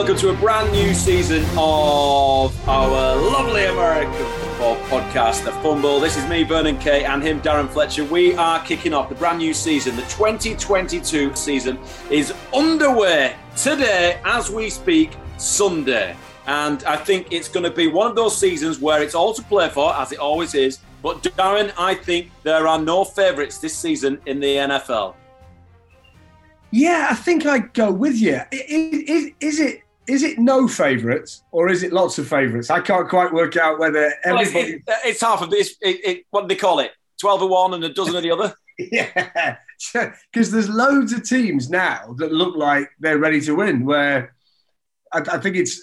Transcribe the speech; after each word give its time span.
Welcome 0.00 0.16
to 0.16 0.30
a 0.30 0.34
brand 0.36 0.72
new 0.72 0.94
season 0.94 1.42
of 1.58 2.68
our 2.68 3.16
lovely 3.16 3.66
American 3.66 4.14
football 4.14 4.76
podcast, 4.86 5.44
The 5.44 5.52
Fumble. 5.60 6.00
This 6.00 6.16
is 6.16 6.26
me, 6.26 6.42
Vernon 6.42 6.78
Kay, 6.78 7.04
and 7.04 7.22
him, 7.22 7.38
Darren 7.42 7.68
Fletcher. 7.68 8.04
We 8.04 8.34
are 8.36 8.64
kicking 8.64 8.94
off 8.94 9.10
the 9.10 9.14
brand 9.14 9.36
new 9.36 9.52
season. 9.52 9.96
The 9.96 10.02
2022 10.04 11.36
season 11.36 11.78
is 12.10 12.32
underway 12.54 13.36
today 13.54 14.18
as 14.24 14.50
we 14.50 14.70
speak, 14.70 15.18
Sunday. 15.36 16.16
And 16.46 16.82
I 16.84 16.96
think 16.96 17.26
it's 17.30 17.48
going 17.48 17.64
to 17.64 17.70
be 17.70 17.86
one 17.86 18.06
of 18.06 18.16
those 18.16 18.34
seasons 18.34 18.78
where 18.78 19.02
it's 19.02 19.14
all 19.14 19.34
to 19.34 19.42
play 19.42 19.68
for, 19.68 19.94
as 19.94 20.12
it 20.12 20.18
always 20.18 20.54
is. 20.54 20.78
But, 21.02 21.22
Darren, 21.22 21.74
I 21.76 21.94
think 21.94 22.30
there 22.42 22.66
are 22.66 22.80
no 22.80 23.04
favourites 23.04 23.58
this 23.58 23.76
season 23.76 24.18
in 24.24 24.40
the 24.40 24.56
NFL. 24.56 25.14
Yeah, 26.70 27.08
I 27.10 27.14
think 27.16 27.44
I'd 27.44 27.74
go 27.74 27.92
with 27.92 28.16
you. 28.16 28.36
I- 28.36 28.46
i- 28.50 29.04
Is, 29.06 29.30
is 29.40 29.60
it 29.60 29.82
is 30.10 30.22
it 30.22 30.38
no 30.38 30.66
favourites 30.68 31.42
or 31.52 31.68
is 31.68 31.82
it 31.82 31.92
lots 31.92 32.18
of 32.18 32.26
favourites? 32.28 32.68
I 32.70 32.80
can't 32.80 33.08
quite 33.08 33.32
work 33.32 33.56
out 33.56 33.78
whether 33.78 34.12
Well, 34.24 34.40
it's, 34.40 34.50
everybody. 34.50 34.72
it- 34.74 34.82
it's 35.04 35.20
half 35.20 35.40
of 35.42 35.50
this. 35.50 35.76
It, 35.80 36.04
it, 36.04 36.24
what 36.30 36.42
do 36.42 36.48
they 36.48 36.56
call 36.56 36.80
it? 36.80 36.90
12 37.20 37.42
of 37.42 37.50
one 37.50 37.74
and 37.74 37.84
a 37.84 37.92
dozen 37.92 38.16
of 38.16 38.22
the 38.22 38.30
other? 38.30 38.54
Yeah, 38.78 39.56
because 40.32 40.50
there's 40.50 40.70
loads 40.70 41.12
of 41.12 41.22
teams 41.28 41.68
now 41.68 42.14
that 42.16 42.32
look 42.32 42.56
like 42.56 42.88
they're 42.98 43.18
ready 43.18 43.38
to 43.42 43.54
win. 43.54 43.84
Where 43.84 44.34
I, 45.12 45.18
I 45.32 45.38
think 45.38 45.56
it's 45.56 45.82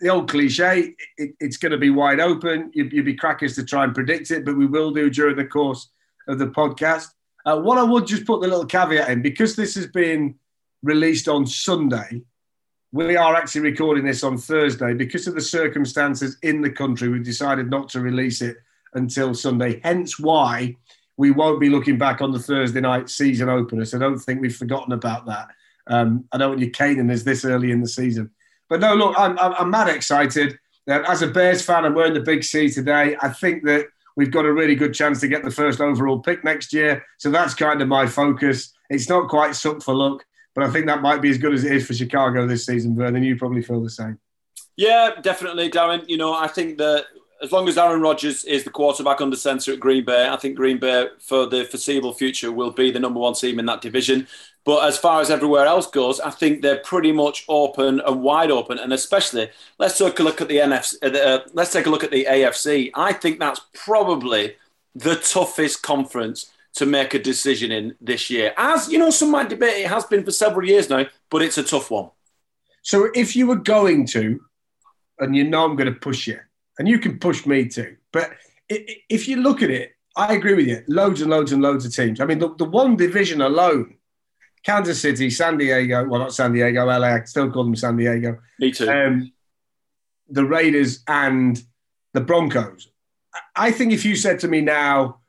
the 0.00 0.08
old 0.08 0.30
cliche: 0.30 0.94
it, 1.18 1.34
it's 1.38 1.58
going 1.58 1.72
to 1.72 1.76
be 1.78 1.90
wide 1.90 2.20
open. 2.20 2.70
You'd, 2.72 2.94
you'd 2.94 3.04
be 3.04 3.14
crackers 3.14 3.54
to 3.56 3.64
try 3.64 3.84
and 3.84 3.94
predict 3.94 4.30
it, 4.30 4.46
but 4.46 4.56
we 4.56 4.64
will 4.64 4.90
do 4.90 5.10
during 5.10 5.36
the 5.36 5.44
course 5.44 5.90
of 6.26 6.38
the 6.38 6.46
podcast. 6.46 7.08
Uh, 7.44 7.58
what 7.58 7.76
I 7.76 7.82
would 7.82 8.06
just 8.06 8.24
put 8.24 8.40
the 8.40 8.48
little 8.48 8.64
caveat 8.64 9.10
in 9.10 9.20
because 9.20 9.54
this 9.54 9.74
has 9.74 9.88
been 9.88 10.36
released 10.82 11.28
on 11.28 11.46
Sunday. 11.46 12.22
We 12.94 13.16
are 13.16 13.34
actually 13.34 13.62
recording 13.62 14.04
this 14.04 14.22
on 14.22 14.38
Thursday 14.38 14.94
because 14.94 15.26
of 15.26 15.34
the 15.34 15.40
circumstances 15.40 16.38
in 16.44 16.60
the 16.60 16.70
country. 16.70 17.08
We've 17.08 17.24
decided 17.24 17.68
not 17.68 17.88
to 17.88 18.00
release 18.00 18.40
it 18.40 18.58
until 18.92 19.34
Sunday. 19.34 19.80
Hence 19.82 20.20
why 20.20 20.76
we 21.16 21.32
won't 21.32 21.58
be 21.58 21.68
looking 21.68 21.98
back 21.98 22.22
on 22.22 22.30
the 22.30 22.38
Thursday 22.38 22.80
night 22.80 23.10
season 23.10 23.48
opener. 23.48 23.84
So 23.84 23.96
I 23.96 24.00
don't 24.00 24.20
think 24.20 24.40
we've 24.40 24.54
forgotten 24.54 24.92
about 24.92 25.26
that. 25.26 25.48
Um, 25.88 26.28
I 26.30 26.38
don't 26.38 26.50
want 26.50 26.60
you 26.60 26.70
caning 26.70 27.10
us 27.10 27.24
this 27.24 27.44
early 27.44 27.72
in 27.72 27.80
the 27.80 27.88
season. 27.88 28.30
But 28.68 28.78
no, 28.78 28.94
look, 28.94 29.18
I'm, 29.18 29.36
I'm, 29.40 29.54
I'm 29.54 29.70
mad 29.70 29.88
excited. 29.88 30.56
Uh, 30.88 31.02
as 31.08 31.20
a 31.20 31.26
Bears 31.26 31.64
fan, 31.64 31.84
I'm 31.84 31.94
wearing 31.94 32.14
the 32.14 32.20
big 32.20 32.44
C 32.44 32.70
today. 32.70 33.16
I 33.20 33.30
think 33.30 33.64
that 33.64 33.88
we've 34.14 34.30
got 34.30 34.44
a 34.44 34.52
really 34.52 34.76
good 34.76 34.94
chance 34.94 35.18
to 35.22 35.26
get 35.26 35.42
the 35.42 35.50
first 35.50 35.80
overall 35.80 36.20
pick 36.20 36.44
next 36.44 36.72
year. 36.72 37.04
So 37.18 37.32
that's 37.32 37.54
kind 37.54 37.82
of 37.82 37.88
my 37.88 38.06
focus. 38.06 38.72
It's 38.88 39.08
not 39.08 39.28
quite 39.28 39.56
suck 39.56 39.82
for 39.82 39.96
luck, 39.96 40.24
but 40.54 40.64
I 40.64 40.70
think 40.70 40.86
that 40.86 41.02
might 41.02 41.20
be 41.20 41.30
as 41.30 41.38
good 41.38 41.52
as 41.52 41.64
it 41.64 41.72
is 41.72 41.86
for 41.86 41.94
Chicago 41.94 42.46
this 42.46 42.64
season, 42.64 42.96
Vernon. 42.96 43.22
You 43.22 43.36
probably 43.36 43.62
feel 43.62 43.82
the 43.82 43.90
same. 43.90 44.18
Yeah, 44.76 45.10
definitely, 45.20 45.70
Darren. 45.70 46.08
You 46.08 46.16
know, 46.16 46.32
I 46.32 46.48
think 46.48 46.78
that 46.78 47.06
as 47.42 47.52
long 47.52 47.68
as 47.68 47.76
Aaron 47.76 48.00
Rodgers 48.00 48.44
is 48.44 48.64
the 48.64 48.70
quarterback 48.70 49.20
under 49.20 49.36
centre 49.36 49.72
at 49.72 49.80
Green 49.80 50.04
Bay, 50.04 50.28
I 50.28 50.36
think 50.36 50.56
Green 50.56 50.78
Bay 50.78 51.08
for 51.18 51.46
the 51.46 51.64
foreseeable 51.64 52.14
future 52.14 52.50
will 52.50 52.70
be 52.70 52.90
the 52.90 52.98
number 52.98 53.20
one 53.20 53.34
team 53.34 53.58
in 53.58 53.66
that 53.66 53.82
division. 53.82 54.26
But 54.64 54.84
as 54.84 54.96
far 54.96 55.20
as 55.20 55.30
everywhere 55.30 55.66
else 55.66 55.86
goes, 55.86 56.20
I 56.20 56.30
think 56.30 56.62
they're 56.62 56.78
pretty 56.78 57.12
much 57.12 57.44
open 57.48 58.00
and 58.00 58.22
wide 58.22 58.50
open. 58.50 58.78
And 58.78 58.92
especially, 58.92 59.50
let's 59.78 59.98
take 59.98 60.18
a 60.18 60.22
look 60.22 60.40
at 60.40 60.48
the 60.48 60.56
NFC. 60.56 60.94
Uh, 61.02 61.18
uh, 61.18 61.40
let's 61.52 61.72
take 61.72 61.86
a 61.86 61.90
look 61.90 62.02
at 62.02 62.10
the 62.10 62.24
AFC. 62.24 62.90
I 62.94 63.12
think 63.12 63.38
that's 63.38 63.60
probably 63.74 64.56
the 64.94 65.16
toughest 65.16 65.82
conference 65.82 66.50
to 66.74 66.86
make 66.86 67.14
a 67.14 67.18
decision 67.18 67.70
in 67.72 67.94
this 68.00 68.30
year. 68.30 68.52
As 68.56 68.90
you 68.90 68.98
know, 68.98 69.10
some 69.10 69.30
might 69.30 69.48
debate 69.48 69.84
it 69.84 69.88
has 69.88 70.04
been 70.04 70.24
for 70.24 70.32
several 70.32 70.66
years 70.66 70.90
now, 70.90 71.06
but 71.30 71.42
it's 71.42 71.58
a 71.58 71.62
tough 71.62 71.90
one. 71.90 72.10
So 72.82 73.08
if 73.14 73.36
you 73.36 73.46
were 73.46 73.56
going 73.56 74.06
to, 74.08 74.40
and 75.18 75.34
you 75.36 75.44
know 75.44 75.64
I'm 75.64 75.76
going 75.76 75.92
to 75.92 75.98
push 75.98 76.26
you, 76.26 76.38
and 76.78 76.88
you 76.88 76.98
can 76.98 77.18
push 77.18 77.46
me 77.46 77.68
too, 77.68 77.96
but 78.12 78.30
if 78.68 79.28
you 79.28 79.36
look 79.36 79.62
at 79.62 79.70
it, 79.70 79.92
I 80.16 80.34
agree 80.34 80.54
with 80.54 80.66
you. 80.66 80.82
Loads 80.88 81.20
and 81.20 81.30
loads 81.30 81.52
and 81.52 81.62
loads 81.62 81.84
of 81.84 81.94
teams. 81.94 82.20
I 82.20 82.24
mean, 82.24 82.38
the, 82.38 82.54
the 82.56 82.64
one 82.64 82.96
division 82.96 83.40
alone, 83.40 83.96
Kansas 84.64 85.00
City, 85.00 85.30
San 85.30 85.58
Diego, 85.58 86.06
well, 86.08 86.20
not 86.20 86.34
San 86.34 86.52
Diego, 86.52 86.84
LA, 86.84 87.06
I 87.06 87.24
still 87.24 87.50
call 87.50 87.64
them 87.64 87.76
San 87.76 87.96
Diego, 87.96 88.38
Me 88.58 88.72
too. 88.72 88.88
um, 88.88 89.32
the 90.28 90.44
Raiders 90.44 91.02
and 91.06 91.62
the 92.14 92.20
Broncos. 92.20 92.88
I 93.56 93.70
think 93.72 93.92
if 93.92 94.04
you 94.04 94.16
said 94.16 94.38
to 94.40 94.48
me 94.48 94.60
now, 94.60 95.20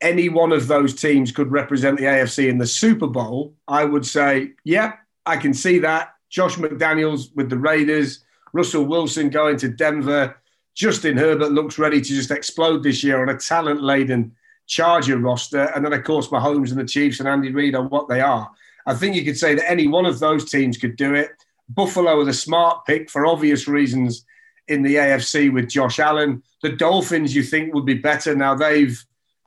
any 0.00 0.28
one 0.28 0.52
of 0.52 0.68
those 0.68 0.94
teams 0.94 1.32
could 1.32 1.50
represent 1.50 1.98
the 1.98 2.04
AFC 2.04 2.48
in 2.48 2.58
the 2.58 2.66
Super 2.66 3.06
Bowl, 3.06 3.54
I 3.66 3.84
would 3.84 4.06
say, 4.06 4.52
yeah, 4.64 4.94
I 5.24 5.36
can 5.36 5.54
see 5.54 5.78
that. 5.80 6.14
Josh 6.28 6.56
McDaniels 6.56 7.34
with 7.34 7.48
the 7.48 7.58
Raiders, 7.58 8.24
Russell 8.52 8.84
Wilson 8.84 9.30
going 9.30 9.56
to 9.58 9.68
Denver, 9.68 10.36
Justin 10.76 11.16
Herbert 11.16 11.52
looks 11.52 11.78
ready 11.78 12.02
to 12.02 12.08
just 12.08 12.30
explode 12.30 12.82
this 12.82 13.02
year 13.02 13.22
on 13.22 13.30
a 13.30 13.38
talent 13.38 13.82
laden 13.82 14.36
Charger 14.66 15.18
roster. 15.18 15.64
And 15.74 15.84
then, 15.84 15.94
of 15.94 16.04
course, 16.04 16.28
Mahomes 16.28 16.70
and 16.70 16.78
the 16.78 16.84
Chiefs 16.84 17.18
and 17.18 17.28
Andy 17.28 17.50
Reid 17.50 17.74
on 17.74 17.88
what 17.88 18.08
they 18.08 18.20
are. 18.20 18.50
I 18.84 18.94
think 18.94 19.16
you 19.16 19.24
could 19.24 19.38
say 19.38 19.54
that 19.54 19.70
any 19.70 19.88
one 19.88 20.04
of 20.04 20.18
those 20.18 20.50
teams 20.50 20.76
could 20.76 20.96
do 20.96 21.14
it. 21.14 21.30
Buffalo 21.70 22.20
are 22.20 22.24
the 22.24 22.34
smart 22.34 22.84
pick 22.84 23.10
for 23.10 23.26
obvious 23.26 23.66
reasons 23.66 24.24
in 24.68 24.82
the 24.82 24.96
AFC 24.96 25.52
with 25.52 25.70
Josh 25.70 25.98
Allen. 25.98 26.42
The 26.62 26.72
Dolphins, 26.72 27.34
you 27.34 27.42
think, 27.42 27.72
would 27.72 27.86
be 27.86 27.94
better 27.94 28.36
now 28.36 28.54
they've 28.54 29.02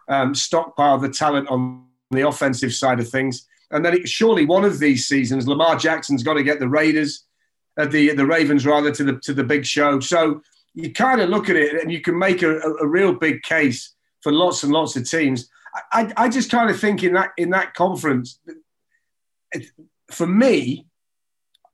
um, 0.09 0.33
stockpiled 0.33 1.01
the 1.01 1.09
talent 1.09 1.47
on 1.50 1.85
the 2.11 2.27
offensive 2.27 2.73
side 2.73 3.00
of 3.00 3.07
things. 3.07 3.47
And 3.71 3.85
then 3.85 3.94
it, 3.94 4.09
surely 4.09 4.45
one 4.45 4.65
of 4.65 4.79
these 4.79 5.07
seasons, 5.07 5.47
Lamar 5.47 5.77
Jackson's 5.77 6.23
got 6.23 6.33
to 6.33 6.44
get 6.44 6.59
the 6.59 6.67
Raiders, 6.67 7.25
uh, 7.77 7.85
the 7.85 8.13
the 8.15 8.25
Ravens 8.25 8.65
rather, 8.65 8.91
to 8.91 9.03
the 9.03 9.19
to 9.19 9.33
the 9.33 9.44
big 9.44 9.65
show. 9.65 10.00
So 10.00 10.41
you 10.73 10.91
kind 10.91 11.21
of 11.21 11.29
look 11.29 11.50
at 11.50 11.56
it 11.56 11.81
and 11.81 11.91
you 11.91 12.01
can 12.01 12.17
make 12.17 12.41
a, 12.41 12.57
a, 12.59 12.73
a 12.77 12.88
real 12.88 13.13
big 13.13 13.44
case 13.44 13.94
for 14.21 14.31
lots 14.31 14.63
and 14.63 14.73
lots 14.73 14.95
of 14.95 15.09
teams. 15.09 15.50
I, 15.91 16.01
I, 16.01 16.25
I 16.25 16.29
just 16.29 16.50
kind 16.50 16.69
of 16.69 16.79
think 16.79 17.03
in 17.03 17.13
that 17.13 17.31
in 17.38 17.51
that 17.51 17.75
conference, 17.75 18.39
it, 19.51 19.67
for 20.11 20.25
me, 20.25 20.88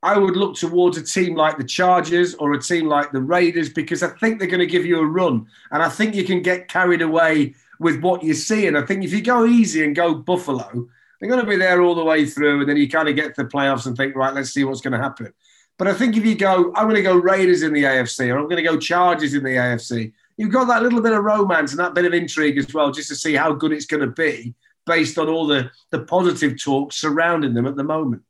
I 0.04 0.18
would 0.18 0.36
look 0.36 0.56
towards 0.56 0.98
a 0.98 1.04
team 1.04 1.36
like 1.36 1.58
the 1.58 1.64
Chargers 1.64 2.36
or 2.36 2.54
a 2.54 2.62
team 2.62 2.88
like 2.88 3.12
the 3.12 3.22
Raiders 3.22 3.70
because 3.70 4.04
I 4.04 4.10
think 4.10 4.38
they're 4.38 4.50
going 4.50 4.60
to 4.60 4.68
give 4.68 4.86
you 4.86 5.00
a 5.00 5.06
run, 5.06 5.48
and 5.72 5.82
I 5.82 5.88
think 5.88 6.14
you 6.14 6.26
can 6.26 6.42
get 6.42 6.68
carried 6.68 7.02
away 7.02 7.56
with 7.80 8.02
what 8.02 8.24
you 8.24 8.34
see. 8.34 8.68
And 8.68 8.78
I 8.78 8.82
think 8.84 9.04
if 9.04 9.14
you 9.14 9.22
go 9.22 9.46
easy 9.46 9.84
and 9.84 9.96
go 9.96 10.16
Buffalo, 10.16 10.88
They're 11.20 11.30
going 11.30 11.42
to 11.42 11.50
be 11.50 11.56
there 11.56 11.82
all 11.82 11.96
the 11.96 12.04
way 12.04 12.26
through, 12.26 12.62
and 12.62 12.70
then 12.70 12.78
you 12.78 12.90
kind 12.90 13.08
of 13.08 13.16
get 13.16 13.36
to 13.36 13.44
the 13.44 13.50
playoffs 13.50 13.88
and 13.88 13.96
think, 13.96 14.16
right, 14.16 14.34
let's 14.34 14.52
see 14.52 14.64
what's 14.64 14.82
going 14.82 14.94
to 14.94 15.00
happen. 15.00 15.34
But 15.78 15.88
I 15.88 15.94
think 15.94 16.16
if 16.16 16.26
you 16.26 16.36
go, 16.36 16.74
I'm 16.76 16.86
going 16.86 16.96
to 16.96 17.02
go 17.02 17.16
Raiders 17.16 17.64
in 17.64 17.74
the 17.74 17.84
AFC, 17.84 18.30
or 18.30 18.38
I'm 18.38 18.48
going 18.48 18.64
to 18.64 18.70
go 18.70 18.78
Chargers 18.78 19.34
in 19.34 19.44
the 19.44 19.52
AFC, 19.52 20.14
you've 20.38 20.52
got 20.52 20.66
that 20.66 20.84
little 20.84 21.02
bit 21.02 21.14
of 21.14 21.24
romance 21.24 21.72
and 21.72 21.80
that 21.80 21.94
bit 21.94 22.06
of 22.06 22.14
intrigue 22.14 22.58
as 22.58 22.74
well, 22.74 22.92
just 22.92 23.10
to 23.10 23.16
see 23.16 23.34
how 23.34 23.54
good 23.54 23.72
it's 23.72 23.86
going 23.86 24.02
to 24.02 24.08
be 24.08 24.54
based 24.86 25.18
on 25.18 25.28
all 25.28 25.48
the, 25.48 25.72
the 25.92 26.00
positive 26.00 26.62
talk 26.62 26.94
surrounding 26.94 27.54
them 27.54 27.66
at 27.66 27.76
the 27.76 27.84
moment. 27.84 28.22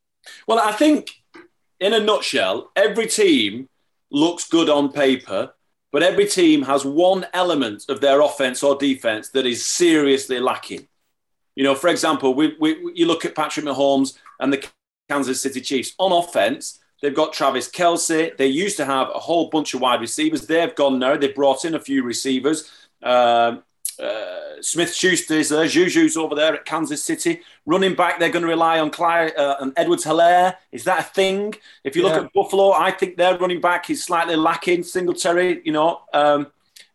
Well, 0.48 0.60
I 0.60 0.72
think 0.72 1.12
in 1.80 1.94
a 1.94 2.00
nutshell, 2.00 2.72
every 2.76 3.08
team 3.08 3.70
looks 4.10 4.48
good 4.48 4.70
on 4.70 4.92
paper, 4.92 5.54
but 5.96 6.04
every 6.04 6.26
team 6.26 6.62
has 6.64 6.84
one 6.84 7.26
element 7.32 7.86
of 7.88 8.02
their 8.02 8.20
offense 8.20 8.62
or 8.64 8.76
defense 8.76 9.30
that 9.30 9.46
is 9.46 9.66
seriously 9.66 10.42
lacking. 10.42 10.86
You 11.56 11.64
know, 11.64 11.74
for 11.74 11.88
example, 11.88 12.34
we, 12.34 12.54
we, 12.60 12.92
you 12.94 13.06
look 13.06 13.24
at 13.24 13.34
Patrick 13.34 13.66
Mahomes 13.66 14.18
and 14.42 14.52
the 14.52 14.68
Kansas 15.08 15.42
City 15.42 15.62
Chiefs 15.62 15.96
on 15.98 16.12
offense. 16.12 16.80
They've 17.02 17.16
got 17.16 17.32
Travis 17.32 17.70
Kelce. 17.72 18.36
They 18.36 18.48
used 18.48 18.76
to 18.76 18.84
have 18.84 19.08
a 19.16 19.20
whole 19.20 19.50
bunch 19.50 19.74
of 19.74 19.80
wide 19.80 20.02
receivers. 20.02 20.46
They've 20.46 20.76
gone 20.76 21.00
now. 21.00 21.16
They've 21.16 21.34
brought 21.34 21.64
in 21.64 21.76
a 21.76 21.80
few 21.80 22.04
receivers. 22.04 22.70
Um, 23.02 23.64
uh, 24.00 24.62
Smith 24.62 24.94
Schuster 24.94 25.36
is 25.36 25.50
there. 25.50 25.66
Juju's 25.66 26.18
over 26.18 26.36
there 26.36 26.54
at 26.54 26.66
Kansas 26.66 27.04
City. 27.04 27.42
Running 27.66 27.96
back, 27.96 28.20
they're 28.20 28.30
going 28.30 28.44
to 28.44 28.50
rely 28.50 28.80
on 28.80 28.92
Clyde, 28.92 29.36
uh, 29.38 29.58
on 29.60 29.74
Edwards 29.78 30.06
Helaire. 30.06 30.56
Is 30.72 30.84
that 30.84 31.00
a 31.00 31.04
thing? 31.04 31.56
If 31.84 31.96
you 31.96 32.04
look 32.04 32.14
yeah. 32.14 32.26
at 32.26 32.34
Buffalo, 32.34 32.72
I 32.72 32.92
think 32.92 33.18
their 33.18 33.38
running 33.38 33.62
back 33.62 33.90
is 33.90 34.04
slightly 34.04 34.36
lacking. 34.36 34.84
Singletary, 34.84 35.62
you 35.64 35.72
know. 35.72 36.02
Um, 36.14 36.48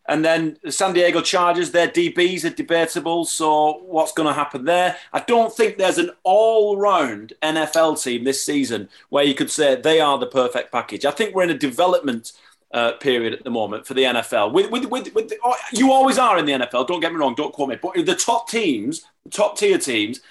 and 0.07 0.25
then 0.25 0.57
the 0.63 0.71
San 0.71 0.93
Diego 0.93 1.21
Chargers, 1.21 1.71
their 1.71 1.87
DBs 1.87 2.43
are 2.43 2.53
debatable. 2.53 3.23
So 3.23 3.81
what's 3.85 4.11
going 4.11 4.27
to 4.27 4.33
happen 4.33 4.65
there? 4.65 4.97
I 5.13 5.19
don't 5.21 5.55
think 5.55 5.77
there's 5.77 5.99
an 5.99 6.11
all-round 6.23 7.33
NFL 7.41 8.03
team 8.03 8.23
this 8.23 8.43
season 8.43 8.89
where 9.09 9.23
you 9.23 9.35
could 9.35 9.51
say 9.51 9.75
they 9.75 10.01
are 10.01 10.17
the 10.17 10.27
perfect 10.27 10.71
package. 10.71 11.05
I 11.05 11.11
think 11.11 11.35
we're 11.35 11.43
in 11.43 11.51
a 11.51 11.57
development 11.57 12.33
uh, 12.73 12.93
period 12.93 13.33
at 13.33 13.43
the 13.43 13.49
moment 13.49 13.85
for 13.85 13.93
the 13.93 14.03
NFL. 14.03 14.53
With, 14.53 14.71
with, 14.71 14.85
with, 14.85 15.13
with 15.13 15.29
the, 15.29 15.37
oh, 15.43 15.55
you 15.73 15.91
always 15.91 16.17
are 16.17 16.37
in 16.37 16.45
the 16.45 16.53
NFL. 16.53 16.87
Don't 16.87 17.01
get 17.01 17.11
me 17.11 17.19
wrong. 17.19 17.35
Don't 17.35 17.53
quote 17.53 17.69
me. 17.69 17.77
But 17.81 18.05
the 18.05 18.15
top 18.15 18.49
teams, 18.49 19.03
top 19.29 19.57
tier 19.57 19.77
teams, 19.77 20.21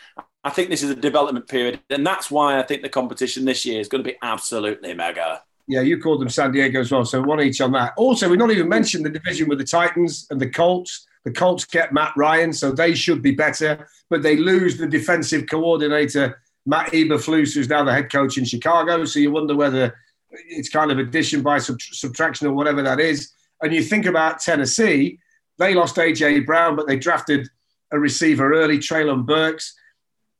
I 0.42 0.50
think 0.50 0.70
this 0.70 0.82
is 0.82 0.90
a 0.90 0.94
development 0.94 1.48
period, 1.48 1.80
and 1.90 2.06
that's 2.06 2.30
why 2.30 2.58
I 2.58 2.62
think 2.62 2.82
the 2.82 2.88
competition 2.88 3.44
this 3.44 3.66
year 3.66 3.78
is 3.78 3.88
going 3.88 4.02
to 4.02 4.10
be 4.10 4.16
absolutely 4.22 4.94
mega. 4.94 5.42
Yeah, 5.68 5.82
you 5.82 6.00
called 6.00 6.20
them 6.20 6.30
San 6.30 6.50
Diego 6.50 6.80
as 6.80 6.90
well, 6.90 7.04
so 7.04 7.20
one 7.20 7.40
each 7.42 7.60
on 7.60 7.72
that. 7.72 7.92
Also, 7.96 8.28
we've 8.28 8.38
not 8.38 8.50
even 8.50 8.68
mentioned 8.68 9.04
the 9.04 9.10
division 9.10 9.48
with 9.48 9.58
the 9.58 9.64
Titans 9.64 10.26
and 10.30 10.40
the 10.40 10.48
Colts. 10.48 11.06
The 11.24 11.30
Colts 11.30 11.66
get 11.66 11.92
Matt 11.92 12.14
Ryan, 12.16 12.52
so 12.54 12.72
they 12.72 12.94
should 12.94 13.20
be 13.20 13.32
better, 13.32 13.86
but 14.08 14.22
they 14.22 14.36
lose 14.36 14.78
the 14.78 14.86
defensive 14.86 15.46
coordinator 15.48 16.40
Matt 16.66 16.92
Eberflus, 16.92 17.54
who's 17.54 17.68
now 17.68 17.84
the 17.84 17.92
head 17.92 18.10
coach 18.10 18.38
in 18.38 18.44
Chicago. 18.44 19.04
So 19.04 19.18
you 19.18 19.30
wonder 19.30 19.54
whether 19.54 19.94
it's 20.32 20.68
kind 20.68 20.90
of 20.90 20.98
addition 20.98 21.42
by 21.42 21.58
sub- 21.58 21.80
subtraction 21.80 22.46
or 22.46 22.52
whatever 22.52 22.82
that 22.82 23.00
is. 23.00 23.32
And 23.62 23.72
you 23.72 23.82
think 23.82 24.06
about 24.06 24.40
Tennessee, 24.40 25.18
they 25.58 25.74
lost 25.74 25.96
AJ 25.96 26.46
Brown, 26.46 26.76
but 26.76 26.86
they 26.86 26.96
drafted 26.96 27.48
a 27.92 27.98
receiver 27.98 28.52
early, 28.54 28.78
Treylon 28.78 29.26
Burks. 29.26 29.74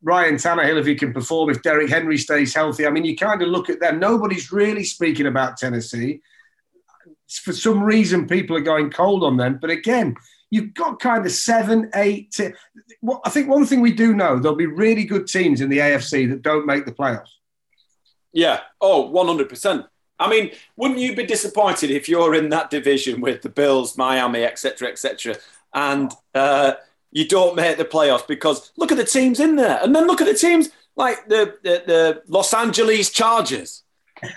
Ryan 0.03 0.37
Tannehill, 0.37 0.79
if 0.81 0.87
he 0.87 0.95
can 0.95 1.13
perform, 1.13 1.51
if 1.51 1.63
Derrick 1.63 1.91
Henry 1.91 2.17
stays 2.17 2.55
healthy. 2.55 2.87
I 2.87 2.91
mean, 2.91 3.05
you 3.05 3.17
kind 3.17 3.43
of 3.43 3.49
look 3.49 3.69
at 3.69 3.81
them. 3.81 3.99
Nobody's 3.99 4.51
really 4.51 4.85
speaking 4.85 5.27
about 5.27 5.59
Tennessee. 5.59 6.21
For 7.29 7.53
some 7.53 7.83
reason, 7.83 8.27
people 8.27 8.57
are 8.57 8.63
going 8.63 8.91
cold 8.91 9.23
on 9.23 9.37
them. 9.37 9.59
But 9.61 9.71
again, 9.71 10.17
you've 10.51 10.73
got 10.73 11.01
kind 11.01 11.27
of 11.27 11.33
seven, 11.33 11.91
eight. 11.95 12.35
Well, 13.03 13.21
I 13.25 13.31
think 13.31 13.49
one 13.49 13.67
thing 13.67 13.83
we 13.83 13.93
do 13.93 14.15
know 14.15 14.39
there'll 14.39 14.57
be 14.57 14.67
really 14.67 15.05
good 15.05 15.27
teams 15.27 15.61
in 15.61 15.69
the 15.69 15.79
AFC 15.79 16.31
that 16.31 16.43
don't 16.43 16.67
make 16.67 16.87
the 16.87 16.93
playoffs. 16.93 17.29
Yeah. 18.33 18.61
Oh, 18.81 19.11
100%. 19.11 19.87
I 20.21 20.29
mean, 20.29 20.51
wouldn't 20.77 21.01
you 21.01 21.17
be 21.17 21.25
disappointed 21.25 21.91
if 21.91 22.09
you're 22.09 22.35
in 22.35 22.51
that 22.51 22.71
division 22.71 23.21
with 23.21 23.41
the 23.43 23.49
Bills, 23.49 23.97
Miami, 23.97 24.45
etc., 24.45 24.89
etc., 24.89 25.37
and 25.73 26.13
uh, 26.35 26.75
you 27.11 27.27
don't 27.27 27.57
make 27.57 27.79
the 27.79 27.85
playoffs 27.85 28.27
because 28.27 28.71
look 28.77 28.93
at 28.93 28.99
the 28.99 29.05
teams 29.05 29.41
in 29.41 29.57
there, 29.57 29.81
and 29.83 29.97
then 29.97 30.07
look 30.07 30.21
at 30.21 30.27
the 30.27 30.35
teams 30.35 30.69
like 30.95 31.27
the 31.29 31.55
the, 31.63 31.83
the 31.87 32.23
Los 32.29 32.53
Angeles 32.53 33.11
Chargers, 33.11 33.83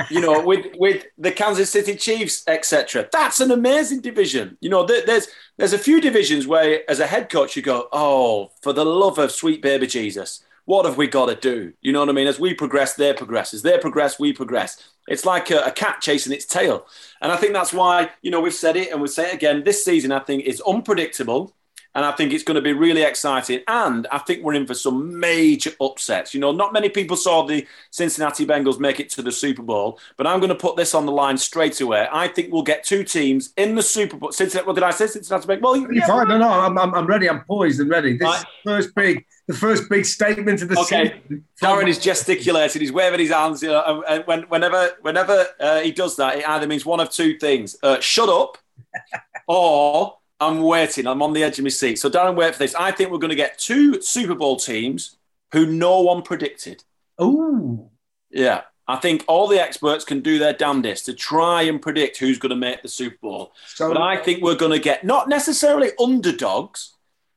you 0.10 0.22
know, 0.22 0.42
with 0.46 0.68
with 0.78 1.06
the 1.18 1.32
Kansas 1.32 1.70
City 1.70 1.96
Chiefs, 1.96 2.44
etc. 2.48 3.10
That's 3.12 3.42
an 3.42 3.52
amazing 3.52 4.02
division. 4.02 4.58
You 4.62 4.70
know, 4.70 4.86
there's 4.86 5.28
there's 5.58 5.74
a 5.74 5.78
few 5.78 6.00
divisions 6.00 6.48
where, 6.48 6.90
as 6.90 7.00
a 7.00 7.08
head 7.08 7.30
coach, 7.30 7.56
you 7.58 7.62
go, 7.62 7.90
oh, 7.92 8.52
for 8.62 8.72
the 8.72 8.86
love 8.86 9.18
of 9.18 9.32
sweet 9.32 9.62
baby 9.62 9.88
Jesus, 9.88 10.44
what 10.66 10.86
have 10.86 10.98
we 10.98 11.08
got 11.08 11.28
to 11.28 11.36
do? 11.36 11.74
You 11.82 11.92
know 11.92 12.00
what 12.00 12.10
I 12.10 12.14
mean? 12.14 12.28
As 12.28 12.40
we 12.40 12.54
progress, 12.54 12.94
they 12.96 13.14
progress. 13.14 13.54
As 13.54 13.62
they 13.62 13.78
progress, 13.78 14.20
we 14.20 14.34
progress. 14.34 14.82
It's 15.08 15.26
like 15.26 15.52
a, 15.52 15.60
a, 15.64 15.72
cat 15.72 16.00
chasing 16.02 16.32
its 16.32 16.46
tail. 16.46 16.88
And 17.22 17.32
I 17.32 17.36
think 17.36 17.54
that's 17.54 17.74
why, 17.74 18.12
you 18.22 18.32
know, 18.32 18.40
we've 18.40 18.54
said 18.54 18.78
it 18.78 18.92
and 18.92 19.02
we'll 19.02 19.10
say 19.10 19.30
it 19.30 19.34
again. 19.34 19.64
This 19.64 19.84
season, 19.84 20.12
I 20.14 20.20
think, 20.20 20.46
is 20.46 20.62
unpredictable. 20.62 21.54
And 21.96 22.04
I 22.04 22.12
think 22.12 22.34
it's 22.34 22.44
going 22.44 22.56
to 22.56 22.62
be 22.62 22.74
really 22.74 23.04
exciting. 23.04 23.62
And 23.68 24.08
I 24.12 24.18
think 24.18 24.44
we're 24.44 24.56
in 24.56 24.66
for 24.66 24.74
some 24.74 25.20
major 25.20 25.72
upsets. 25.80 26.34
You 26.34 26.40
know, 26.40 26.52
not 26.52 26.74
many 26.74 26.90
people 26.90 27.16
saw 27.16 27.46
the 27.46 27.68
Cincinnati 27.92 28.48
Bengals 28.48 28.80
make 28.80 29.00
it 29.00 29.10
to 29.12 29.22
the 29.22 29.32
Super 29.32 29.62
Bowl, 29.62 30.00
but 30.18 30.26
I'm 30.26 30.40
going 30.40 30.50
to 30.50 30.56
put 30.56 30.76
this 30.76 30.96
on 30.96 31.06
the 31.06 31.12
line 31.12 31.38
straight 31.38 31.80
away. 31.82 32.08
I 32.12 32.28
think 32.30 32.52
we'll 32.52 32.64
get 32.64 32.84
two 32.84 33.04
teams 33.04 33.54
in 33.58 33.76
the 33.76 33.84
Super 33.84 34.18
Bowl. 34.18 34.32
Cincinnati, 34.32 34.66
what 34.66 34.74
did 34.74 34.84
I 34.84 34.90
say? 34.90 35.06
Cincinnati 35.06 35.48
Bengals? 35.48 35.62
Well, 35.62 35.78
you, 35.78 35.90
yeah, 35.92 36.08
fine. 36.08 36.30
No, 36.30 36.40
no, 36.40 36.50
I'm, 36.50 36.78
I'm, 36.80 37.06
ready. 37.06 37.30
I'm 37.30 37.44
poised 37.44 37.80
and 37.80 37.92
ready. 37.92 38.18
This 38.18 38.28
right. 38.28 38.46
first 38.64 38.96
big, 38.96 39.24
the 39.48 39.54
first 39.54 39.90
big 39.90 40.06
statement 40.06 40.62
of 40.62 40.70
the 40.70 40.80
okay. 40.80 41.22
season. 41.22 41.46
Darren 41.62 41.88
is 41.88 42.00
gesticulating. 42.00 42.82
He's 42.82 42.92
waving 42.92 43.20
his 43.20 43.32
hands. 43.32 43.62
You 43.62 43.70
know, 43.70 44.04
and 44.08 44.26
when, 44.26 44.44
whenever, 44.44 44.92
whenever 45.02 45.48
uh, 45.60 45.80
he 45.82 45.92
does 45.92 46.16
that, 46.18 46.38
it 46.38 46.48
either 46.48 46.68
means 46.68 46.86
one 46.86 47.00
of 47.00 47.10
two 47.10 47.38
things: 47.38 47.76
uh, 47.84 48.00
shut 48.00 48.30
up, 48.30 48.58
or 49.48 50.18
I'm 50.40 50.62
waiting. 50.62 51.08
I'm 51.08 51.22
on 51.22 51.34
the 51.34 51.44
edge 51.44 51.60
of 51.60 51.64
my 51.64 51.70
seat. 51.70 52.00
So, 52.00 52.10
Darren, 52.10 52.36
wait 52.36 52.54
for 52.54 52.60
this. 52.60 52.76
I 52.76 52.92
think 52.92 53.12
we're 53.12 53.18
going 53.18 53.30
to 53.30 53.36
get 53.36 53.58
two 53.58 54.02
Super 54.02 54.36
Bowl 54.36 54.58
teams 54.58 55.18
who 55.52 55.66
no 55.66 56.02
one 56.02 56.22
predicted. 56.22 56.84
Oh, 57.18 57.90
yeah. 58.30 58.62
I 58.86 58.98
think 58.98 59.24
all 59.28 59.48
the 59.48 59.62
experts 59.62 60.04
can 60.04 60.20
do 60.20 60.40
their 60.40 60.52
damnedest 60.52 61.06
to 61.06 61.14
try 61.14 61.62
and 61.64 61.82
predict 61.82 62.18
who's 62.18 62.38
going 62.38 62.50
to 62.50 62.56
make 62.56 62.82
the 62.82 62.90
Super 62.90 63.18
Bowl. 63.22 63.54
So, 63.68 63.88
but 63.88 64.02
I 64.02 64.18
think 64.18 64.44
we're 64.44 64.56
going 64.56 64.74
to 64.74 64.80
get 64.80 65.06
not 65.06 65.30
necessarily 65.30 65.92
underdogs. 66.00 66.94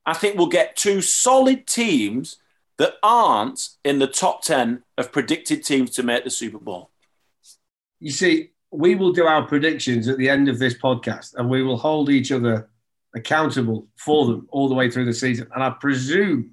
I 0.06 0.14
think 0.14 0.36
we'll 0.36 0.46
get 0.46 0.76
two 0.76 1.02
solid 1.02 1.66
teams 1.66 2.36
that 2.78 2.94
aren't 3.02 3.70
in 3.84 3.98
the 3.98 4.06
top 4.06 4.42
10 4.42 4.82
of 4.96 5.12
predicted 5.12 5.64
teams 5.64 5.90
to 5.90 6.02
make 6.02 6.24
the 6.24 6.30
Super 6.30 6.58
Bowl. 6.58 6.90
You 7.98 8.10
see, 8.12 8.50
we 8.70 8.94
will 8.94 9.12
do 9.12 9.26
our 9.26 9.46
predictions 9.46 10.08
at 10.08 10.18
the 10.18 10.28
end 10.28 10.48
of 10.48 10.58
this 10.58 10.74
podcast 10.74 11.34
and 11.34 11.48
we 11.48 11.62
will 11.62 11.76
hold 11.76 12.10
each 12.10 12.30
other 12.30 12.68
accountable 13.14 13.88
for 13.96 14.26
them 14.26 14.46
all 14.50 14.68
the 14.68 14.74
way 14.74 14.90
through 14.90 15.06
the 15.06 15.14
season. 15.14 15.48
And 15.54 15.64
I 15.64 15.70
presume 15.70 16.52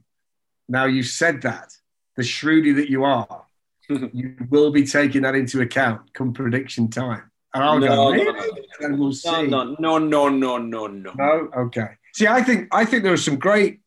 now 0.67 0.85
you've 0.85 1.07
said 1.07 1.41
that, 1.41 1.71
the 2.15 2.23
shrewdy 2.23 2.75
that 2.75 2.89
you 2.89 3.03
are, 3.03 3.45
you 3.89 4.35
will 4.49 4.71
be 4.71 4.85
taking 4.85 5.23
that 5.23 5.35
into 5.35 5.61
account 5.61 6.13
come 6.13 6.33
prediction 6.33 6.89
time. 6.89 7.29
And 7.53 7.63
I'll 7.63 7.79
no, 7.79 7.87
go, 7.87 8.11
really? 8.11 8.31
No, 8.31 8.87
and 8.87 8.99
we'll 8.99 9.11
see. 9.11 9.47
No, 9.47 9.75
no, 9.77 9.99
no, 9.99 10.29
no, 10.29 10.57
no, 10.57 10.87
no. 10.87 11.13
No? 11.15 11.49
Okay. 11.55 11.89
See, 12.13 12.27
I 12.27 12.43
think 12.43 12.69
I 12.71 12.85
think 12.85 13.03
there 13.03 13.13
are 13.13 13.17
some 13.17 13.37
great, 13.37 13.79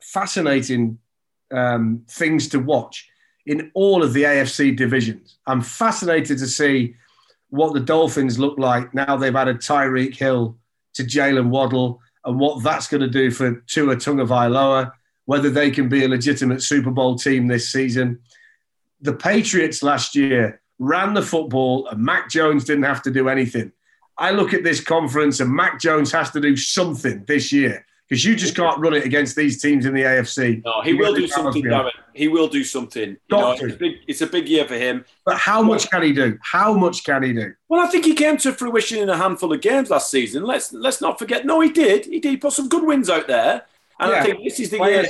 fascinating 0.00 0.98
um, 1.52 2.04
things 2.08 2.48
to 2.48 2.60
watch 2.60 3.08
in 3.44 3.70
all 3.74 4.02
of 4.02 4.12
the 4.12 4.22
AFC 4.22 4.76
divisions. 4.76 5.38
I'm 5.46 5.60
fascinated 5.60 6.38
to 6.38 6.46
see 6.46 6.94
what 7.48 7.74
the 7.74 7.80
Dolphins 7.80 8.38
look 8.38 8.58
like 8.58 8.94
now 8.94 9.16
they've 9.16 9.34
added 9.34 9.58
Tyreek 9.58 10.16
Hill 10.16 10.56
to 10.94 11.02
Jaylen 11.02 11.48
Waddle 11.48 12.00
and 12.24 12.38
what 12.38 12.62
that's 12.62 12.86
going 12.86 13.00
to 13.00 13.08
do 13.08 13.30
for 13.30 13.64
Tua 13.66 13.96
Tagovailoa, 13.96 14.92
whether 15.24 15.50
they 15.50 15.70
can 15.70 15.88
be 15.88 16.04
a 16.04 16.08
legitimate 16.08 16.62
Super 16.62 16.90
Bowl 16.90 17.16
team 17.16 17.48
this 17.48 17.72
season. 17.72 18.20
The 19.00 19.14
Patriots 19.14 19.82
last 19.82 20.14
year 20.14 20.60
ran 20.78 21.14
the 21.14 21.22
football 21.22 21.88
and 21.88 22.00
Mac 22.00 22.30
Jones 22.30 22.64
didn't 22.64 22.84
have 22.84 23.02
to 23.02 23.10
do 23.10 23.28
anything. 23.28 23.72
I 24.20 24.32
look 24.32 24.52
at 24.52 24.62
this 24.62 24.82
conference 24.82 25.40
and 25.40 25.50
Mac 25.50 25.80
Jones 25.80 26.12
has 26.12 26.30
to 26.32 26.40
do 26.40 26.54
something 26.54 27.24
this 27.26 27.52
year 27.52 27.86
because 28.06 28.22
you 28.22 28.36
just 28.36 28.54
can't 28.54 28.78
run 28.78 28.92
it 28.92 29.06
against 29.06 29.34
these 29.34 29.62
teams 29.62 29.86
in 29.86 29.94
the 29.94 30.02
AFC. 30.02 30.62
No, 30.62 30.82
he 30.82 30.92
will 30.92 31.14
do 31.14 31.26
something, 31.26 31.62
Darren. 31.62 31.90
He 32.12 32.28
will 32.28 32.48
do 32.48 32.62
something. 32.62 33.10
You 33.10 33.18
know, 33.30 33.52
it's, 33.52 33.62
a 33.62 33.76
big, 33.78 33.92
it's, 34.06 34.20
a 34.20 34.26
big, 34.26 34.46
year 34.46 34.66
for 34.66 34.74
him. 34.74 35.06
But 35.24 35.38
how 35.38 35.62
much 35.62 35.90
can 35.90 36.02
he 36.02 36.12
do? 36.12 36.38
How 36.42 36.74
much 36.74 37.02
can 37.02 37.22
he 37.22 37.32
do? 37.32 37.54
Well, 37.68 37.80
I 37.80 37.86
think 37.86 38.04
he 38.04 38.14
came 38.14 38.36
to 38.38 38.52
fruition 38.52 38.98
in 38.98 39.08
a 39.08 39.16
handful 39.16 39.52
of 39.54 39.62
games 39.62 39.88
last 39.88 40.10
season. 40.10 40.42
Let's 40.42 40.70
let's 40.72 41.00
not 41.00 41.18
forget. 41.18 41.46
No, 41.46 41.60
he 41.60 41.70
did. 41.70 42.04
He 42.04 42.20
did. 42.20 42.30
He 42.30 42.36
put 42.36 42.52
some 42.52 42.68
good 42.68 42.84
wins 42.84 43.08
out 43.08 43.26
there. 43.26 43.64
And 43.98 44.10
yeah. 44.10 44.18
I 44.18 44.22
think 44.22 44.44
this 44.44 44.60
is 44.60 44.70
the 44.70 44.78
year. 44.78 45.06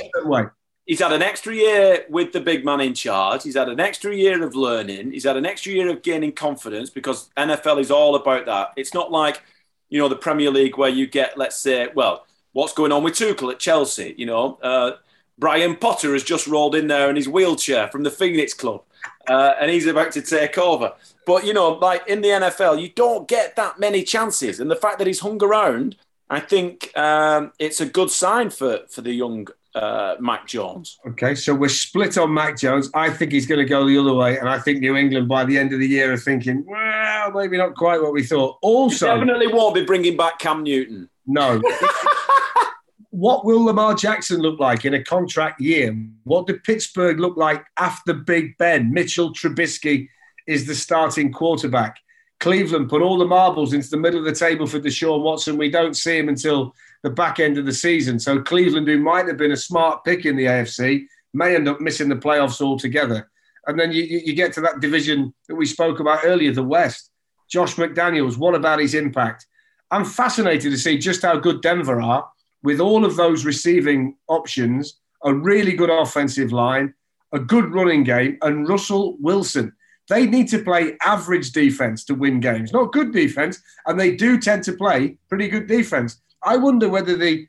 He's 0.91 0.99
had 0.99 1.13
an 1.13 1.21
extra 1.21 1.55
year 1.55 2.03
with 2.09 2.33
the 2.33 2.41
big 2.41 2.65
man 2.65 2.81
in 2.81 2.93
charge. 2.93 3.43
He's 3.43 3.55
had 3.55 3.69
an 3.69 3.79
extra 3.79 4.13
year 4.13 4.43
of 4.43 4.55
learning. 4.55 5.13
He's 5.13 5.23
had 5.23 5.37
an 5.37 5.45
extra 5.45 5.71
year 5.71 5.89
of 5.89 6.01
gaining 6.01 6.33
confidence 6.33 6.89
because 6.89 7.29
NFL 7.37 7.79
is 7.79 7.91
all 7.91 8.15
about 8.15 8.45
that. 8.47 8.73
It's 8.75 8.93
not 8.93 9.09
like, 9.09 9.41
you 9.87 9.99
know, 9.99 10.09
the 10.09 10.17
Premier 10.17 10.51
League 10.51 10.77
where 10.77 10.89
you 10.89 11.07
get, 11.07 11.37
let's 11.37 11.55
say, 11.55 11.87
well, 11.95 12.25
what's 12.51 12.73
going 12.73 12.91
on 12.91 13.03
with 13.03 13.13
Tuchel 13.13 13.53
at 13.53 13.59
Chelsea. 13.59 14.15
You 14.17 14.25
know, 14.25 14.59
uh, 14.61 14.97
Brian 15.37 15.77
Potter 15.77 16.11
has 16.11 16.25
just 16.25 16.45
rolled 16.45 16.75
in 16.75 16.87
there 16.87 17.09
in 17.09 17.15
his 17.15 17.29
wheelchair 17.29 17.87
from 17.87 18.03
the 18.03 18.11
Phoenix 18.11 18.53
Club, 18.53 18.83
uh, 19.29 19.53
and 19.61 19.71
he's 19.71 19.87
about 19.87 20.11
to 20.11 20.21
take 20.21 20.57
over. 20.57 20.91
But 21.25 21.45
you 21.45 21.53
know, 21.53 21.69
like 21.69 22.05
in 22.09 22.19
the 22.19 22.27
NFL, 22.27 22.81
you 22.81 22.89
don't 22.89 23.29
get 23.29 23.55
that 23.55 23.79
many 23.79 24.03
chances, 24.03 24.59
and 24.59 24.69
the 24.69 24.75
fact 24.75 24.97
that 24.97 25.07
he's 25.07 25.21
hung 25.21 25.41
around, 25.41 25.95
I 26.29 26.41
think 26.41 26.91
um, 26.97 27.53
it's 27.59 27.79
a 27.79 27.85
good 27.85 28.11
sign 28.11 28.49
for 28.49 28.81
for 28.89 28.99
the 28.99 29.13
young 29.13 29.47
uh, 29.75 30.15
Mac 30.19 30.47
Jones. 30.47 30.99
Okay, 31.07 31.35
so 31.35 31.55
we're 31.55 31.69
split 31.69 32.17
on 32.17 32.33
Mac 32.33 32.57
Jones. 32.57 32.89
I 32.93 33.09
think 33.09 33.31
he's 33.31 33.45
going 33.45 33.59
to 33.59 33.65
go 33.65 33.87
the 33.87 33.97
other 33.97 34.13
way, 34.13 34.37
and 34.37 34.49
I 34.49 34.59
think 34.59 34.79
New 34.79 34.95
England 34.95 35.27
by 35.27 35.45
the 35.45 35.57
end 35.57 35.73
of 35.73 35.79
the 35.79 35.87
year 35.87 36.11
are 36.11 36.17
thinking, 36.17 36.65
well, 36.67 37.31
maybe 37.31 37.57
not 37.57 37.75
quite 37.75 38.01
what 38.01 38.13
we 38.13 38.23
thought. 38.23 38.57
Also, 38.61 39.07
you 39.07 39.19
definitely 39.19 39.47
won't 39.47 39.75
be 39.75 39.85
bringing 39.85 40.17
back 40.17 40.39
Cam 40.39 40.63
Newton. 40.63 41.09
No. 41.25 41.61
what 43.11 43.45
will 43.45 43.63
Lamar 43.63 43.93
Jackson 43.93 44.41
look 44.41 44.59
like 44.59 44.85
in 44.85 44.93
a 44.93 45.03
contract 45.03 45.61
year? 45.61 45.95
What 46.23 46.47
did 46.47 46.63
Pittsburgh 46.63 47.19
look 47.19 47.37
like 47.37 47.63
after 47.77 48.13
Big 48.13 48.57
Ben? 48.57 48.91
Mitchell 48.91 49.33
Trubisky 49.33 50.07
is 50.47 50.65
the 50.65 50.75
starting 50.75 51.31
quarterback. 51.31 51.97
Cleveland 52.39 52.89
put 52.89 53.03
all 53.03 53.19
the 53.19 53.25
marbles 53.25 53.73
into 53.73 53.89
the 53.89 53.97
middle 53.97 54.19
of 54.19 54.25
the 54.25 54.33
table 54.33 54.65
for 54.65 54.79
Deshaun 54.79 55.21
Watson. 55.21 55.57
We 55.57 55.69
don't 55.69 55.95
see 55.95 56.17
him 56.17 56.27
until 56.27 56.73
the 57.03 57.09
back 57.09 57.39
end 57.39 57.57
of 57.57 57.65
the 57.65 57.73
season. 57.73 58.19
So 58.19 58.41
Cleveland, 58.41 58.87
who 58.87 58.99
might 58.99 59.27
have 59.27 59.37
been 59.37 59.51
a 59.51 59.57
smart 59.57 60.03
pick 60.03 60.25
in 60.25 60.35
the 60.35 60.45
AFC, 60.45 61.05
may 61.33 61.55
end 61.55 61.67
up 61.67 61.81
missing 61.81 62.09
the 62.09 62.15
playoffs 62.15 62.61
altogether. 62.61 63.29
And 63.67 63.79
then 63.79 63.91
you, 63.91 64.03
you 64.03 64.33
get 64.33 64.53
to 64.53 64.61
that 64.61 64.79
division 64.79 65.33
that 65.47 65.55
we 65.55 65.65
spoke 65.65 65.99
about 65.99 66.21
earlier, 66.25 66.51
the 66.51 66.63
West. 66.63 67.11
Josh 67.49 67.75
McDaniels, 67.75 68.37
what 68.37 68.55
about 68.55 68.79
his 68.79 68.93
impact? 68.93 69.45
I'm 69.91 70.05
fascinated 70.05 70.71
to 70.71 70.77
see 70.77 70.97
just 70.97 71.21
how 71.21 71.37
good 71.37 71.61
Denver 71.61 72.01
are 72.01 72.29
with 72.63 72.79
all 72.79 73.03
of 73.03 73.15
those 73.15 73.45
receiving 73.45 74.15
options, 74.27 74.99
a 75.23 75.33
really 75.33 75.73
good 75.73 75.89
offensive 75.89 76.53
line, 76.53 76.93
a 77.33 77.39
good 77.39 77.73
running 77.73 78.03
game, 78.03 78.37
and 78.41 78.67
Russell 78.67 79.17
Wilson. 79.19 79.73
They 80.09 80.27
need 80.27 80.47
to 80.49 80.59
play 80.59 80.97
average 81.05 81.51
defense 81.51 82.03
to 82.05 82.15
win 82.15 82.39
games, 82.39 82.73
not 82.73 82.91
good 82.93 83.11
defense, 83.13 83.61
and 83.85 83.99
they 83.99 84.15
do 84.15 84.39
tend 84.39 84.63
to 84.65 84.73
play 84.73 85.17
pretty 85.29 85.47
good 85.47 85.67
defense. 85.67 86.21
I 86.43 86.57
wonder 86.57 86.89
whether 86.89 87.15
the 87.17 87.47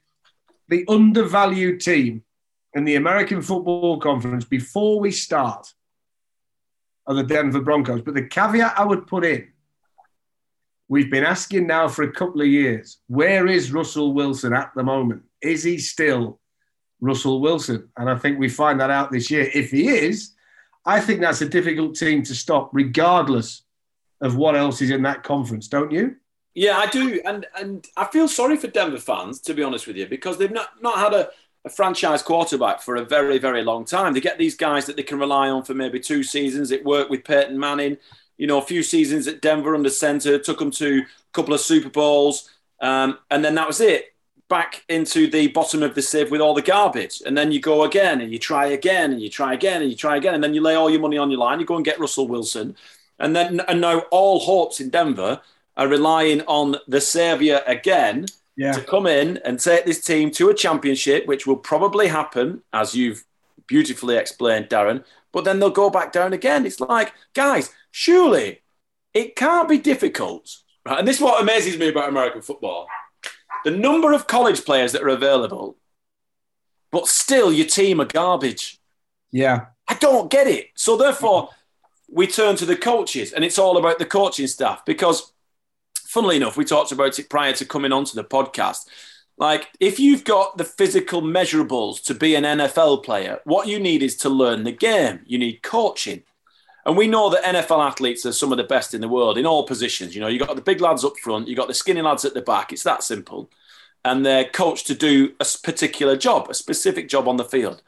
the 0.69 0.85
undervalued 0.89 1.81
team 1.81 2.23
in 2.75 2.85
the 2.85 2.97
American 2.97 3.43
Football 3.43 4.01
Conference 4.01 4.45
before 4.45 5.01
we 5.01 5.11
start 5.11 5.67
are 7.07 7.15
the 7.15 7.25
Denver 7.25 7.61
Broncos. 7.61 8.01
But 8.01 8.15
the 8.15 8.27
caveat 8.27 8.79
I 8.79 8.85
would 8.85 9.07
put 9.07 9.25
in 9.25 9.53
We've 10.93 11.11
been 11.11 11.25
asking 11.25 11.67
now 11.67 11.89
for 11.89 12.03
a 12.03 12.13
couple 12.13 12.43
of 12.43 12.49
years 12.49 12.99
where 13.07 13.47
is 13.47 13.73
Russell 13.73 14.13
Wilson 14.13 14.53
at 14.53 14.73
the 14.77 14.83
moment? 14.83 15.23
Is 15.41 15.63
he 15.63 15.79
still 15.79 16.39
Russell 17.01 17.41
Wilson? 17.41 17.89
And 17.97 18.11
I 18.11 18.19
think 18.19 18.39
we 18.39 18.51
find 18.51 18.79
that 18.79 18.91
out 18.91 19.11
this 19.11 19.31
year. 19.31 19.49
If 19.55 19.71
he 19.71 19.89
is, 19.89 20.35
I 20.85 21.01
think 21.01 21.23
that's 21.23 21.41
a 21.41 21.49
difficult 21.49 21.95
team 21.95 22.23
to 22.25 22.35
stop, 22.35 22.69
regardless 22.75 23.63
of 24.21 24.37
what 24.37 24.55
else 24.55 24.83
is 24.83 24.91
in 24.91 25.01
that 25.05 25.23
conference, 25.23 25.67
don't 25.67 25.91
you? 25.91 26.17
Yeah, 26.55 26.77
I 26.79 26.87
do, 26.87 27.21
and 27.25 27.47
and 27.59 27.87
I 27.97 28.07
feel 28.07 28.29
sorry 28.29 28.57
for 28.57 28.67
Denver 28.67 28.99
fans 28.99 29.41
to 29.43 29.55
be 29.55 29.63
honest 29.63 29.87
with 29.87 29.97
you 29.97 30.07
because 30.07 30.37
they've 30.39 30.51
not 30.51 30.83
not 30.83 30.99
had 30.99 31.15
a, 31.15 31.31
a 31.65 31.71
franchise 31.71 32.23
quarterback 32.23 32.83
for 32.83 32.97
a 32.97 33.05
very 33.05 33.39
very 33.39 33.63
long 33.65 33.85
time. 33.85 34.13
They 34.13 34.21
get 34.21 34.39
these 34.39 34.57
guys 34.57 34.87
that 34.87 34.97
they 34.97 35.03
can 35.03 35.19
rely 35.19 35.49
on 35.49 35.63
for 35.65 35.75
maybe 35.75 35.99
two 35.99 36.23
seasons. 36.23 36.71
It 36.71 36.85
worked 36.85 37.11
with 37.11 37.25
Peyton 37.25 37.59
Manning 37.59 37.97
you 38.43 38.49
know, 38.49 38.59
a 38.59 38.63
few 38.63 38.83
seasons 38.83 39.29
at 39.29 39.41
Denver 39.41 39.73
under 39.73 39.89
center, 39.89 40.37
took 40.37 40.59
them 40.59 40.73
to 40.73 40.99
a 40.99 41.33
couple 41.33 41.55
of 41.55 41.61
Super 41.61 41.89
Bowls, 41.89 42.51
um, 42.81 43.19
and 43.31 43.45
then 43.45 43.55
that 43.55 43.69
was 43.69 43.81
it. 43.81 44.07
Back 44.49 44.85
into 44.89 45.31
the 45.31 45.47
bottom 45.47 45.83
of 45.83 45.95
the 45.95 46.03
sieve 46.03 46.31
with 46.31 46.41
all 46.41 46.53
the 46.53 46.61
garbage, 46.61 47.23
and 47.25 47.39
then 47.39 47.53
you 47.53 47.61
go 47.61 47.85
again, 47.85 48.21
and 48.21 48.33
you 48.33 48.41
try 48.41 48.67
again, 48.67 49.13
and 49.13 49.23
you 49.23 49.31
try 49.31 49.55
again, 49.55 49.81
and 49.81 49.91
you 49.91 49.97
try 49.97 50.17
again, 50.17 50.35
and 50.35 50.43
then 50.43 50.55
you 50.55 50.61
lay 50.61 50.75
all 50.75 50.91
your 50.91 51.01
money 51.01 51.17
on 51.17 51.31
your 51.31 51.39
line. 51.39 51.61
You 51.61 51.67
go 51.67 51.77
and 51.77 51.85
get 51.85 52.01
Russell 52.01 52.27
Wilson, 52.27 52.75
and 53.21 53.35
then 53.35 53.61
and 53.61 53.81
now 53.81 54.01
all 54.11 54.41
hopes 54.41 54.81
in 54.81 54.91
Denver 54.91 55.41
are 55.77 55.89
relying 55.89 56.43
on 56.43 56.77
the 56.87 57.01
savior 57.01 57.63
again 57.67 58.27
yeah. 58.57 58.73
to 58.73 58.81
come 58.83 59.07
in 59.07 59.39
and 59.45 59.59
take 59.59 59.85
this 59.85 60.01
team 60.01 60.31
to 60.33 60.51
a 60.51 60.55
championship, 60.55 61.27
which 61.27 61.47
will 61.47 61.57
probably 61.57 62.09
happen, 62.09 62.63
as 62.73 62.95
you've 62.95 63.25
beautifully 63.67 64.17
explained, 64.17 64.69
Darren. 64.69 65.05
But 65.33 65.45
then 65.45 65.59
they'll 65.59 65.71
go 65.71 65.89
back 65.89 66.13
down 66.13 66.33
again. 66.33 66.67
It's 66.67 66.81
like, 66.81 67.13
guys, 67.35 67.73
surely 67.91 68.61
it 69.15 69.37
can't 69.37 69.69
be 69.69 69.79
difficult. 69.79 70.57
Right? 70.85 70.99
And 70.99 71.09
this 71.09 71.17
is 71.17 71.23
what 71.23 71.43
amazes 71.43 71.79
me 71.79 71.89
about 71.89 72.09
American 72.09 72.43
football 72.43 72.87
the 73.65 73.71
number 73.71 74.13
of 74.13 74.27
college 74.27 74.65
players 74.65 74.93
that 74.93 75.03
are 75.03 75.09
available, 75.09 75.77
but 76.91 77.07
still 77.07 77.53
your 77.53 77.67
team 77.67 78.01
are 78.01 78.07
garbage. 78.07 78.81
Yeah. 79.31 79.67
I 79.89 79.95
don't 79.95 80.31
get 80.31 80.47
it. 80.47 80.71
So 80.75 80.97
therefore, 80.97 81.51
we 82.11 82.27
turn 82.27 82.57
to 82.57 82.67
the 82.67 82.77
coaches, 82.77 83.33
and 83.33 83.45
it's 83.45 83.59
all 83.59 83.79
about 83.79 83.99
the 83.99 84.07
coaching 84.07 84.47
staff 84.47 84.85
because, 84.85 85.33
funnily 86.13 86.37
enough, 86.37 86.59
we 86.59 86.65
talked 86.65 86.93
about 86.93 87.19
it 87.19 87.31
prior 87.31 87.55
to 87.55 87.65
coming 87.65 87.91
onto 87.91 88.15
the 88.15 88.23
podcast. 88.23 88.87
Like, 89.39 89.71
if 89.81 89.99
you've 89.99 90.25
got 90.25 90.59
the 90.59 90.65
physical 90.65 91.23
measurables 91.23 92.05
to 92.05 92.15
be 92.15 92.35
an 92.35 92.45
NFL 92.45 93.03
player, 93.03 93.41
what 93.45 93.67
you 93.67 93.81
need 93.81 94.03
is 94.03 94.17
to 94.19 94.29
learn 94.29 94.65
the 94.65 94.73
game. 94.73 95.21
You 95.25 95.39
need 95.39 95.63
coaching. 95.63 96.23
And 96.85 96.99
we 96.99 97.09
know 97.09 97.31
that 97.31 97.45
NFL 97.45 97.87
athletes 97.87 98.27
are 98.27 98.33
some 98.33 98.53
of 98.53 98.59
the 98.59 98.65
best 98.65 98.93
in 98.93 99.01
the 99.01 99.09
world 99.09 99.39
in 99.39 99.47
all 99.47 99.67
positions. 99.67 100.15
You 100.15 100.21
know, 100.21 100.27
you've 100.27 100.47
got 100.47 100.55
the 100.55 100.63
big 100.63 100.83
lads 100.83 101.03
up 101.03 101.17
front, 101.17 101.49
you've 101.49 101.57
got 101.57 101.69
the 101.69 101.75
skinny 101.75 102.03
lads 102.03 102.27
at 102.27 102.35
the 102.35 102.43
back. 102.43 102.73
It's 102.73 102.83
that 102.83 103.03
simple. 103.03 103.51
And 104.05 104.27
they're 104.27 104.45
coached 104.45 104.89
to 104.89 104.95
do 104.95 105.33
a 105.41 105.47
particular 105.63 106.17
job, 106.17 106.51
a 106.51 106.55
specific 106.55 107.09
job 107.09 107.27
on 107.27 107.39
the 107.39 107.45
field. 107.45 107.83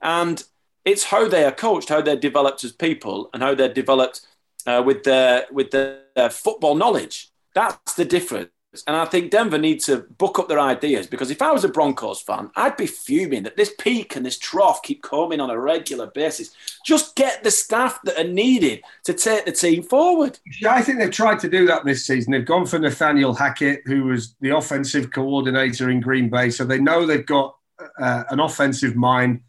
And 0.00 0.42
it's 0.86 1.04
how 1.04 1.28
they 1.28 1.44
are 1.44 1.52
coached, 1.52 1.90
how 1.90 2.00
they're 2.00 2.16
developed 2.16 2.64
as 2.64 2.72
people, 2.72 3.28
and 3.34 3.42
how 3.42 3.54
they're 3.54 3.72
developed 3.72 4.26
uh, 4.66 4.82
with 4.84 5.02
their 5.02 5.46
with 5.50 5.72
their 5.72 6.30
football 6.30 6.74
knowledge. 6.74 7.30
That's 7.56 7.94
the 7.94 8.04
difference. 8.04 8.50
And 8.86 8.94
I 8.94 9.06
think 9.06 9.30
Denver 9.30 9.56
needs 9.56 9.86
to 9.86 10.04
book 10.18 10.38
up 10.38 10.48
their 10.48 10.60
ideas 10.60 11.06
because 11.06 11.30
if 11.30 11.40
I 11.40 11.52
was 11.52 11.64
a 11.64 11.70
Broncos 11.70 12.20
fan, 12.20 12.50
I'd 12.54 12.76
be 12.76 12.86
fuming 12.86 13.44
that 13.44 13.56
this 13.56 13.72
peak 13.78 14.14
and 14.14 14.26
this 14.26 14.38
trough 14.38 14.82
keep 14.82 15.02
coming 15.02 15.40
on 15.40 15.48
a 15.48 15.58
regular 15.58 16.08
basis. 16.08 16.50
Just 16.84 17.16
get 17.16 17.42
the 17.42 17.50
staff 17.50 17.98
that 18.04 18.18
are 18.18 18.28
needed 18.28 18.82
to 19.04 19.14
take 19.14 19.46
the 19.46 19.52
team 19.52 19.82
forward. 19.82 20.38
Yeah, 20.60 20.74
I 20.74 20.82
think 20.82 20.98
they've 20.98 21.10
tried 21.10 21.38
to 21.40 21.48
do 21.48 21.66
that 21.68 21.86
this 21.86 22.06
season. 22.06 22.32
They've 22.32 22.44
gone 22.44 22.66
for 22.66 22.78
Nathaniel 22.78 23.32
Hackett, 23.32 23.80
who 23.86 24.04
was 24.04 24.34
the 24.42 24.50
offensive 24.50 25.10
coordinator 25.10 25.88
in 25.88 26.00
Green 26.00 26.28
Bay. 26.28 26.50
So 26.50 26.66
they 26.66 26.78
know 26.78 27.06
they've 27.06 27.24
got 27.24 27.56
uh, 27.98 28.24
an 28.28 28.40
offensive 28.40 28.96
mind. 28.96 29.40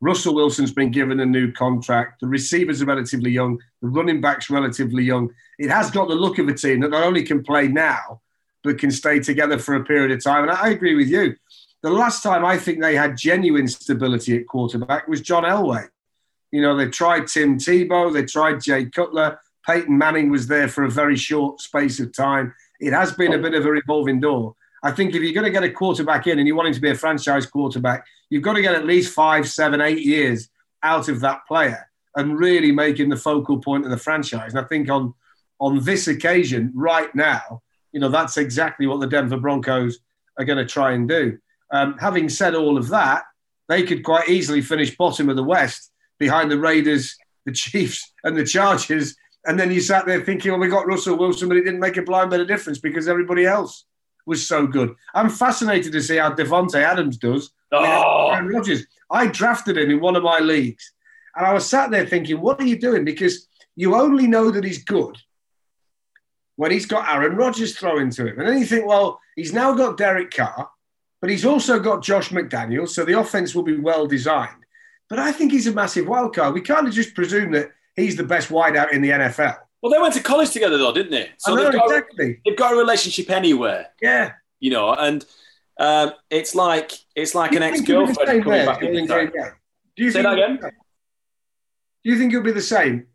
Russell 0.00 0.34
Wilson's 0.34 0.72
been 0.72 0.90
given 0.90 1.20
a 1.20 1.26
new 1.26 1.52
contract. 1.52 2.20
The 2.20 2.26
receivers 2.26 2.80
are 2.80 2.86
relatively 2.86 3.30
young. 3.30 3.58
The 3.82 3.88
running 3.88 4.20
backs 4.20 4.48
relatively 4.48 5.04
young. 5.04 5.30
It 5.58 5.70
has 5.70 5.90
got 5.90 6.08
the 6.08 6.14
look 6.14 6.38
of 6.38 6.48
a 6.48 6.54
team 6.54 6.80
that 6.80 6.90
not 6.90 7.04
only 7.04 7.22
can 7.22 7.42
play 7.42 7.68
now, 7.68 8.22
but 8.64 8.78
can 8.78 8.90
stay 8.90 9.20
together 9.20 9.58
for 9.58 9.74
a 9.74 9.84
period 9.84 10.10
of 10.10 10.22
time. 10.24 10.44
And 10.44 10.52
I 10.52 10.70
agree 10.70 10.94
with 10.94 11.08
you. 11.08 11.36
The 11.82 11.90
last 11.90 12.22
time 12.22 12.44
I 12.44 12.58
think 12.58 12.80
they 12.80 12.94
had 12.94 13.16
genuine 13.16 13.68
stability 13.68 14.36
at 14.36 14.46
quarterback 14.46 15.06
was 15.08 15.20
John 15.20 15.44
Elway. 15.44 15.88
You 16.50 16.62
know, 16.62 16.76
they 16.76 16.88
tried 16.88 17.26
Tim 17.26 17.58
Tebow, 17.58 18.12
they 18.12 18.24
tried 18.24 18.62
Jay 18.62 18.86
Cutler. 18.86 19.38
Peyton 19.66 19.96
Manning 19.96 20.30
was 20.30 20.46
there 20.46 20.68
for 20.68 20.84
a 20.84 20.90
very 20.90 21.16
short 21.16 21.60
space 21.60 22.00
of 22.00 22.12
time. 22.12 22.54
It 22.80 22.92
has 22.92 23.12
been 23.12 23.34
a 23.34 23.38
bit 23.38 23.54
of 23.54 23.66
a 23.66 23.70
revolving 23.70 24.20
door. 24.20 24.56
I 24.82 24.90
think 24.90 25.14
if 25.14 25.22
you're 25.22 25.34
going 25.34 25.44
to 25.44 25.52
get 25.52 25.62
a 25.62 25.70
quarterback 25.70 26.26
in 26.26 26.38
and 26.38 26.48
you 26.48 26.56
want 26.56 26.68
him 26.68 26.74
to 26.74 26.80
be 26.80 26.90
a 26.90 26.94
franchise 26.94 27.46
quarterback, 27.46 28.06
you've 28.30 28.42
got 28.42 28.54
to 28.54 28.62
get 28.62 28.74
at 28.74 28.86
least 28.86 29.12
five, 29.12 29.48
seven, 29.48 29.80
eight 29.80 30.00
years 30.00 30.48
out 30.82 31.08
of 31.08 31.20
that 31.20 31.40
player 31.46 31.90
and 32.16 32.38
really 32.38 32.68
him 32.94 33.08
the 33.10 33.16
focal 33.16 33.58
point 33.58 33.84
of 33.84 33.90
the 33.90 33.96
franchise. 33.96 34.54
And 34.54 34.64
I 34.64 34.68
think 34.68 34.88
on 34.88 35.14
on 35.60 35.84
this 35.84 36.08
occasion, 36.08 36.72
right 36.74 37.14
now, 37.14 37.60
you 37.92 38.00
know, 38.00 38.08
that's 38.08 38.38
exactly 38.38 38.86
what 38.86 39.00
the 39.00 39.06
Denver 39.06 39.36
Broncos 39.36 39.98
are 40.38 40.44
going 40.46 40.56
to 40.58 40.64
try 40.64 40.92
and 40.92 41.06
do. 41.06 41.38
Um, 41.70 41.98
having 41.98 42.30
said 42.30 42.54
all 42.54 42.78
of 42.78 42.88
that, 42.88 43.24
they 43.68 43.82
could 43.82 44.02
quite 44.02 44.30
easily 44.30 44.62
finish 44.62 44.96
bottom 44.96 45.28
of 45.28 45.36
the 45.36 45.44
West 45.44 45.92
behind 46.18 46.50
the 46.50 46.58
Raiders, 46.58 47.14
the 47.44 47.52
Chiefs, 47.52 48.10
and 48.24 48.36
the 48.36 48.44
Chargers. 48.44 49.14
And 49.44 49.60
then 49.60 49.70
you 49.70 49.80
sat 49.80 50.06
there 50.06 50.22
thinking, 50.22 50.50
well, 50.50 50.60
we 50.60 50.68
got 50.68 50.86
Russell 50.86 51.18
Wilson, 51.18 51.48
but 51.48 51.58
it 51.58 51.64
didn't 51.64 51.80
make 51.80 51.98
a 51.98 52.02
blind 52.02 52.30
bit 52.30 52.40
of 52.40 52.48
difference 52.48 52.78
because 52.78 53.06
everybody 53.06 53.44
else 53.44 53.84
was 54.26 54.46
so 54.46 54.66
good. 54.66 54.94
I'm 55.14 55.28
fascinated 55.28 55.92
to 55.92 56.02
see 56.02 56.16
how 56.16 56.32
Davante 56.32 56.82
Adams 56.82 57.18
does. 57.18 57.50
Oh. 57.72 58.30
Aaron 58.30 58.48
Rodgers. 58.48 58.86
I 59.10 59.26
drafted 59.26 59.76
him 59.76 59.90
in 59.90 60.00
one 60.00 60.16
of 60.16 60.22
my 60.22 60.38
leagues. 60.38 60.92
And 61.36 61.46
I 61.46 61.52
was 61.52 61.68
sat 61.68 61.90
there 61.90 62.06
thinking, 62.06 62.40
what 62.40 62.60
are 62.60 62.66
you 62.66 62.78
doing? 62.78 63.04
Because 63.04 63.48
you 63.76 63.94
only 63.94 64.26
know 64.26 64.50
that 64.50 64.64
he's 64.64 64.84
good 64.84 65.16
when 66.56 66.70
he's 66.70 66.86
got 66.86 67.08
Aaron 67.12 67.36
Rodgers 67.36 67.78
throwing 67.78 68.10
to 68.10 68.26
him. 68.26 68.38
And 68.38 68.48
then 68.48 68.58
you 68.58 68.66
think, 68.66 68.86
well, 68.86 69.18
he's 69.36 69.52
now 69.52 69.72
got 69.72 69.96
Derek 69.96 70.30
Carr, 70.30 70.68
but 71.20 71.30
he's 71.30 71.46
also 71.46 71.80
got 71.80 72.02
Josh 72.02 72.28
McDaniels, 72.28 72.90
so 72.90 73.04
the 73.04 73.18
offense 73.18 73.54
will 73.54 73.62
be 73.62 73.78
well 73.78 74.06
designed. 74.06 74.64
But 75.08 75.18
I 75.18 75.32
think 75.32 75.52
he's 75.52 75.66
a 75.66 75.72
massive 75.72 76.06
wild 76.06 76.34
card. 76.34 76.54
We 76.54 76.60
can't 76.60 76.92
just 76.92 77.14
presume 77.14 77.52
that 77.52 77.70
he's 77.96 78.16
the 78.16 78.24
best 78.24 78.50
wideout 78.50 78.92
in 78.92 79.00
the 79.00 79.10
NFL. 79.10 79.56
Well, 79.80 79.90
they 79.90 79.98
went 79.98 80.14
to 80.14 80.22
college 80.22 80.50
together, 80.50 80.76
though, 80.76 80.92
didn't 80.92 81.12
they? 81.12 81.30
So 81.38 81.54
know, 81.54 81.64
they've, 81.64 81.72
got 81.72 81.86
exactly. 81.86 82.40
they've 82.44 82.56
got 82.56 82.74
a 82.74 82.76
relationship 82.76 83.30
anywhere. 83.30 83.86
Yeah. 84.02 84.32
You 84.58 84.70
know, 84.70 84.92
and 84.92 85.24
Um, 85.80 86.12
it's 86.28 86.54
like 86.54 86.92
it's 87.16 87.34
like 87.34 87.52
an 87.52 87.62
ex-girlfriend 87.62 88.44
coming 88.44 88.66
back 88.66 88.82
in 88.82 89.06
time. 89.08 89.32
Do 89.96 90.04
you 90.04 90.10
Say 90.10 90.22
think 90.22 90.24
that 90.24 90.34
again. 90.34 90.72
Do 92.04 92.10
you 92.10 92.18
think 92.18 92.32
he'll 92.32 92.42
be 92.42 92.52
the 92.52 92.60
same? 92.60 93.06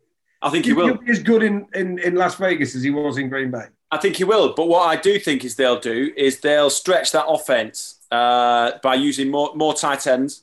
I 0.42 0.50
think 0.50 0.64
he 0.64 0.72
will. 0.72 0.86
he'll 0.86 0.96
be 0.98 1.10
as 1.12 1.22
good 1.22 1.42
in, 1.42 1.66
in, 1.74 1.98
in 2.00 2.16
Las 2.16 2.34
Vegas 2.34 2.74
as 2.74 2.82
he 2.82 2.90
was 2.90 3.18
in 3.18 3.28
Green 3.28 3.50
Bay? 3.52 3.66
I 3.90 3.98
think 3.98 4.16
he 4.16 4.24
will. 4.24 4.52
But 4.54 4.66
what 4.66 4.82
I 4.82 5.00
do 5.00 5.18
think 5.18 5.44
is 5.44 5.54
they'll 5.54 5.80
do 5.80 6.12
is 6.16 6.40
they'll 6.40 6.70
stretch 6.70 7.12
that 7.12 7.26
offense 7.26 8.00
uh, 8.10 8.72
by 8.82 8.96
using 8.96 9.30
more 9.30 9.52
more 9.54 9.72
tight 9.72 10.06
ends. 10.06 10.42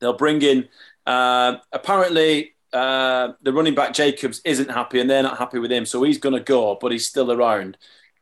They'll 0.00 0.12
bring 0.12 0.42
in. 0.42 0.68
Uh, 1.06 1.58
apparently, 1.72 2.54
uh, 2.72 3.34
the 3.42 3.52
running 3.52 3.76
back 3.76 3.92
Jacobs 3.92 4.40
isn't 4.44 4.70
happy, 4.70 5.00
and 5.00 5.08
they're 5.08 5.22
not 5.22 5.38
happy 5.38 5.60
with 5.60 5.70
him, 5.70 5.86
so 5.86 6.02
he's 6.02 6.18
going 6.18 6.34
to 6.34 6.42
go, 6.42 6.76
but 6.80 6.90
he's 6.90 7.06
still 7.06 7.30
around. 7.30 7.76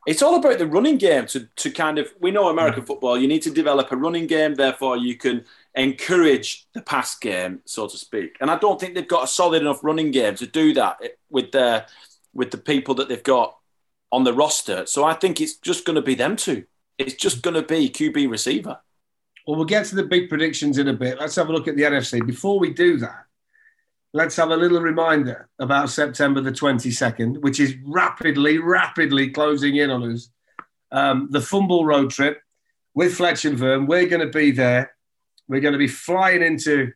It's 0.09 0.23
all 0.23 0.37
about 0.37 0.57
the 0.57 0.67
running 0.67 0.97
game 0.97 1.27
to, 1.27 1.47
to 1.57 1.71
kind 1.71 1.99
of. 1.99 2.11
We 2.19 2.31
know 2.31 2.49
American 2.49 2.83
mm. 2.83 2.87
football. 2.87 3.19
You 3.19 3.29
need 3.29 3.43
to 3.43 3.50
develop 3.50 3.93
a 3.93 3.97
running 3.97 4.27
game, 4.27 4.55
therefore 4.55 4.97
you 4.97 5.19
can 5.19 5.45
encourage 5.75 6.67
the 6.73 6.81
pass 6.81 7.15
game, 7.19 7.61
so 7.67 7.87
to 7.87 7.99
speak. 7.99 8.35
And 8.41 8.50
I 8.50 8.57
don't 8.57 8.81
think 8.81 8.95
they've 8.95 9.07
got 9.07 9.25
a 9.25 9.27
solid 9.27 9.61
enough 9.61 9.85
running 9.85 10.11
game 10.11 10.35
to 10.37 10.47
do 10.47 10.73
that 10.73 10.97
with 11.29 11.53
the 11.53 11.85
with 12.33 12.50
the 12.50 12.57
people 12.57 12.95
that 12.95 13.11
they've 13.11 13.23
got 13.23 13.59
on 14.11 14.25
the 14.25 14.33
roster. 14.33 14.87
So 14.87 15.05
I 15.05 15.12
think 15.12 15.43
it's 15.43 15.57
just 15.57 15.85
going 15.85 15.97
to 15.97 16.03
be 16.03 16.15
them 16.15 16.37
two. 16.37 16.65
It's 16.97 17.12
just 17.12 17.41
mm. 17.41 17.43
going 17.43 17.57
to 17.57 17.62
be 17.62 17.91
QB 17.91 18.31
receiver. 18.31 18.81
Well, 19.47 19.57
we'll 19.57 19.67
get 19.67 19.85
to 19.87 19.95
the 19.95 20.05
big 20.05 20.31
predictions 20.31 20.79
in 20.79 20.88
a 20.88 20.95
bit. 20.95 21.21
Let's 21.21 21.37
have 21.37 21.50
a 21.50 21.53
look 21.53 21.69
at 21.69 21.77
the 21.77 21.83
NFC. 21.83 22.27
Before 22.27 22.59
we 22.59 22.73
do 22.73 22.97
that, 22.97 23.27
let's 24.12 24.37
have 24.37 24.50
a 24.50 24.57
little 24.57 24.81
reminder 24.81 25.49
about 25.59 25.91
September 25.91 26.41
the 26.41 26.53
22nd, 26.53 27.41
which 27.43 27.61
is 27.61 27.77
rapidly, 27.85 28.59
rapidly 28.59 29.31
closing 29.31 29.77
in 29.77 29.91
on 29.91 30.12
us. 30.12 30.31
Um, 30.91 31.29
the 31.31 31.41
Fumble 31.41 31.85
Road 31.85 32.11
Trip 32.11 32.41
with 32.95 33.15
Fletch 33.15 33.45
and 33.45 33.59
Vern. 33.59 33.87
We're 33.87 34.07
going 34.07 34.27
to 34.27 34.33
be 34.33 34.50
there. 34.50 34.95
We're 35.47 35.61
going 35.61 35.73
to 35.73 35.79
be 35.79 35.88
flying 35.88 36.43
into 36.43 36.93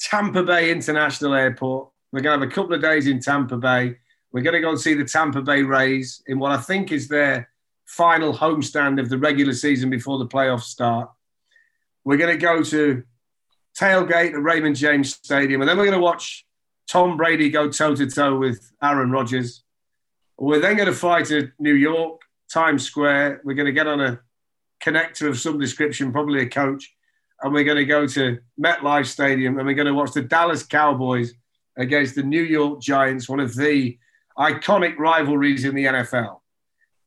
Tampa 0.00 0.42
Bay 0.42 0.70
International 0.70 1.34
Airport. 1.34 1.90
We're 2.12 2.20
going 2.20 2.38
to 2.38 2.44
have 2.44 2.52
a 2.52 2.54
couple 2.54 2.74
of 2.74 2.82
days 2.82 3.06
in 3.06 3.20
Tampa 3.20 3.56
Bay. 3.56 3.96
We're 4.32 4.42
going 4.42 4.54
to 4.54 4.60
go 4.60 4.70
and 4.70 4.80
see 4.80 4.94
the 4.94 5.04
Tampa 5.04 5.42
Bay 5.42 5.62
Rays 5.62 6.22
in 6.26 6.38
what 6.38 6.52
I 6.52 6.58
think 6.58 6.90
is 6.90 7.08
their 7.08 7.48
final 7.86 8.34
homestand 8.34 9.00
of 9.00 9.08
the 9.08 9.18
regular 9.18 9.52
season 9.52 9.90
before 9.90 10.18
the 10.18 10.26
playoffs 10.26 10.64
start. 10.64 11.10
We're 12.04 12.16
going 12.16 12.36
to 12.36 12.40
go 12.40 12.62
to 12.62 13.04
tailgate 13.78 14.34
at 14.34 14.42
Raymond 14.42 14.76
James 14.76 15.14
Stadium, 15.14 15.60
and 15.60 15.68
then 15.68 15.76
we're 15.76 15.84
going 15.84 15.98
to 15.98 16.02
watch 16.02 16.44
Tom 16.88 17.18
Brady 17.18 17.50
go 17.50 17.68
toe 17.68 17.94
to 17.94 18.06
toe 18.06 18.36
with 18.36 18.72
Aaron 18.82 19.10
Rodgers. 19.10 19.62
We're 20.38 20.60
then 20.60 20.76
going 20.76 20.88
to 20.88 20.94
fly 20.94 21.22
to 21.22 21.50
New 21.58 21.74
York, 21.74 22.22
Times 22.52 22.84
Square. 22.84 23.42
We're 23.44 23.54
going 23.54 23.66
to 23.66 23.72
get 23.72 23.86
on 23.86 24.00
a 24.00 24.20
connector 24.82 25.28
of 25.28 25.38
some 25.38 25.58
description, 25.58 26.12
probably 26.12 26.40
a 26.40 26.48
coach, 26.48 26.94
and 27.42 27.52
we're 27.52 27.64
going 27.64 27.76
to 27.76 27.84
go 27.84 28.06
to 28.06 28.38
MetLife 28.58 29.06
Stadium 29.06 29.58
and 29.58 29.66
we're 29.66 29.74
going 29.74 29.86
to 29.86 29.94
watch 29.94 30.12
the 30.12 30.22
Dallas 30.22 30.62
Cowboys 30.62 31.34
against 31.76 32.14
the 32.14 32.22
New 32.22 32.42
York 32.42 32.80
Giants, 32.80 33.28
one 33.28 33.40
of 33.40 33.54
the 33.54 33.98
iconic 34.38 34.96
rivalries 34.98 35.64
in 35.64 35.74
the 35.74 35.84
NFL. 35.84 36.40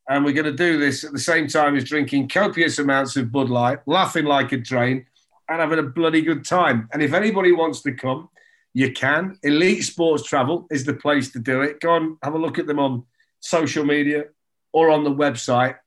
And 0.09 0.23
we're 0.23 0.33
going 0.33 0.45
to 0.45 0.51
do 0.51 0.77
this 0.77 1.03
at 1.03 1.11
the 1.11 1.19
same 1.19 1.47
time 1.47 1.75
as 1.75 1.85
drinking 1.85 2.27
copious 2.27 2.77
amounts 2.79 3.15
of 3.15 3.31
Bud 3.31 3.49
Light, 3.49 3.79
laughing 3.87 4.25
like 4.25 4.51
a 4.51 4.59
train, 4.59 5.05
and 5.49 5.59
having 5.59 5.79
a 5.79 5.83
bloody 5.83 6.21
good 6.21 6.45
time. 6.45 6.87
And 6.93 7.01
if 7.01 7.13
anybody 7.13 7.51
wants 7.51 7.81
to 7.81 7.93
come, 7.93 8.29
you 8.73 8.91
can. 8.91 9.37
Elite 9.43 9.83
Sports 9.83 10.23
Travel 10.23 10.67
is 10.71 10.85
the 10.85 10.93
place 10.93 11.31
to 11.31 11.39
do 11.39 11.61
it. 11.61 11.79
Go 11.79 11.95
and 11.95 12.17
have 12.23 12.33
a 12.33 12.37
look 12.37 12.59
at 12.59 12.67
them 12.67 12.79
on 12.79 13.03
social 13.39 13.83
media 13.83 14.25
or 14.71 14.89
on 14.89 15.03
the 15.03 15.11
website. 15.11 15.77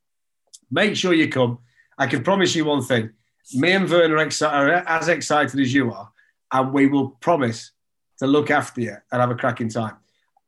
Make 0.70 0.96
sure 0.96 1.14
you 1.14 1.28
come. 1.28 1.58
I 1.96 2.06
can 2.06 2.22
promise 2.22 2.54
you 2.54 2.64
one 2.64 2.82
thing. 2.82 3.10
Me 3.52 3.72
and 3.72 3.88
exci- 3.88 4.50
are 4.50 4.70
as 4.70 5.08
excited 5.08 5.60
as 5.60 5.72
you 5.72 5.92
are, 5.92 6.10
and 6.52 6.72
we 6.72 6.86
will 6.86 7.10
promise 7.10 7.72
to 8.18 8.26
look 8.26 8.50
after 8.50 8.80
you 8.80 8.96
and 9.12 9.20
have 9.20 9.30
a 9.30 9.34
cracking 9.34 9.68
time. 9.68 9.96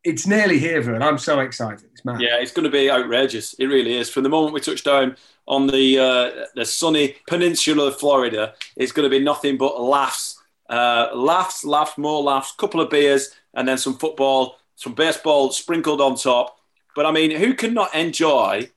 It's 0.02 0.26
nearly 0.26 0.58
here, 0.58 0.80
Vern. 0.80 1.02
I'm 1.02 1.18
so 1.18 1.40
excited. 1.40 1.88
It's 1.92 2.04
mad. 2.04 2.20
Yeah, 2.20 2.38
it's 2.40 2.52
going 2.52 2.64
to 2.64 2.70
be 2.70 2.90
outrageous. 2.90 3.54
It 3.54 3.66
really 3.66 3.96
is. 3.98 4.08
From 4.08 4.22
the 4.22 4.28
moment 4.28 4.54
we 4.54 4.60
touch 4.60 4.84
down 4.84 5.16
on 5.48 5.66
the 5.66 5.98
uh, 5.98 6.44
the 6.54 6.64
sunny 6.64 7.16
peninsula 7.28 7.88
of 7.88 7.98
Florida, 7.98 8.54
it's 8.76 8.92
going 8.92 9.08
to 9.08 9.10
be 9.10 9.22
nothing 9.22 9.56
but 9.58 9.80
laughs, 9.80 10.35
uh, 10.68 11.08
laughs, 11.14 11.64
laughs, 11.64 11.98
more 11.98 12.22
laughs, 12.22 12.52
couple 12.52 12.80
of 12.80 12.90
beers, 12.90 13.30
and 13.54 13.66
then 13.66 13.78
some 13.78 13.94
football, 13.94 14.56
some 14.74 14.94
baseball 14.94 15.50
sprinkled 15.52 16.00
on 16.00 16.16
top. 16.16 16.58
But 16.94 17.06
I 17.06 17.12
mean, 17.12 17.30
who 17.30 17.54
can 17.54 17.74
not 17.74 17.94
enjoy 17.94 18.70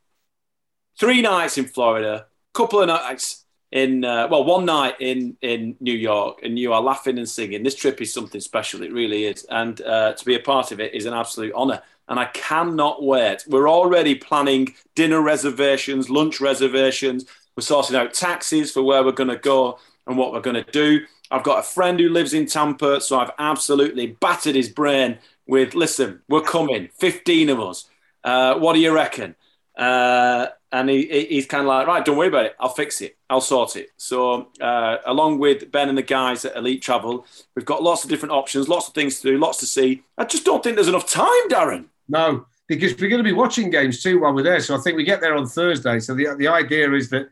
three 0.99 1.21
nights 1.21 1.57
in 1.57 1.65
Florida, 1.65 2.27
couple 2.53 2.81
of 2.81 2.87
nights 2.87 3.45
in 3.71 4.03
uh, 4.03 4.27
well, 4.29 4.43
one 4.43 4.65
night 4.65 4.95
in 4.99 5.37
in 5.41 5.75
New 5.79 5.93
York, 5.93 6.39
and 6.43 6.57
you 6.57 6.73
are 6.73 6.81
laughing 6.81 7.17
and 7.17 7.29
singing. 7.29 7.63
This 7.63 7.75
trip 7.75 8.01
is 8.01 8.13
something 8.13 8.41
special. 8.41 8.83
It 8.83 8.91
really 8.91 9.25
is, 9.25 9.45
and 9.49 9.79
uh, 9.81 10.13
to 10.13 10.25
be 10.25 10.35
a 10.35 10.39
part 10.39 10.71
of 10.71 10.79
it 10.79 10.93
is 10.93 11.05
an 11.05 11.13
absolute 11.13 11.53
honour. 11.53 11.81
And 12.07 12.19
I 12.19 12.25
cannot 12.25 13.03
wait. 13.03 13.43
We're 13.47 13.69
already 13.69 14.15
planning 14.15 14.73
dinner 14.95 15.21
reservations, 15.21 16.09
lunch 16.09 16.41
reservations. 16.41 17.25
We're 17.55 17.61
sorting 17.61 17.95
out 17.95 18.15
taxis 18.15 18.71
for 18.71 18.81
where 18.81 19.03
we're 19.03 19.11
going 19.11 19.29
to 19.29 19.37
go 19.37 19.77
and 20.07 20.17
what 20.17 20.33
we're 20.33 20.41
going 20.41 20.63
to 20.63 20.71
do. 20.71 21.05
I've 21.31 21.43
got 21.43 21.59
a 21.59 21.63
friend 21.63 21.99
who 21.99 22.09
lives 22.09 22.33
in 22.33 22.45
Tampa, 22.45 22.99
so 23.01 23.19
I've 23.19 23.31
absolutely 23.37 24.07
battered 24.19 24.55
his 24.55 24.69
brain 24.69 25.19
with, 25.47 25.75
listen, 25.75 26.21
we're 26.27 26.41
coming, 26.41 26.89
15 26.97 27.49
of 27.49 27.59
us. 27.59 27.85
Uh, 28.23 28.55
what 28.55 28.73
do 28.73 28.79
you 28.79 28.91
reckon? 28.93 29.35
Uh, 29.77 30.47
and 30.71 30.89
he, 30.89 31.05
he- 31.07 31.25
he's 31.25 31.45
kind 31.45 31.61
of 31.61 31.67
like, 31.67 31.87
right, 31.87 32.03
don't 32.05 32.17
worry 32.17 32.27
about 32.27 32.45
it. 32.45 32.55
I'll 32.59 32.69
fix 32.69 33.01
it. 33.01 33.17
I'll 33.29 33.41
sort 33.41 33.75
it. 33.75 33.89
So, 33.97 34.49
uh, 34.59 34.97
along 35.05 35.39
with 35.39 35.71
Ben 35.71 35.89
and 35.89 35.97
the 35.97 36.01
guys 36.03 36.45
at 36.45 36.55
Elite 36.55 36.81
Travel, 36.81 37.25
we've 37.55 37.65
got 37.65 37.81
lots 37.81 38.03
of 38.03 38.09
different 38.09 38.33
options, 38.33 38.67
lots 38.67 38.87
of 38.87 38.93
things 38.93 39.19
to 39.21 39.31
do, 39.31 39.37
lots 39.37 39.57
to 39.59 39.65
see. 39.65 40.03
I 40.17 40.25
just 40.25 40.45
don't 40.45 40.63
think 40.63 40.75
there's 40.75 40.87
enough 40.89 41.07
time, 41.09 41.49
Darren. 41.49 41.85
No, 42.07 42.45
because 42.67 42.93
we're 42.99 43.09
going 43.09 43.23
to 43.23 43.29
be 43.29 43.33
watching 43.33 43.69
games 43.69 44.03
too 44.03 44.19
while 44.19 44.33
we're 44.33 44.43
there. 44.43 44.59
So 44.59 44.75
I 44.75 44.79
think 44.79 44.97
we 44.97 45.03
get 45.03 45.21
there 45.21 45.35
on 45.35 45.47
Thursday. 45.47 45.99
So 45.99 46.13
the, 46.13 46.35
the 46.37 46.47
idea 46.47 46.91
is 46.93 47.09
that 47.11 47.29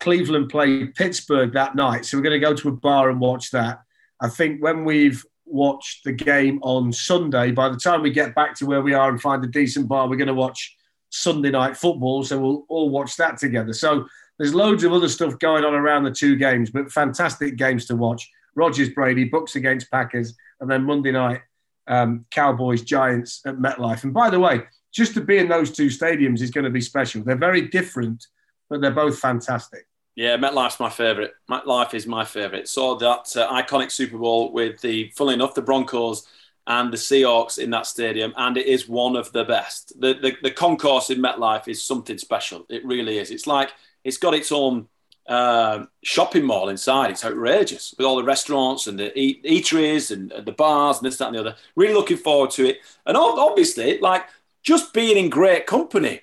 Cleveland 0.00 0.48
play 0.48 0.86
Pittsburgh 0.86 1.52
that 1.52 1.74
night. 1.74 2.04
So 2.04 2.16
we're 2.16 2.22
going 2.22 2.40
to 2.40 2.46
go 2.46 2.54
to 2.54 2.68
a 2.68 2.72
bar 2.72 3.10
and 3.10 3.20
watch 3.20 3.50
that. 3.50 3.80
I 4.20 4.28
think 4.28 4.62
when 4.62 4.84
we've 4.84 5.24
watched 5.44 6.04
the 6.04 6.12
game 6.12 6.60
on 6.62 6.92
Sunday, 6.92 7.50
by 7.50 7.68
the 7.68 7.76
time 7.76 8.02
we 8.02 8.10
get 8.10 8.34
back 8.34 8.54
to 8.56 8.66
where 8.66 8.82
we 8.82 8.94
are 8.94 9.08
and 9.08 9.20
find 9.20 9.42
a 9.44 9.48
decent 9.48 9.88
bar, 9.88 10.08
we're 10.08 10.16
going 10.16 10.28
to 10.28 10.34
watch 10.34 10.76
Sunday 11.10 11.50
night 11.50 11.76
football. 11.76 12.22
So 12.22 12.38
we'll 12.38 12.64
all 12.68 12.90
watch 12.90 13.16
that 13.16 13.38
together. 13.38 13.72
So 13.72 14.06
there's 14.38 14.54
loads 14.54 14.84
of 14.84 14.92
other 14.92 15.08
stuff 15.08 15.38
going 15.38 15.64
on 15.64 15.74
around 15.74 16.04
the 16.04 16.12
two 16.12 16.36
games, 16.36 16.70
but 16.70 16.92
fantastic 16.92 17.56
games 17.56 17.86
to 17.86 17.96
watch. 17.96 18.28
Rodgers 18.54 18.90
Brady, 18.90 19.24
Bucks 19.24 19.56
against 19.56 19.90
Packers, 19.90 20.34
and 20.60 20.70
then 20.70 20.84
Monday 20.84 21.12
night, 21.12 21.40
um, 21.86 22.24
Cowboys 22.30 22.82
Giants 22.82 23.40
at 23.46 23.56
MetLife. 23.56 24.04
And 24.04 24.14
by 24.14 24.30
the 24.30 24.40
way, 24.40 24.62
just 24.92 25.14
to 25.14 25.20
be 25.20 25.38
in 25.38 25.48
those 25.48 25.72
two 25.72 25.86
stadiums 25.86 26.40
is 26.40 26.50
going 26.50 26.64
to 26.64 26.70
be 26.70 26.80
special. 26.80 27.22
They're 27.22 27.36
very 27.36 27.62
different, 27.62 28.26
but 28.70 28.80
they're 28.80 28.90
both 28.90 29.18
fantastic. 29.18 29.87
Yeah, 30.18 30.36
MetLife's 30.36 30.80
my 30.80 30.90
favourite. 30.90 31.30
MetLife 31.48 31.94
is 31.94 32.04
my 32.04 32.24
favourite. 32.24 32.66
Saw 32.66 32.98
that 32.98 33.36
uh, 33.36 33.52
iconic 33.52 33.92
Super 33.92 34.18
Bowl 34.18 34.52
with 34.52 34.80
the, 34.80 35.12
funnily 35.14 35.34
enough, 35.34 35.54
the 35.54 35.62
Broncos 35.62 36.26
and 36.66 36.92
the 36.92 36.96
Seahawks 36.96 37.56
in 37.56 37.70
that 37.70 37.86
stadium, 37.86 38.34
and 38.36 38.56
it 38.56 38.66
is 38.66 38.88
one 38.88 39.14
of 39.14 39.30
the 39.30 39.44
best. 39.44 39.92
The, 40.00 40.14
the, 40.14 40.36
the 40.42 40.50
concourse 40.50 41.10
in 41.10 41.20
MetLife 41.20 41.68
is 41.68 41.84
something 41.84 42.18
special. 42.18 42.66
It 42.68 42.84
really 42.84 43.18
is. 43.18 43.30
It's 43.30 43.46
like 43.46 43.70
it's 44.02 44.16
got 44.16 44.34
its 44.34 44.50
own 44.50 44.88
uh, 45.28 45.84
shopping 46.02 46.44
mall 46.44 46.68
inside. 46.68 47.12
It's 47.12 47.24
outrageous 47.24 47.94
with 47.96 48.04
all 48.04 48.16
the 48.16 48.24
restaurants 48.24 48.88
and 48.88 48.98
the 48.98 49.16
eat, 49.16 49.44
eateries 49.44 50.10
and, 50.10 50.32
and 50.32 50.44
the 50.44 50.50
bars 50.50 50.96
and 50.96 51.06
this, 51.06 51.18
that, 51.18 51.28
and 51.28 51.36
the 51.36 51.40
other. 51.42 51.54
Really 51.76 51.94
looking 51.94 52.16
forward 52.16 52.50
to 52.52 52.66
it. 52.70 52.78
And 53.06 53.16
obviously, 53.16 54.00
like 54.00 54.24
just 54.64 54.92
being 54.92 55.16
in 55.16 55.30
great 55.30 55.66
company 55.66 56.22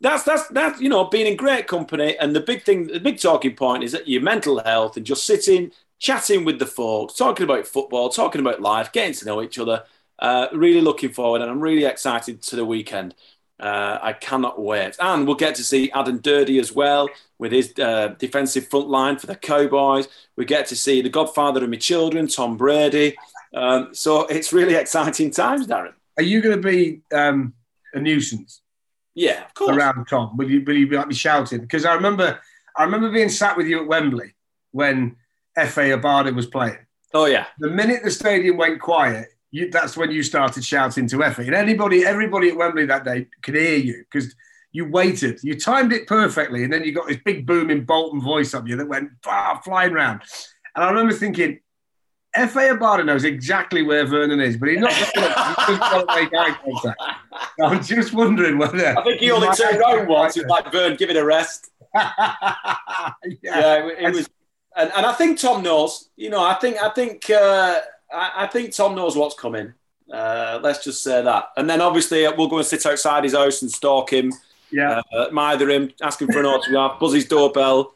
that's 0.00 0.24
that's 0.24 0.46
that's 0.48 0.80
you 0.80 0.88
know 0.88 1.04
being 1.04 1.26
in 1.26 1.36
great 1.36 1.66
company 1.66 2.16
and 2.18 2.34
the 2.34 2.40
big 2.40 2.62
thing 2.62 2.86
the 2.86 3.00
big 3.00 3.18
talking 3.18 3.54
point 3.54 3.82
is 3.82 3.92
that 3.92 4.08
your 4.08 4.22
mental 4.22 4.62
health 4.62 4.96
and 4.96 5.06
just 5.06 5.24
sitting 5.24 5.70
chatting 5.98 6.44
with 6.44 6.58
the 6.58 6.66
folks 6.66 7.14
talking 7.14 7.44
about 7.44 7.66
football 7.66 8.08
talking 8.08 8.40
about 8.40 8.60
life 8.60 8.92
getting 8.92 9.14
to 9.14 9.24
know 9.24 9.42
each 9.42 9.58
other 9.58 9.84
uh, 10.18 10.48
really 10.52 10.80
looking 10.80 11.10
forward 11.10 11.40
and 11.40 11.50
i'm 11.50 11.60
really 11.60 11.84
excited 11.84 12.42
to 12.42 12.56
the 12.56 12.64
weekend. 12.64 13.14
Uh, 13.58 13.98
i 14.02 14.12
cannot 14.12 14.60
wait. 14.60 14.94
And 15.00 15.26
we'll 15.26 15.34
get 15.34 15.54
to 15.54 15.64
see 15.64 15.90
Aden 15.96 16.18
Durde 16.18 16.58
as 16.58 16.72
well 16.72 17.08
with 17.38 17.52
his 17.52 17.72
uh, 17.78 18.08
defensive 18.18 18.68
front 18.68 18.88
line 18.88 19.16
for 19.16 19.26
the 19.26 19.34
cowboys. 19.34 20.08
We 20.36 20.44
get 20.44 20.66
to 20.66 20.76
see 20.76 21.00
the 21.00 21.08
godfather 21.08 21.64
of 21.64 21.70
my 21.70 21.78
children 21.78 22.28
tom 22.28 22.58
brady. 22.58 23.16
Um, 23.54 23.94
so 23.94 24.26
it's 24.26 24.52
really 24.52 24.74
exciting 24.82 25.30
times 25.30 25.66
darren. 25.66 25.94
Are 26.18 26.22
you 26.22 26.42
going 26.42 26.60
to 26.60 26.68
be 26.68 27.00
um, 27.14 27.54
a 27.94 27.98
nuisance 28.00 28.60
yeah 29.16 29.44
of 29.46 29.54
course 29.54 29.76
around 29.76 30.06
Tom? 30.06 30.36
Will 30.36 30.48
you, 30.48 30.62
will 30.64 30.76
you 30.76 30.86
be 30.86 30.96
like 30.96 31.08
me 31.08 31.14
shouting? 31.14 31.60
Because 31.62 31.84
I 31.84 31.94
remember, 31.94 32.38
I 32.76 32.84
remember 32.84 33.10
being 33.10 33.28
sat 33.28 33.56
with 33.56 33.66
you 33.66 33.80
at 33.80 33.88
Wembley 33.88 34.34
when 34.70 35.16
Efe 35.58 36.00
Obada 36.00 36.32
was 36.32 36.46
playing. 36.46 36.78
oh 37.14 37.24
yeah 37.24 37.46
The 37.58 37.70
minute 37.70 38.04
the 38.04 38.10
stadium 38.12 38.56
went 38.56 38.80
quiet, 38.80 39.26
you, 39.50 39.70
that's 39.70 39.96
when 39.96 40.12
you 40.12 40.22
started 40.22 40.64
shouting 40.64 41.08
to 41.08 41.16
Efe. 41.16 41.38
And 41.38 41.54
anybody, 41.54 42.04
everybody 42.04 42.50
at 42.50 42.56
Wembley 42.56 42.86
that 42.86 43.04
day 43.04 43.26
could 43.42 43.56
hear 43.56 43.78
you 43.78 44.04
because 44.10 44.34
you 44.72 44.90
waited, 44.90 45.42
you 45.42 45.58
timed 45.58 45.92
it 45.94 46.06
perfectly, 46.06 46.62
and 46.62 46.72
then 46.72 46.84
you 46.84 46.92
got 46.92 47.08
this 47.08 47.16
big 47.24 47.46
booming 47.46 47.84
Bolton 47.84 48.20
voice 48.20 48.52
on 48.52 48.66
you 48.66 48.76
that 48.76 48.86
went 48.86 49.08
ah, 49.26 49.58
flying 49.64 49.94
round. 49.94 50.20
And 50.74 50.84
I 50.84 50.90
remember 50.90 51.14
thinking, 51.14 51.60
Efe 52.36 52.78
Obada 52.78 53.04
knows 53.04 53.24
exactly 53.24 53.82
where 53.82 54.04
Vernon 54.06 54.40
is, 54.40 54.56
but 54.56 54.68
he's 54.68 54.78
not 54.78 54.92
he's 54.92 55.12
just 55.12 55.14
got 55.80 56.08
to 56.08 56.14
make 56.22 56.32
eye 56.34 56.56
contact. 56.64 57.00
So 57.58 57.64
I'm 57.66 57.82
just 57.82 58.12
wondering 58.12 58.58
whether. 58.58 58.96
I 58.98 59.02
think 59.02 59.20
he 59.20 59.30
only 59.30 59.48
turned 59.56 59.78
around 59.78 60.08
once. 60.08 60.34
He's 60.34 60.44
like, 60.44 60.70
Vern, 60.70 60.96
give 60.96 61.10
it 61.10 61.16
a 61.16 61.24
rest. 61.24 61.70
yeah. 61.94 63.12
Yeah, 63.42 63.86
it, 63.86 63.98
it 63.98 64.14
was. 64.14 64.28
And, 64.76 64.92
and 64.94 65.06
I 65.06 65.12
think 65.14 65.38
Tom 65.38 65.62
knows. 65.62 66.10
You 66.16 66.30
know, 66.30 66.42
I 66.44 66.54
think 66.54 66.76
I 66.82 66.90
think 66.90 67.28
uh, 67.30 67.80
I, 68.12 68.32
I 68.44 68.46
think 68.46 68.74
Tom 68.74 68.94
knows 68.94 69.16
what's 69.16 69.34
coming. 69.34 69.72
Uh, 70.12 70.60
let's 70.62 70.84
just 70.84 71.02
say 71.02 71.22
that. 71.22 71.50
And 71.56 71.68
then 71.68 71.80
obviously 71.80 72.26
we'll 72.36 72.48
go 72.48 72.58
and 72.58 72.66
sit 72.66 72.84
outside 72.86 73.24
his 73.24 73.34
house 73.34 73.62
and 73.62 73.70
stalk 73.70 74.12
him, 74.12 74.32
Yeah. 74.70 75.00
uh, 75.12 75.28
mither 75.32 75.68
him, 75.68 75.90
ask 76.00 76.20
him 76.22 76.28
for 76.28 76.38
an 76.38 76.46
autograph, 76.46 77.00
buzz 77.00 77.12
his 77.14 77.24
doorbell. 77.26 77.92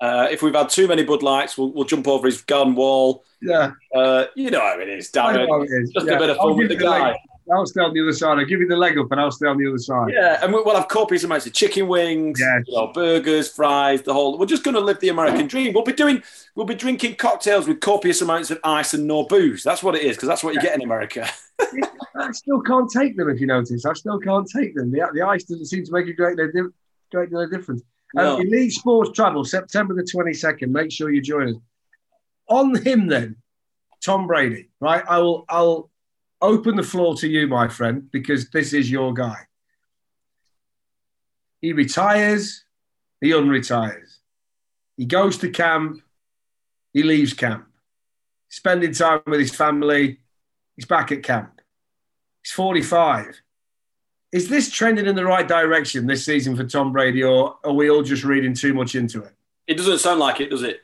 Uh, 0.00 0.28
if 0.30 0.42
we've 0.42 0.54
had 0.54 0.68
too 0.68 0.86
many 0.86 1.04
Bud 1.04 1.22
Lights, 1.22 1.56
we'll, 1.56 1.72
we'll 1.72 1.84
jump 1.84 2.06
over 2.06 2.26
his 2.26 2.42
garden 2.42 2.74
wall. 2.74 3.24
yeah. 3.40 3.72
Uh, 3.94 4.26
you 4.34 4.50
know 4.50 4.60
how 4.60 4.78
it 4.78 4.88
is, 4.88 5.10
I 5.16 5.32
Darren. 5.34 5.48
know 5.48 5.62
it 5.62 5.70
is. 5.70 5.90
Just 5.90 6.06
Yeah. 6.06 6.14
a 6.14 6.18
bit 6.18 6.30
of 6.30 6.36
fun 6.36 6.56
with 6.56 6.68
give 6.68 6.78
the 6.78 6.84
you 6.84 6.90
leg- 6.90 7.00
guy. 7.14 7.16
I'll 7.52 7.64
stay 7.64 7.80
on 7.80 7.94
the 7.94 8.02
other 8.02 8.12
side. 8.12 8.38
I'll 8.38 8.44
give 8.44 8.58
you 8.58 8.66
the 8.66 8.76
leg 8.76 8.98
up 8.98 9.06
and 9.12 9.20
I'll 9.20 9.30
stay 9.30 9.46
on 9.46 9.56
the 9.56 9.68
other 9.68 9.78
side. 9.78 10.10
Yeah, 10.12 10.40
and 10.42 10.52
we- 10.52 10.60
we'll 10.62 10.74
have 10.74 10.88
copious 10.88 11.22
amounts 11.22 11.46
of 11.46 11.52
chicken 11.52 11.86
wings, 11.86 12.40
Yes. 12.40 12.64
you 12.66 12.74
know, 12.74 12.88
burgers, 12.88 13.48
fries, 13.52 14.02
the 14.02 14.12
whole. 14.12 14.36
We're 14.36 14.46
just 14.46 14.64
going 14.64 14.74
to 14.74 14.80
live 14.80 14.98
the 14.98 15.10
American 15.10 15.46
dream. 15.46 15.72
We'll 15.72 15.84
be 15.84 15.92
doing, 15.92 16.22
we'll 16.56 16.66
be 16.66 16.74
drinking 16.74 17.14
cocktails 17.16 17.68
with 17.68 17.78
copious 17.80 18.20
amounts 18.20 18.50
of 18.50 18.58
ice 18.64 18.94
and 18.94 19.06
no 19.06 19.22
booze. 19.24 19.62
That's 19.62 19.80
what 19.82 19.94
it 19.94 20.02
is, 20.02 20.16
because 20.16 20.28
that's 20.28 20.42
what 20.42 20.54
you 20.54 20.60
get 20.60 20.74
in 20.74 20.82
America. 20.82 21.28
I 22.16 22.32
still 22.32 22.60
can't 22.62 22.90
take 22.90 23.16
them 23.16 23.30
if 23.30 23.40
you 23.40 23.46
notice. 23.46 23.86
I 23.86 23.92
still 23.92 24.18
can't 24.18 24.48
take 24.50 24.74
them. 24.74 24.90
The, 24.90 25.08
the 25.14 25.22
ice 25.22 25.44
doesn't 25.44 25.66
seem 25.66 25.84
to 25.84 25.92
make 25.92 26.08
a 26.08 26.12
great 26.14 26.36
deal, 26.36 26.70
great 27.12 27.30
deal 27.30 27.40
of 27.42 27.50
difference. 27.50 27.82
No. 28.14 28.36
Um, 28.36 28.42
Elite 28.42 28.72
Sports 28.72 29.10
Travel, 29.12 29.44
September 29.44 29.94
the 29.94 30.02
22nd. 30.02 30.68
Make 30.68 30.92
sure 30.92 31.10
you 31.10 31.20
join 31.20 31.48
us. 31.50 31.60
On 32.48 32.74
him 32.82 33.08
then, 33.08 33.36
Tom 34.04 34.26
Brady, 34.26 34.68
right? 34.80 35.02
I 35.08 35.18
will 35.18 35.44
I'll 35.48 35.90
open 36.40 36.76
the 36.76 36.82
floor 36.82 37.16
to 37.16 37.28
you, 37.28 37.46
my 37.46 37.68
friend, 37.68 38.08
because 38.10 38.50
this 38.50 38.72
is 38.72 38.90
your 38.90 39.12
guy. 39.12 39.46
He 41.60 41.72
retires, 41.72 42.64
he 43.20 43.30
unretires. 43.30 44.18
He 44.96 45.06
goes 45.06 45.38
to 45.38 45.50
camp, 45.50 46.00
he 46.92 47.02
leaves 47.02 47.34
camp. 47.34 47.66
Spending 48.48 48.92
time 48.92 49.20
with 49.26 49.40
his 49.40 49.54
family, 49.54 50.20
he's 50.76 50.86
back 50.86 51.10
at 51.10 51.22
camp. 51.22 51.60
He's 52.42 52.52
45. 52.52 53.42
Is 54.36 54.50
this 54.50 54.70
trending 54.70 55.06
in 55.06 55.14
the 55.14 55.24
right 55.24 55.48
direction 55.48 56.06
this 56.06 56.26
season 56.26 56.54
for 56.54 56.64
Tom 56.64 56.92
Brady, 56.92 57.24
or 57.24 57.56
are 57.64 57.72
we 57.72 57.88
all 57.88 58.02
just 58.02 58.22
reading 58.22 58.52
too 58.52 58.74
much 58.74 58.94
into 58.94 59.22
it? 59.22 59.32
It 59.66 59.78
doesn't 59.78 60.00
sound 60.00 60.20
like 60.20 60.42
it, 60.42 60.50
does 60.50 60.62
it? 60.62 60.82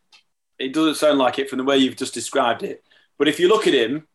It 0.59 0.73
doesn't 0.73 0.95
sound 0.95 1.19
like 1.19 1.39
it 1.39 1.51
from 1.51 1.59
the 1.59 1.65
way 1.65 1.77
you've 1.77 1.99
just 1.99 2.15
described 2.15 2.63
it. 2.63 2.83
But 3.19 3.29
if 3.29 3.39
you 3.39 3.49
look 3.49 3.67
at 3.67 3.75
him, 3.75 4.09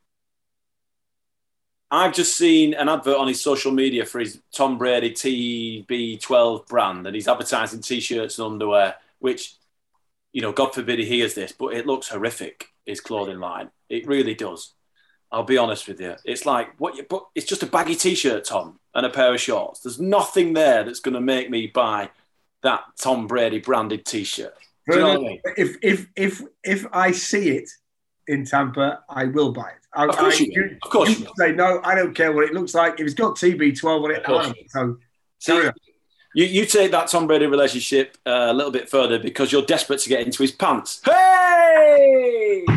I've 1.91 2.15
just 2.15 2.35
seen 2.35 2.73
an 2.73 2.89
advert 2.89 3.15
on 3.15 3.27
his 3.27 3.39
social 3.39 3.71
media 3.71 4.07
for 4.07 4.17
his 4.17 4.41
Tom 4.51 4.79
Brady 4.79 5.11
TB12 5.11 6.65
brand, 6.65 7.05
and 7.05 7.13
he's 7.13 7.27
advertising 7.27 7.81
t-shirts 7.81 8.39
and 8.39 8.53
underwear, 8.53 8.95
which, 9.19 9.53
you 10.33 10.41
know, 10.41 10.51
God 10.51 10.73
forbid 10.73 10.97
he 10.97 11.05
hears 11.05 11.35
this, 11.35 11.51
but 11.51 11.75
it 11.75 11.85
looks 11.85 12.07
horrific. 12.07 12.69
His 12.87 13.01
clothing 13.01 13.39
line, 13.39 13.69
it 13.87 14.07
really 14.07 14.33
does. 14.33 14.73
I'll 15.31 15.43
be 15.43 15.57
honest 15.57 15.87
with 15.87 15.99
you. 15.99 16.15
It's 16.23 16.45
like 16.45 16.79
what 16.79 16.95
you, 16.95 17.05
but 17.09 17.27
it's 17.35 17.45
just 17.45 17.63
a 17.63 17.65
baggy 17.65 17.95
t-shirt, 17.95 18.45
Tom, 18.45 18.79
and 18.95 19.05
a 19.05 19.09
pair 19.09 19.33
of 19.33 19.41
shorts. 19.41 19.81
There's 19.81 19.99
nothing 19.99 20.53
there 20.53 20.83
that's 20.83 20.99
going 20.99 21.15
to 21.15 21.21
make 21.21 21.49
me 21.49 21.67
buy 21.67 22.09
that 22.63 22.83
Tom 22.99 23.27
Brady 23.27 23.59
branded 23.59 24.05
t-shirt. 24.05 24.53
You 24.87 24.99
know 24.99 25.11
I 25.11 25.17
mean? 25.17 25.41
If 25.57 25.77
if 25.81 26.07
if 26.15 26.41
if 26.63 26.85
I 26.93 27.11
see 27.11 27.49
it 27.49 27.69
in 28.27 28.45
Tampa, 28.45 29.03
I 29.09 29.25
will 29.25 29.51
buy 29.51 29.69
it. 29.69 29.87
I, 29.93 30.05
Of 30.05 30.15
course 30.15 30.39
I, 30.39 30.45
you 30.45 30.51
will. 30.55 30.77
Of 30.81 30.89
course 30.89 31.19
you 31.19 31.25
will. 31.25 31.33
say 31.37 31.51
no. 31.51 31.81
I 31.83 31.95
don't 31.95 32.13
care 32.13 32.31
what 32.31 32.45
it 32.45 32.53
looks 32.53 32.73
like. 32.73 32.99
If 32.99 33.05
it's 33.05 33.13
got 33.13 33.35
TB12 33.35 34.03
on 34.03 34.11
it, 34.11 34.23
I 34.25 34.47
you 34.47 34.53
don't. 34.73 34.99
so 35.39 35.71
you, 36.33 36.45
you 36.45 36.65
take 36.65 36.91
that 36.91 37.07
Tom 37.09 37.27
Brady 37.27 37.47
relationship 37.47 38.17
uh, 38.25 38.47
a 38.49 38.53
little 38.53 38.71
bit 38.71 38.89
further 38.89 39.19
because 39.19 39.51
you're 39.51 39.63
desperate 39.63 39.99
to 40.01 40.09
get 40.09 40.21
into 40.21 40.43
his 40.43 40.51
pants. 40.51 41.01
Hey! 41.03 42.65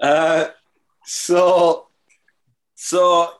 Uh, 0.00 0.46
so, 1.08 1.86
so 2.74 3.30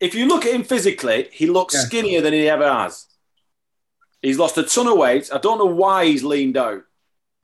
if 0.00 0.14
you 0.14 0.26
look 0.26 0.46
at 0.46 0.54
him 0.54 0.62
physically, 0.62 1.28
he 1.32 1.46
looks 1.46 1.74
Yeah. 1.74 1.80
skinnier 1.80 2.20
than 2.20 2.32
he 2.32 2.48
ever 2.48 2.72
has. 2.72 3.06
He's 4.22 4.38
lost 4.38 4.56
a 4.58 4.62
ton 4.62 4.86
of 4.86 4.96
weight. 4.96 5.28
I 5.32 5.38
don't 5.38 5.58
know 5.58 5.64
why 5.66 6.06
he's 6.06 6.24
leaned 6.24 6.56
out, 6.56 6.82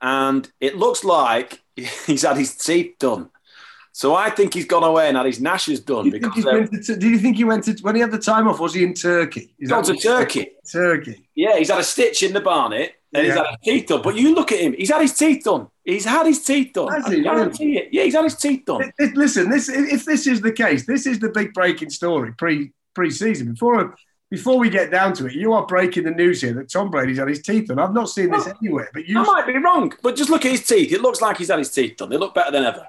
and 0.00 0.50
it 0.60 0.76
looks 0.76 1.02
like 1.04 1.60
he's 2.06 2.22
had 2.22 2.36
his 2.36 2.56
teeth 2.56 2.94
done. 2.98 3.30
So 3.92 4.14
I 4.14 4.30
think 4.30 4.54
he's 4.54 4.64
gone 4.64 4.82
away 4.82 5.06
and 5.06 5.16
had 5.16 5.26
his 5.26 5.40
gnashes 5.40 5.78
done 5.78 6.10
Do 6.10 6.16
you, 6.16 6.20
think 6.20 6.34
because 6.34 6.68
he's 6.70 6.86
to, 6.88 6.96
do 6.96 7.08
you 7.08 7.18
think 7.18 7.36
he 7.36 7.44
went 7.44 7.62
to 7.64 7.76
when 7.82 7.94
he 7.94 8.00
had 8.00 8.10
the 8.10 8.18
time 8.18 8.48
off? 8.48 8.58
Was 8.58 8.74
he 8.74 8.82
in 8.82 8.92
Turkey? 8.92 9.54
Is 9.58 9.70
gone 9.70 9.84
to 9.84 9.94
Turkey. 9.94 10.50
Turkey. 10.70 11.28
Yeah, 11.36 11.56
he's 11.58 11.70
had 11.70 11.78
a 11.78 11.84
stitch 11.84 12.24
in 12.24 12.32
the 12.32 12.40
barnet 12.40 12.94
and 13.14 13.24
he's 13.26 13.34
had 13.34 13.46
his 13.46 13.56
teeth 13.62 13.86
done. 13.88 14.02
But 14.02 14.16
you 14.16 14.34
look 14.34 14.52
at 14.52 14.58
him, 14.60 14.74
he's 14.74 14.90
had 14.90 15.00
his 15.02 15.14
teeth 15.14 15.44
done. 15.44 15.68
He's 15.84 16.04
had 16.04 16.26
his 16.26 16.42
teeth 16.44 16.72
done. 16.74 16.92
Has 16.92 17.04
I 17.06 17.14
he? 17.16 17.22
guarantee 17.22 17.78
it. 17.78 17.88
Yeah, 17.92 18.02
he's 18.04 18.14
had 18.14 18.24
his 18.24 18.36
teeth 18.36 18.64
done. 18.66 18.80
Th- 18.80 18.92
th- 18.98 19.14
Listen, 19.14 19.50
this 19.50 19.68
if 19.68 20.04
this 20.04 20.26
is 20.26 20.40
the 20.40 20.52
case, 20.52 20.86
this 20.86 21.06
is 21.06 21.18
the 21.18 21.28
big 21.30 21.52
breaking 21.54 21.90
story 21.90 22.32
pre 22.36 22.72
pre 22.94 23.10
season. 23.10 23.52
Before 23.52 23.94
before 24.30 24.58
we 24.58 24.68
get 24.70 24.90
down 24.90 25.12
to 25.14 25.26
it, 25.26 25.34
you 25.34 25.52
are 25.52 25.64
breaking 25.66 26.04
the 26.04 26.10
news 26.10 26.40
here 26.40 26.54
that 26.54 26.68
Tom 26.70 26.90
Brady's 26.90 27.18
had 27.18 27.28
his 27.28 27.42
teeth 27.42 27.68
done. 27.68 27.78
I've 27.78 27.94
not 27.94 28.08
seen 28.08 28.30
this 28.30 28.48
anywhere, 28.60 28.90
but 28.92 29.06
you 29.06 29.20
I 29.20 29.22
might 29.24 29.46
be 29.46 29.56
wrong, 29.58 29.92
but 30.02 30.16
just 30.16 30.30
look 30.30 30.44
at 30.44 30.50
his 30.50 30.66
teeth. 30.66 30.92
It 30.92 31.02
looks 31.02 31.20
like 31.20 31.36
he's 31.38 31.48
had 31.50 31.58
his 31.58 31.70
teeth 31.70 31.96
done. 31.98 32.08
They 32.10 32.16
look 32.16 32.34
better 32.34 32.50
than 32.50 32.64
ever. 32.64 32.86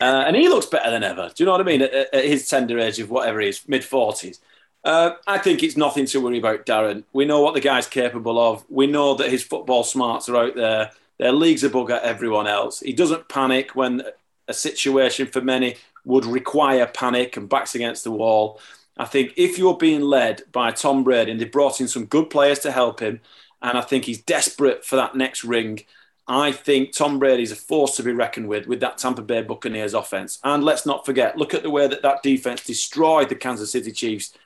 Uh, 0.00 0.24
and 0.26 0.36
he 0.36 0.48
looks 0.48 0.66
better 0.66 0.90
than 0.90 1.02
ever. 1.02 1.28
Do 1.34 1.42
you 1.42 1.46
know 1.46 1.52
what 1.52 1.60
I 1.60 1.64
mean? 1.64 1.82
At, 1.82 1.94
at- 1.94 2.14
at 2.14 2.24
his 2.24 2.48
tender 2.48 2.78
age 2.78 2.98
of 2.98 3.10
whatever 3.10 3.40
he 3.40 3.48
is, 3.48 3.66
mid 3.68 3.82
40s. 3.82 4.38
Uh, 4.84 5.12
I 5.26 5.38
think 5.38 5.62
it's 5.62 5.76
nothing 5.76 6.04
to 6.06 6.20
worry 6.20 6.38
about, 6.38 6.66
Darren. 6.66 7.04
We 7.12 7.24
know 7.24 7.40
what 7.40 7.54
the 7.54 7.60
guy's 7.60 7.86
capable 7.86 8.38
of. 8.38 8.64
We 8.68 8.86
know 8.86 9.14
that 9.14 9.30
his 9.30 9.42
football 9.42 9.82
smarts 9.82 10.28
are 10.28 10.36
out 10.36 10.54
there. 10.54 10.90
Their 11.18 11.32
league's 11.32 11.64
a 11.64 11.70
bug 11.70 11.90
at 11.90 12.02
everyone 12.02 12.46
else. 12.46 12.80
He 12.80 12.92
doesn't 12.92 13.28
panic 13.28 13.74
when 13.74 14.02
a 14.46 14.52
situation 14.52 15.26
for 15.26 15.40
many 15.40 15.76
would 16.04 16.26
require 16.26 16.86
panic 16.86 17.36
and 17.36 17.48
backs 17.48 17.74
against 17.74 18.04
the 18.04 18.10
wall. 18.10 18.60
I 18.98 19.06
think 19.06 19.32
if 19.36 19.58
you're 19.58 19.76
being 19.76 20.02
led 20.02 20.42
by 20.52 20.70
Tom 20.70 21.02
Brady 21.02 21.30
and 21.30 21.40
they 21.40 21.46
brought 21.46 21.80
in 21.80 21.88
some 21.88 22.04
good 22.04 22.28
players 22.28 22.58
to 22.60 22.70
help 22.70 23.00
him, 23.00 23.20
and 23.62 23.78
I 23.78 23.80
think 23.80 24.04
he's 24.04 24.22
desperate 24.22 24.84
for 24.84 24.96
that 24.96 25.14
next 25.14 25.44
ring. 25.44 25.80
I 26.28 26.52
think 26.52 26.92
Tom 26.92 27.18
Brady's 27.18 27.52
a 27.52 27.56
force 27.56 27.96
to 27.96 28.02
be 28.02 28.12
reckoned 28.12 28.48
with 28.48 28.66
with 28.66 28.80
that 28.80 28.98
Tampa 28.98 29.22
Bay 29.22 29.42
Buccaneers 29.42 29.94
offense. 29.94 30.38
And 30.44 30.62
let's 30.62 30.84
not 30.84 31.06
forget, 31.06 31.38
look 31.38 31.54
at 31.54 31.62
the 31.62 31.70
way 31.70 31.86
that 31.86 32.02
that 32.02 32.22
defense 32.22 32.64
destroyed 32.64 33.30
the 33.30 33.34
Kansas 33.34 33.72
City 33.72 33.92
Chiefs 33.92 34.36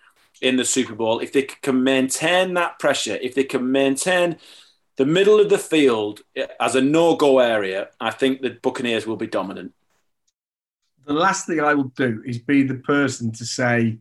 in 0.41 0.57
the 0.57 0.65
Super 0.65 0.95
Bowl. 0.95 1.21
If 1.21 1.33
they 1.33 1.43
can 1.43 1.83
maintain 1.83 2.55
that 2.55 2.79
pressure, 2.79 3.17
if 3.17 3.35
they 3.35 3.45
can 3.45 3.71
maintain 3.71 4.37
the 4.97 5.07
middle 5.07 5.41
of 5.41 5.49
the 5.49 5.59
field 5.59 6.23
as 6.61 6.75
a 6.75 6.81
no-go 6.81 7.39
area, 7.39 7.89
I 8.01 8.11
think 8.11 8.41
the 8.41 8.51
Buccaneers 8.51 9.07
will 9.07 9.17
be 9.17 9.27
dominant. 9.27 9.73
the 11.07 11.13
last 11.15 11.47
thing 11.47 11.61
I 11.61 11.75
will 11.75 11.93
do 11.97 12.23
is 12.27 12.39
be 12.39 12.63
the 12.65 12.75
person 12.75 13.33
to 13.33 13.47
say 13.47 13.99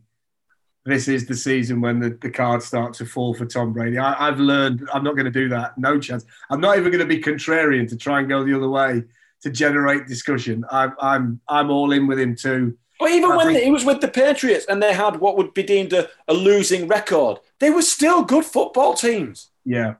this 0.84 1.06
is 1.06 1.26
the 1.26 1.36
season 1.36 1.80
when 1.80 2.00
the, 2.00 2.18
the 2.20 2.30
cards 2.30 2.64
start 2.64 2.94
to 2.94 3.04
fall 3.04 3.34
for 3.34 3.44
Tom 3.44 3.72
Brady. 3.72 3.98
I, 3.98 4.28
I've 4.28 4.40
learned 4.40 4.88
I'm 4.92 5.04
not 5.04 5.14
going 5.16 5.26
to 5.26 5.30
do 5.30 5.48
that. 5.50 5.76
No 5.76 6.00
chance. 6.00 6.24
I'm 6.50 6.60
not 6.60 6.78
even 6.78 6.90
going 6.90 7.06
to 7.06 7.06
be 7.06 7.20
contrarian 7.20 7.88
to 7.90 7.96
try 7.96 8.20
and 8.20 8.28
go 8.28 8.42
the 8.42 8.56
other 8.56 8.68
way 8.68 9.04
to 9.42 9.50
generate 9.50 10.06
discussion. 10.06 10.64
I'm 10.70 10.94
I'm 11.00 11.40
I'm 11.48 11.70
all 11.70 11.92
in 11.92 12.06
with 12.06 12.18
him 12.18 12.34
too. 12.34 12.76
But 12.98 13.10
even 13.10 13.36
when 13.36 13.54
he 13.54 13.70
was 13.70 13.84
with 13.84 14.00
the 14.00 14.08
Patriots 14.08 14.66
and 14.68 14.82
they 14.82 14.92
had 14.92 15.20
what 15.20 15.36
would 15.36 15.54
be 15.54 15.62
deemed 15.62 15.92
a, 15.92 16.08
a 16.26 16.34
losing 16.34 16.88
record, 16.88 17.38
they 17.60 17.70
were 17.70 17.82
still 17.82 18.24
good 18.24 18.44
football 18.44 18.94
teams. 18.94 19.50
Yeah, 19.64 19.94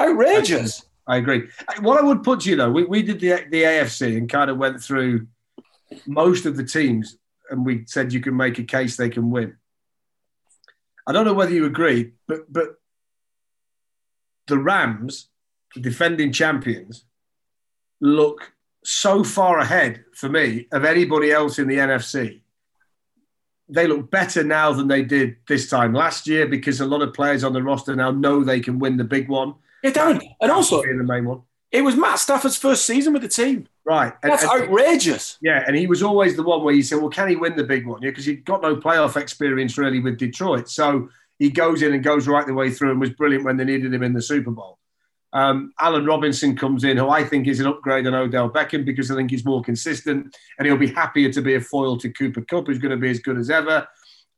Outrageous. 0.00 0.84
I 1.06 1.18
agree. 1.18 1.48
What 1.80 2.00
I 2.00 2.02
would 2.02 2.22
put 2.22 2.40
to 2.40 2.50
you 2.50 2.56
though, 2.56 2.70
we, 2.70 2.84
we 2.84 3.02
did 3.02 3.20
the 3.20 3.44
the 3.50 3.62
AFC 3.62 4.16
and 4.16 4.28
kind 4.28 4.50
of 4.50 4.56
went 4.56 4.82
through 4.82 5.26
most 6.06 6.46
of 6.46 6.56
the 6.56 6.64
teams, 6.64 7.18
and 7.50 7.64
we 7.64 7.84
said 7.86 8.12
you 8.12 8.20
can 8.20 8.36
make 8.36 8.58
a 8.58 8.64
case 8.64 8.96
they 8.96 9.10
can 9.10 9.30
win. 9.30 9.56
I 11.06 11.12
don't 11.12 11.26
know 11.26 11.34
whether 11.34 11.52
you 11.52 11.66
agree, 11.66 12.12
but 12.26 12.50
but 12.50 12.76
the 14.46 14.58
Rams, 14.58 15.28
the 15.74 15.80
defending 15.80 16.32
champions, 16.32 17.04
look 18.00 18.53
so 18.84 19.24
far 19.24 19.58
ahead 19.58 20.04
for 20.14 20.28
me 20.28 20.66
of 20.72 20.84
anybody 20.84 21.30
else 21.32 21.58
in 21.58 21.66
the 21.68 21.76
NFC. 21.76 22.40
They 23.68 23.86
look 23.86 24.10
better 24.10 24.44
now 24.44 24.72
than 24.72 24.88
they 24.88 25.02
did 25.02 25.36
this 25.48 25.70
time 25.70 25.94
last 25.94 26.26
year 26.26 26.46
because 26.46 26.80
a 26.80 26.86
lot 26.86 27.00
of 27.00 27.14
players 27.14 27.44
on 27.44 27.54
the 27.54 27.62
roster 27.62 27.96
now 27.96 28.10
know 28.10 28.44
they 28.44 28.60
can 28.60 28.78
win 28.78 28.98
the 28.98 29.04
big 29.04 29.28
one. 29.28 29.54
Yeah, 29.82 29.90
Darren. 29.90 30.20
And 30.40 30.50
also, 30.50 30.82
being 30.82 30.98
the 30.98 31.04
main 31.04 31.24
one. 31.24 31.42
it 31.72 31.82
was 31.82 31.96
Matt 31.96 32.18
Stafford's 32.18 32.56
first 32.58 32.84
season 32.84 33.14
with 33.14 33.22
the 33.22 33.28
team. 33.28 33.66
Right. 33.86 34.12
That's 34.22 34.42
and- 34.42 34.62
outrageous. 34.62 35.38
yeah, 35.40 35.64
and 35.66 35.76
he 35.76 35.86
was 35.86 36.02
always 36.02 36.36
the 36.36 36.42
one 36.42 36.62
where 36.62 36.74
you 36.74 36.82
said, 36.82 36.98
well, 36.98 37.10
can 37.10 37.28
he 37.28 37.36
win 37.36 37.56
the 37.56 37.64
big 37.64 37.86
one? 37.86 38.02
Yeah, 38.02 38.10
because 38.10 38.26
he'd 38.26 38.44
got 38.44 38.60
no 38.62 38.76
playoff 38.76 39.16
experience 39.20 39.78
really 39.78 40.00
with 40.00 40.18
Detroit. 40.18 40.68
So 40.68 41.08
he 41.38 41.50
goes 41.50 41.82
in 41.82 41.92
and 41.94 42.04
goes 42.04 42.28
right 42.28 42.46
the 42.46 42.54
way 42.54 42.70
through 42.70 42.90
and 42.90 43.00
was 43.00 43.10
brilliant 43.10 43.44
when 43.44 43.56
they 43.56 43.64
needed 43.64 43.92
him 43.92 44.02
in 44.02 44.12
the 44.12 44.22
Super 44.22 44.50
Bowl. 44.50 44.78
Um, 45.34 45.72
Allen 45.80 46.06
Robinson 46.06 46.56
comes 46.56 46.84
in, 46.84 46.96
who 46.96 47.10
I 47.10 47.24
think 47.24 47.48
is 47.48 47.58
an 47.58 47.66
upgrade 47.66 48.06
on 48.06 48.14
Odell 48.14 48.48
Beckham 48.48 48.84
because 48.84 49.10
I 49.10 49.16
think 49.16 49.32
he's 49.32 49.44
more 49.44 49.62
consistent 49.62 50.34
and 50.58 50.66
he'll 50.66 50.76
be 50.76 50.86
happier 50.86 51.30
to 51.32 51.42
be 51.42 51.56
a 51.56 51.60
foil 51.60 51.98
to 51.98 52.08
Cooper 52.08 52.42
Kupp, 52.42 52.68
who's 52.68 52.78
going 52.78 52.92
to 52.92 52.96
be 52.96 53.10
as 53.10 53.18
good 53.18 53.36
as 53.36 53.50
ever. 53.50 53.86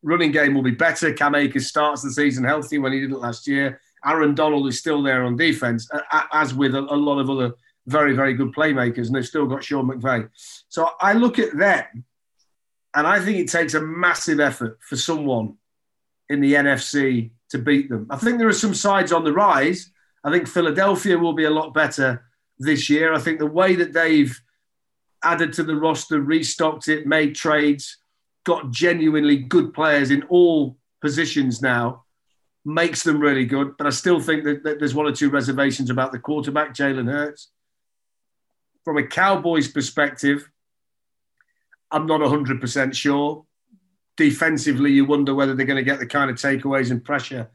Running 0.03 0.33
game 0.33 0.55
will 0.55 0.63
be 0.63 0.71
better. 0.71 1.13
Cam 1.13 1.35
Akers 1.35 1.67
starts 1.67 2.03
the 2.03 2.11
season 2.11 2.45
healthy 2.45 2.79
when 2.79 2.93
he 2.93 3.01
didn't 3.01 3.21
last 3.21 3.47
year. 3.47 3.79
Aaron 4.07 4.35
Donald 4.35 4.69
is 4.69 4.79
still 4.79 5.03
there 5.03 5.25
on 5.25 5.37
defense, 5.37 5.89
as 6.33 6.55
with 6.55 6.75
a, 6.75 6.79
a 6.79 6.97
lot 6.97 7.19
of 7.19 7.29
other 7.29 7.53
very, 7.87 8.15
very 8.15 8.35
good 8.35 8.55
playmakers, 8.55 9.07
and 9.07 9.15
they've 9.15 9.27
still 9.27 9.47
got 9.47 9.65
Sean 9.65 9.89
McVay. 9.89 10.29
So 10.69 10.91
I 11.01 11.13
look 11.13 11.39
at 11.39 11.57
them, 11.57 12.05
and 12.95 13.07
I 13.07 13.21
think 13.21 13.39
it 13.39 13.51
takes 13.51 13.75
a 13.75 13.81
massive 13.81 14.41
effort 14.41 14.79
for 14.81 14.97
someone 14.97 15.57
in 16.29 16.41
the 16.41 16.55
NFC 16.55 17.31
to 17.51 17.59
beat 17.59 17.89
them. 17.89 18.07
I 18.11 18.17
think 18.17 18.39
there 18.39 18.49
are 18.49 18.53
some 18.53 18.75
sides 18.75 19.13
on 19.13 19.25
the 19.25 19.33
rise. 19.33 19.91
I 20.25 20.31
think 20.31 20.49
Philadelphia 20.49 21.19
will 21.19 21.33
be 21.33 21.45
a 21.45 21.51
lot 21.51 21.75
better 21.75 22.25
this 22.59 22.91
year. 22.91 23.13
I 23.13 23.19
think 23.19 23.39
the 23.39 23.47
way 23.47 23.75
that 23.77 23.93
they've 23.93 24.39
added 25.23 25.53
to 25.55 25.63
the 25.63 25.77
roster, 25.77 26.21
restocked 26.21 26.89
it, 26.89 27.07
made 27.07 27.35
trades, 27.35 27.99
got 28.45 28.71
genuinely 28.71 29.37
good 29.37 29.75
players 29.75 30.11
in 30.11 30.23
all 30.25 30.77
positions 31.01 31.61
now 31.61 32.05
makes 32.65 33.03
them 33.03 33.21
really 33.21 33.45
good. 33.45 33.77
But 33.77 33.87
I 33.87 33.91
still 33.91 34.21
think 34.21 34.45
that, 34.45 34.65
that 34.65 34.79
there's 34.79 34.95
one 34.95 35.07
or 35.07 35.13
two 35.13 35.31
reservations 35.31 35.91
about 35.91 36.13
the 36.13 36.19
quarterback, 36.19 36.75
Jalen 36.75 37.11
Hurts. 37.11 37.51
From 38.85 38.99
a 38.99 39.07
Cowboys 39.07 39.69
perspective, 39.69 40.49
I'm 41.91 42.07
not 42.07 42.21
100% 42.21 42.95
sure. 42.95 43.45
Defensively, 44.17 44.93
you 44.93 45.05
wonder 45.05 45.35
whether 45.35 45.55
they're 45.55 45.67
going 45.67 45.77
to 45.77 45.83
get 45.83 45.99
the 45.99 46.07
kind 46.07 46.31
of 46.31 46.37
takeaways 46.37 46.91
and 46.91 47.05
pressure 47.05 47.51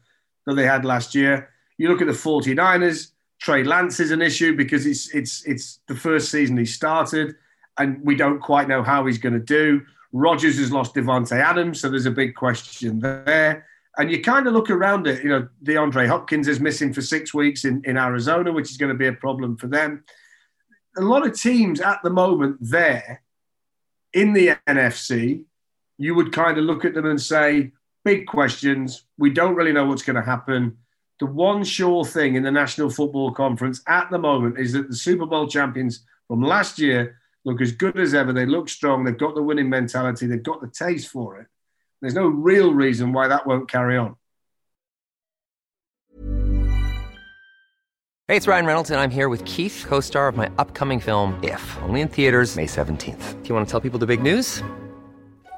that 0.46 0.54
they 0.54 0.66
had 0.66 0.84
last 0.84 1.14
year. 1.14 1.51
You 1.78 1.88
look 1.88 2.00
at 2.00 2.06
the 2.06 2.12
49ers, 2.12 3.12
Trey 3.40 3.64
Lance 3.64 3.98
is 3.98 4.10
an 4.10 4.22
issue 4.22 4.54
because 4.56 4.86
it's 4.86 5.12
it's 5.14 5.44
it's 5.44 5.80
the 5.88 5.96
first 5.96 6.30
season 6.30 6.56
he 6.56 6.64
started, 6.64 7.34
and 7.78 8.00
we 8.04 8.14
don't 8.14 8.40
quite 8.40 8.68
know 8.68 8.82
how 8.82 9.04
he's 9.06 9.18
going 9.18 9.32
to 9.34 9.40
do. 9.40 9.82
Rodgers 10.12 10.58
has 10.58 10.70
lost 10.70 10.94
Davante 10.94 11.32
Adams, 11.32 11.80
so 11.80 11.88
there's 11.88 12.06
a 12.06 12.10
big 12.10 12.34
question 12.34 13.00
there. 13.00 13.66
And 13.98 14.10
you 14.10 14.22
kind 14.22 14.46
of 14.46 14.54
look 14.54 14.70
around 14.70 15.06
it, 15.06 15.22
you 15.22 15.28
know, 15.28 15.48
DeAndre 15.64 16.06
Hopkins 16.06 16.48
is 16.48 16.60
missing 16.60 16.92
for 16.92 17.02
six 17.02 17.34
weeks 17.34 17.64
in, 17.64 17.82
in 17.84 17.98
Arizona, 17.98 18.52
which 18.52 18.70
is 18.70 18.76
going 18.76 18.92
to 18.92 18.98
be 18.98 19.06
a 19.06 19.12
problem 19.12 19.56
for 19.56 19.66
them. 19.66 20.04
A 20.96 21.02
lot 21.02 21.26
of 21.26 21.38
teams 21.38 21.80
at 21.80 22.02
the 22.02 22.10
moment 22.10 22.56
there 22.60 23.22
in 24.12 24.32
the 24.32 24.56
NFC, 24.66 25.44
you 25.98 26.14
would 26.14 26.32
kind 26.32 26.58
of 26.58 26.64
look 26.64 26.84
at 26.84 26.94
them 26.94 27.06
and 27.06 27.20
say, 27.20 27.72
big 28.04 28.26
questions. 28.26 29.04
We 29.18 29.30
don't 29.30 29.54
really 29.54 29.72
know 29.72 29.86
what's 29.86 30.02
going 30.02 30.16
to 30.16 30.22
happen. 30.22 30.78
The 31.20 31.26
one 31.26 31.64
sure 31.64 32.04
thing 32.04 32.34
in 32.34 32.42
the 32.42 32.50
National 32.50 32.90
Football 32.90 33.32
Conference 33.32 33.82
at 33.86 34.10
the 34.10 34.18
moment 34.18 34.58
is 34.58 34.72
that 34.72 34.88
the 34.88 34.96
Super 34.96 35.26
Bowl 35.26 35.46
champions 35.46 36.04
from 36.26 36.42
last 36.42 36.78
year 36.78 37.20
look 37.44 37.60
as 37.60 37.72
good 37.72 37.98
as 37.98 38.14
ever. 38.14 38.32
They 38.32 38.46
look 38.46 38.68
strong. 38.68 39.04
They've 39.04 39.16
got 39.16 39.34
the 39.34 39.42
winning 39.42 39.68
mentality. 39.68 40.26
They've 40.26 40.42
got 40.42 40.60
the 40.60 40.68
taste 40.68 41.08
for 41.08 41.38
it. 41.38 41.46
There's 42.00 42.14
no 42.14 42.26
real 42.26 42.74
reason 42.74 43.12
why 43.12 43.28
that 43.28 43.46
won't 43.46 43.70
carry 43.70 43.96
on. 43.96 44.16
Hey, 48.28 48.36
it's 48.36 48.46
Ryan 48.46 48.66
Reynolds, 48.66 48.90
and 48.90 48.98
I'm 48.98 49.10
here 49.10 49.28
with 49.28 49.44
Keith, 49.44 49.84
co 49.86 50.00
star 50.00 50.26
of 50.26 50.36
my 50.36 50.50
upcoming 50.56 51.00
film, 51.00 51.38
If, 51.42 51.78
only 51.82 52.00
in 52.00 52.08
theaters, 52.08 52.56
May 52.56 52.66
17th. 52.66 53.42
Do 53.42 53.48
you 53.48 53.54
want 53.54 53.66
to 53.66 53.70
tell 53.70 53.80
people 53.80 53.98
the 53.98 54.06
big 54.06 54.22
news? 54.22 54.62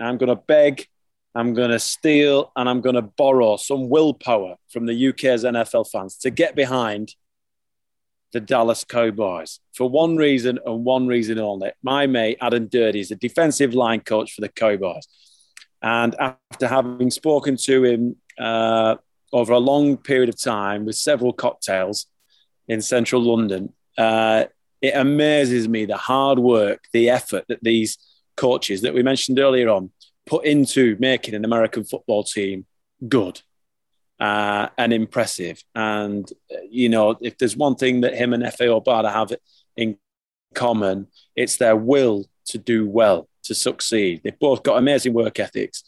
I'm 0.00 0.18
going 0.18 0.28
to 0.28 0.36
beg, 0.36 0.86
I'm 1.34 1.54
going 1.54 1.70
to 1.70 1.78
steal, 1.78 2.52
and 2.56 2.68
I'm 2.68 2.80
going 2.80 2.96
to 2.96 3.02
borrow 3.02 3.56
some 3.56 3.88
willpower 3.88 4.56
from 4.68 4.86
the 4.86 5.08
UK's 5.08 5.44
NFL 5.44 5.90
fans 5.90 6.16
to 6.18 6.30
get 6.30 6.54
behind 6.54 7.14
the 8.32 8.40
Dallas 8.40 8.84
Cowboys 8.84 9.60
for 9.72 9.88
one 9.88 10.16
reason 10.16 10.58
and 10.66 10.84
one 10.84 11.06
reason 11.06 11.38
only. 11.38 11.70
My 11.82 12.06
mate, 12.06 12.38
Aden 12.42 12.66
Durde, 12.66 12.96
is 12.96 13.08
the 13.08 13.16
defensive 13.16 13.74
line 13.74 14.00
coach 14.00 14.32
for 14.32 14.40
the 14.40 14.48
Cowboys. 14.48 15.06
And 15.80 16.16
after 16.18 16.66
having 16.66 17.10
spoken 17.10 17.56
to 17.58 17.84
him 17.84 18.16
uh, 18.38 18.96
over 19.32 19.52
a 19.52 19.58
long 19.58 19.96
period 19.96 20.28
of 20.28 20.40
time 20.40 20.84
with 20.84 20.96
several 20.96 21.32
cocktails 21.32 22.06
in 22.66 22.82
central 22.82 23.22
London, 23.22 23.72
uh, 23.96 24.44
it 24.82 24.94
amazes 24.96 25.68
me 25.68 25.84
the 25.84 25.96
hard 25.96 26.38
work, 26.38 26.84
the 26.92 27.10
effort 27.10 27.44
that 27.48 27.62
these 27.62 27.98
coaches 28.36 28.82
that 28.82 28.94
we 28.94 29.02
mentioned 29.02 29.38
earlier 29.38 29.68
on 29.68 29.90
put 30.26 30.44
into 30.44 30.96
making 30.98 31.34
an 31.34 31.44
American 31.44 31.84
football 31.84 32.24
team 32.24 32.66
good 33.08 33.40
uh, 34.20 34.68
and 34.78 34.92
impressive. 34.92 35.62
And, 35.74 36.30
you 36.70 36.88
know, 36.88 37.16
if 37.20 37.38
there's 37.38 37.56
one 37.56 37.76
thing 37.76 38.02
that 38.02 38.14
him 38.14 38.32
and 38.32 38.42
Efe 38.42 38.68
Obada 38.68 39.12
have 39.12 39.32
in 39.76 39.98
common, 40.54 41.08
it's 41.36 41.56
their 41.56 41.76
will 41.76 42.24
to 42.46 42.58
do 42.58 42.86
well, 42.88 43.28
to 43.44 43.54
succeed. 43.54 44.20
They've 44.22 44.38
both 44.38 44.62
got 44.62 44.78
amazing 44.78 45.12
work 45.12 45.38
ethics. 45.40 45.84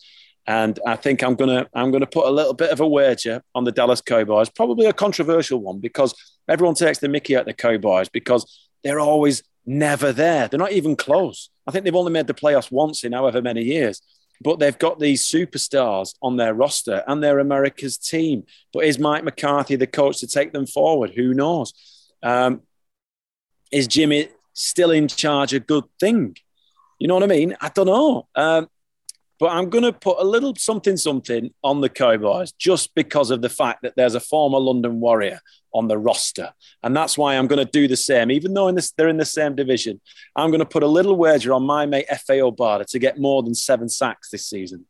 And 0.48 0.78
I 0.86 0.94
think 0.94 1.24
I'm 1.24 1.34
gonna 1.34 1.66
I'm 1.74 1.90
gonna 1.90 2.06
put 2.06 2.26
a 2.26 2.30
little 2.30 2.54
bit 2.54 2.70
of 2.70 2.80
a 2.80 2.86
wager 2.86 3.42
on 3.54 3.64
the 3.64 3.72
Dallas 3.72 4.00
Cowboys, 4.00 4.48
probably 4.48 4.86
a 4.86 4.92
controversial 4.92 5.58
one 5.58 5.80
because 5.80 6.14
everyone 6.48 6.76
takes 6.76 6.98
the 6.98 7.08
Mickey 7.08 7.34
at 7.34 7.46
the 7.46 7.52
Cowboys 7.52 8.08
because 8.08 8.68
they're 8.84 9.00
always 9.00 9.42
never 9.66 10.12
there. 10.12 10.48
They're 10.48 10.58
not 10.58 10.72
even 10.72 10.96
close. 10.96 11.50
I 11.66 11.70
think 11.70 11.84
they've 11.84 11.94
only 11.94 12.12
made 12.12 12.26
the 12.26 12.34
playoffs 12.34 12.70
once 12.70 13.04
in 13.04 13.12
however 13.12 13.42
many 13.42 13.62
years. 13.62 14.00
But 14.42 14.58
they've 14.58 14.78
got 14.78 15.00
these 15.00 15.24
superstars 15.24 16.14
on 16.20 16.36
their 16.36 16.54
roster 16.54 17.02
and 17.06 17.22
they're 17.22 17.38
America's 17.38 17.96
team. 17.96 18.44
But 18.72 18.84
is 18.84 18.98
Mike 18.98 19.24
McCarthy 19.24 19.76
the 19.76 19.86
coach 19.86 20.20
to 20.20 20.26
take 20.26 20.52
them 20.52 20.66
forward? 20.66 21.12
Who 21.16 21.32
knows? 21.32 21.72
Um, 22.22 22.62
is 23.72 23.86
Jimmy 23.86 24.28
still 24.52 24.90
in 24.90 25.08
charge 25.08 25.54
a 25.54 25.60
good 25.60 25.84
thing? 25.98 26.36
You 26.98 27.08
know 27.08 27.14
what 27.14 27.22
I 27.22 27.28
mean? 27.28 27.56
I 27.60 27.70
don't 27.70 27.86
know. 27.86 28.28
Um, 28.34 28.68
but 29.38 29.50
I'm 29.50 29.68
going 29.68 29.84
to 29.84 29.92
put 29.92 30.18
a 30.18 30.24
little 30.24 30.54
something 30.56 30.96
something 30.96 31.52
on 31.62 31.80
the 31.80 31.88
Cowboys 31.88 32.52
just 32.52 32.94
because 32.94 33.30
of 33.30 33.42
the 33.42 33.48
fact 33.48 33.82
that 33.82 33.94
there's 33.96 34.14
a 34.14 34.20
former 34.20 34.58
London 34.58 35.00
Warrior 35.00 35.40
on 35.74 35.88
the 35.88 35.98
roster. 35.98 36.52
And 36.82 36.96
that's 36.96 37.18
why 37.18 37.36
I'm 37.36 37.46
going 37.46 37.64
to 37.64 37.70
do 37.70 37.86
the 37.86 37.96
same. 37.96 38.30
Even 38.30 38.54
though 38.54 38.68
in 38.68 38.74
this, 38.74 38.92
they're 38.92 39.08
in 39.08 39.18
the 39.18 39.24
same 39.24 39.54
division, 39.54 40.00
I'm 40.34 40.50
going 40.50 40.60
to 40.60 40.66
put 40.66 40.82
a 40.82 40.88
little 40.88 41.16
wager 41.16 41.52
on 41.52 41.64
my 41.64 41.86
mate 41.86 42.06
Efe 42.10 42.40
Obada 42.40 42.86
to 42.86 42.98
get 42.98 43.18
more 43.18 43.42
than 43.42 43.54
seven 43.54 43.88
sacks 43.88 44.30
this 44.30 44.48
season. 44.48 44.86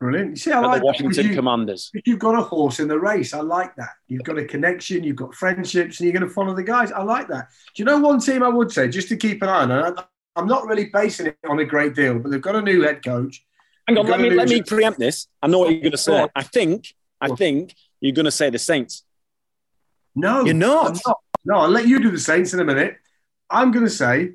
Brilliant. 0.00 0.30
You 0.30 0.36
see, 0.36 0.52
I 0.52 0.60
like 0.60 0.80
the 0.80 0.86
Washington 0.86 1.28
you, 1.28 1.34
Commanders. 1.34 1.90
You've 2.04 2.18
got 2.18 2.36
a 2.36 2.42
horse 2.42 2.80
in 2.80 2.88
the 2.88 2.98
race. 2.98 3.32
I 3.32 3.40
like 3.40 3.76
that. 3.76 3.90
You've 4.08 4.24
got 4.24 4.38
a 4.38 4.44
connection, 4.44 5.04
you've 5.04 5.16
got 5.16 5.34
friendships, 5.34 6.00
and 6.00 6.06
you're 6.06 6.18
going 6.18 6.28
to 6.28 6.34
follow 6.34 6.54
the 6.54 6.64
guys. 6.64 6.90
I 6.90 7.02
like 7.02 7.28
that. 7.28 7.48
Do 7.74 7.82
you 7.82 7.84
know 7.84 7.98
one 7.98 8.20
team 8.20 8.42
I 8.42 8.48
would 8.48 8.72
say, 8.72 8.88
just 8.88 9.08
to 9.10 9.16
keep 9.16 9.42
an 9.42 9.48
eye 9.48 9.62
on? 9.62 9.96
I'm 10.34 10.46
not 10.46 10.66
really 10.66 10.86
basing 10.86 11.26
it 11.26 11.38
on 11.48 11.58
a 11.58 11.64
great 11.64 11.94
deal, 11.94 12.18
but 12.18 12.30
they've 12.30 12.40
got 12.40 12.56
a 12.56 12.62
new 12.62 12.82
head 12.82 13.04
coach. 13.04 13.44
Hang 13.88 13.96
on, 13.96 14.06
let 14.06 14.20
me 14.20 14.30
let 14.30 14.48
me 14.50 14.62
preempt 14.62 14.98
this. 14.98 15.28
I 15.42 15.46
know 15.46 15.60
what 15.60 15.70
you're 15.70 15.80
going 15.80 15.92
to 15.92 15.98
say. 15.98 16.28
I 16.36 16.42
think 16.42 16.94
I 17.20 17.28
think 17.28 17.74
you're 18.00 18.14
going 18.14 18.26
to 18.26 18.30
say 18.30 18.50
the 18.50 18.58
Saints. 18.58 19.02
No, 20.14 20.44
you're 20.44 20.54
not. 20.54 20.98
not. 21.06 21.18
No, 21.46 21.54
I'll 21.60 21.70
let 21.70 21.88
you 21.88 21.98
do 21.98 22.10
the 22.10 22.20
Saints 22.20 22.52
in 22.52 22.60
a 22.60 22.64
minute. 22.64 22.98
I'm 23.48 23.70
going 23.70 23.86
to 23.86 23.90
say 23.90 24.32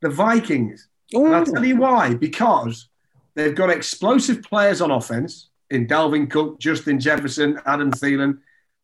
the 0.00 0.10
Vikings. 0.10 0.88
Ooh. 1.16 1.26
And 1.26 1.34
I'll 1.34 1.44
tell 1.44 1.64
you 1.64 1.76
why. 1.76 2.14
Because 2.14 2.88
they've 3.34 3.54
got 3.54 3.70
explosive 3.70 4.42
players 4.42 4.80
on 4.80 4.92
offense 4.92 5.48
in 5.70 5.88
Dalvin 5.88 6.30
Cook, 6.30 6.60
Justin 6.60 7.00
Jefferson, 7.00 7.58
Adam 7.66 7.90
Thielen. 7.90 8.38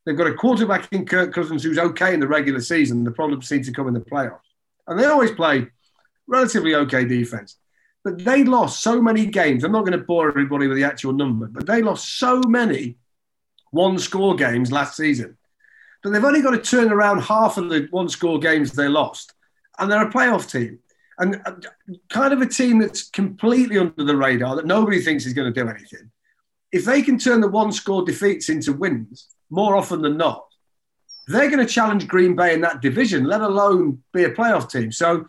They've 0.04 0.16
got 0.16 0.26
a 0.26 0.34
quarterback 0.34 0.92
in 0.92 1.06
Kirk 1.06 1.32
Cousins 1.32 1.62
who's 1.62 1.78
okay 1.78 2.14
in 2.14 2.20
the 2.20 2.26
regular 2.26 2.60
season. 2.60 3.04
The 3.04 3.12
problems 3.12 3.48
seem 3.48 3.62
to 3.62 3.72
come 3.72 3.86
in 3.86 3.94
the 3.94 4.00
playoffs. 4.00 4.40
And 4.88 4.98
they 4.98 5.04
always 5.04 5.30
play 5.30 5.68
relatively 6.26 6.74
okay 6.74 7.04
defense. 7.04 7.59
But 8.02 8.24
they 8.24 8.44
lost 8.44 8.82
so 8.82 9.00
many 9.02 9.26
games. 9.26 9.62
I'm 9.62 9.72
not 9.72 9.84
going 9.84 9.98
to 9.98 10.04
bore 10.04 10.28
everybody 10.28 10.66
with 10.66 10.76
the 10.76 10.84
actual 10.84 11.12
number, 11.12 11.46
but 11.46 11.66
they 11.66 11.82
lost 11.82 12.18
so 12.18 12.40
many 12.40 12.96
one 13.70 13.98
score 13.98 14.34
games 14.34 14.72
last 14.72 14.96
season. 14.96 15.36
But 16.02 16.10
they've 16.10 16.24
only 16.24 16.42
got 16.42 16.52
to 16.52 16.58
turn 16.58 16.90
around 16.92 17.20
half 17.20 17.58
of 17.58 17.68
the 17.68 17.86
one 17.90 18.08
score 18.08 18.38
games 18.38 18.72
they 18.72 18.88
lost. 18.88 19.34
And 19.78 19.90
they're 19.90 20.08
a 20.08 20.10
playoff 20.10 20.50
team. 20.50 20.78
And 21.18 21.42
uh, 21.44 21.52
kind 22.08 22.32
of 22.32 22.40
a 22.40 22.46
team 22.46 22.78
that's 22.78 23.10
completely 23.10 23.76
under 23.78 24.04
the 24.04 24.16
radar 24.16 24.56
that 24.56 24.66
nobody 24.66 25.00
thinks 25.00 25.26
is 25.26 25.34
going 25.34 25.52
to 25.52 25.60
do 25.60 25.68
anything. 25.68 26.10
If 26.72 26.86
they 26.86 27.02
can 27.02 27.18
turn 27.18 27.42
the 27.42 27.48
one 27.48 27.72
score 27.72 28.04
defeats 28.04 28.48
into 28.48 28.72
wins 28.72 29.28
more 29.50 29.76
often 29.76 30.00
than 30.00 30.16
not, 30.16 30.46
they're 31.26 31.50
going 31.50 31.64
to 31.64 31.72
challenge 31.72 32.08
Green 32.08 32.34
Bay 32.34 32.54
in 32.54 32.62
that 32.62 32.80
division, 32.80 33.24
let 33.24 33.42
alone 33.42 34.02
be 34.12 34.24
a 34.24 34.30
playoff 34.30 34.70
team. 34.70 34.90
So 34.90 35.26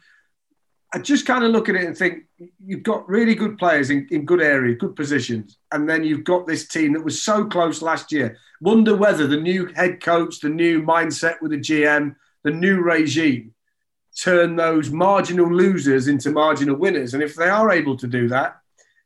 I 0.93 0.99
just 0.99 1.25
kind 1.25 1.43
of 1.43 1.51
look 1.51 1.67
at 1.67 1.75
it 1.75 1.86
and 1.86 1.97
think 1.97 2.23
you've 2.63 2.84
got 2.84 3.08
really 3.08 3.36
good 3.36 3.58
players 3.58 3.89
in, 3.89 4.08
in 4.12 4.25
good 4.25 4.41
areas, 4.41 4.77
good 4.80 4.95
positions, 4.95 5.58
and 5.71 5.89
then 5.89 6.04
you've 6.04 6.23
got 6.23 6.47
this 6.47 6.67
team 6.67 6.93
that 6.93 7.04
was 7.04 7.21
so 7.21 7.45
close 7.45 7.82
last 7.82 8.12
year. 8.12 8.38
Wonder 8.62 8.95
whether 8.95 9.27
the 9.27 9.38
new 9.38 9.67
head 9.75 10.01
coach, 10.01 10.39
the 10.39 10.49
new 10.49 10.82
mindset 10.82 11.41
with 11.41 11.51
the 11.51 11.58
GM, 11.58 12.15
the 12.43 12.51
new 12.51 12.82
regime 12.82 13.54
turn 14.19 14.56
those 14.56 14.89
marginal 14.89 15.51
losers 15.51 16.08
into 16.08 16.32
marginal 16.32 16.75
winners. 16.75 17.13
And 17.13 17.23
if 17.23 17.36
they 17.36 17.49
are 17.49 17.71
able 17.71 17.95
to 17.97 18.08
do 18.08 18.27
that, 18.30 18.58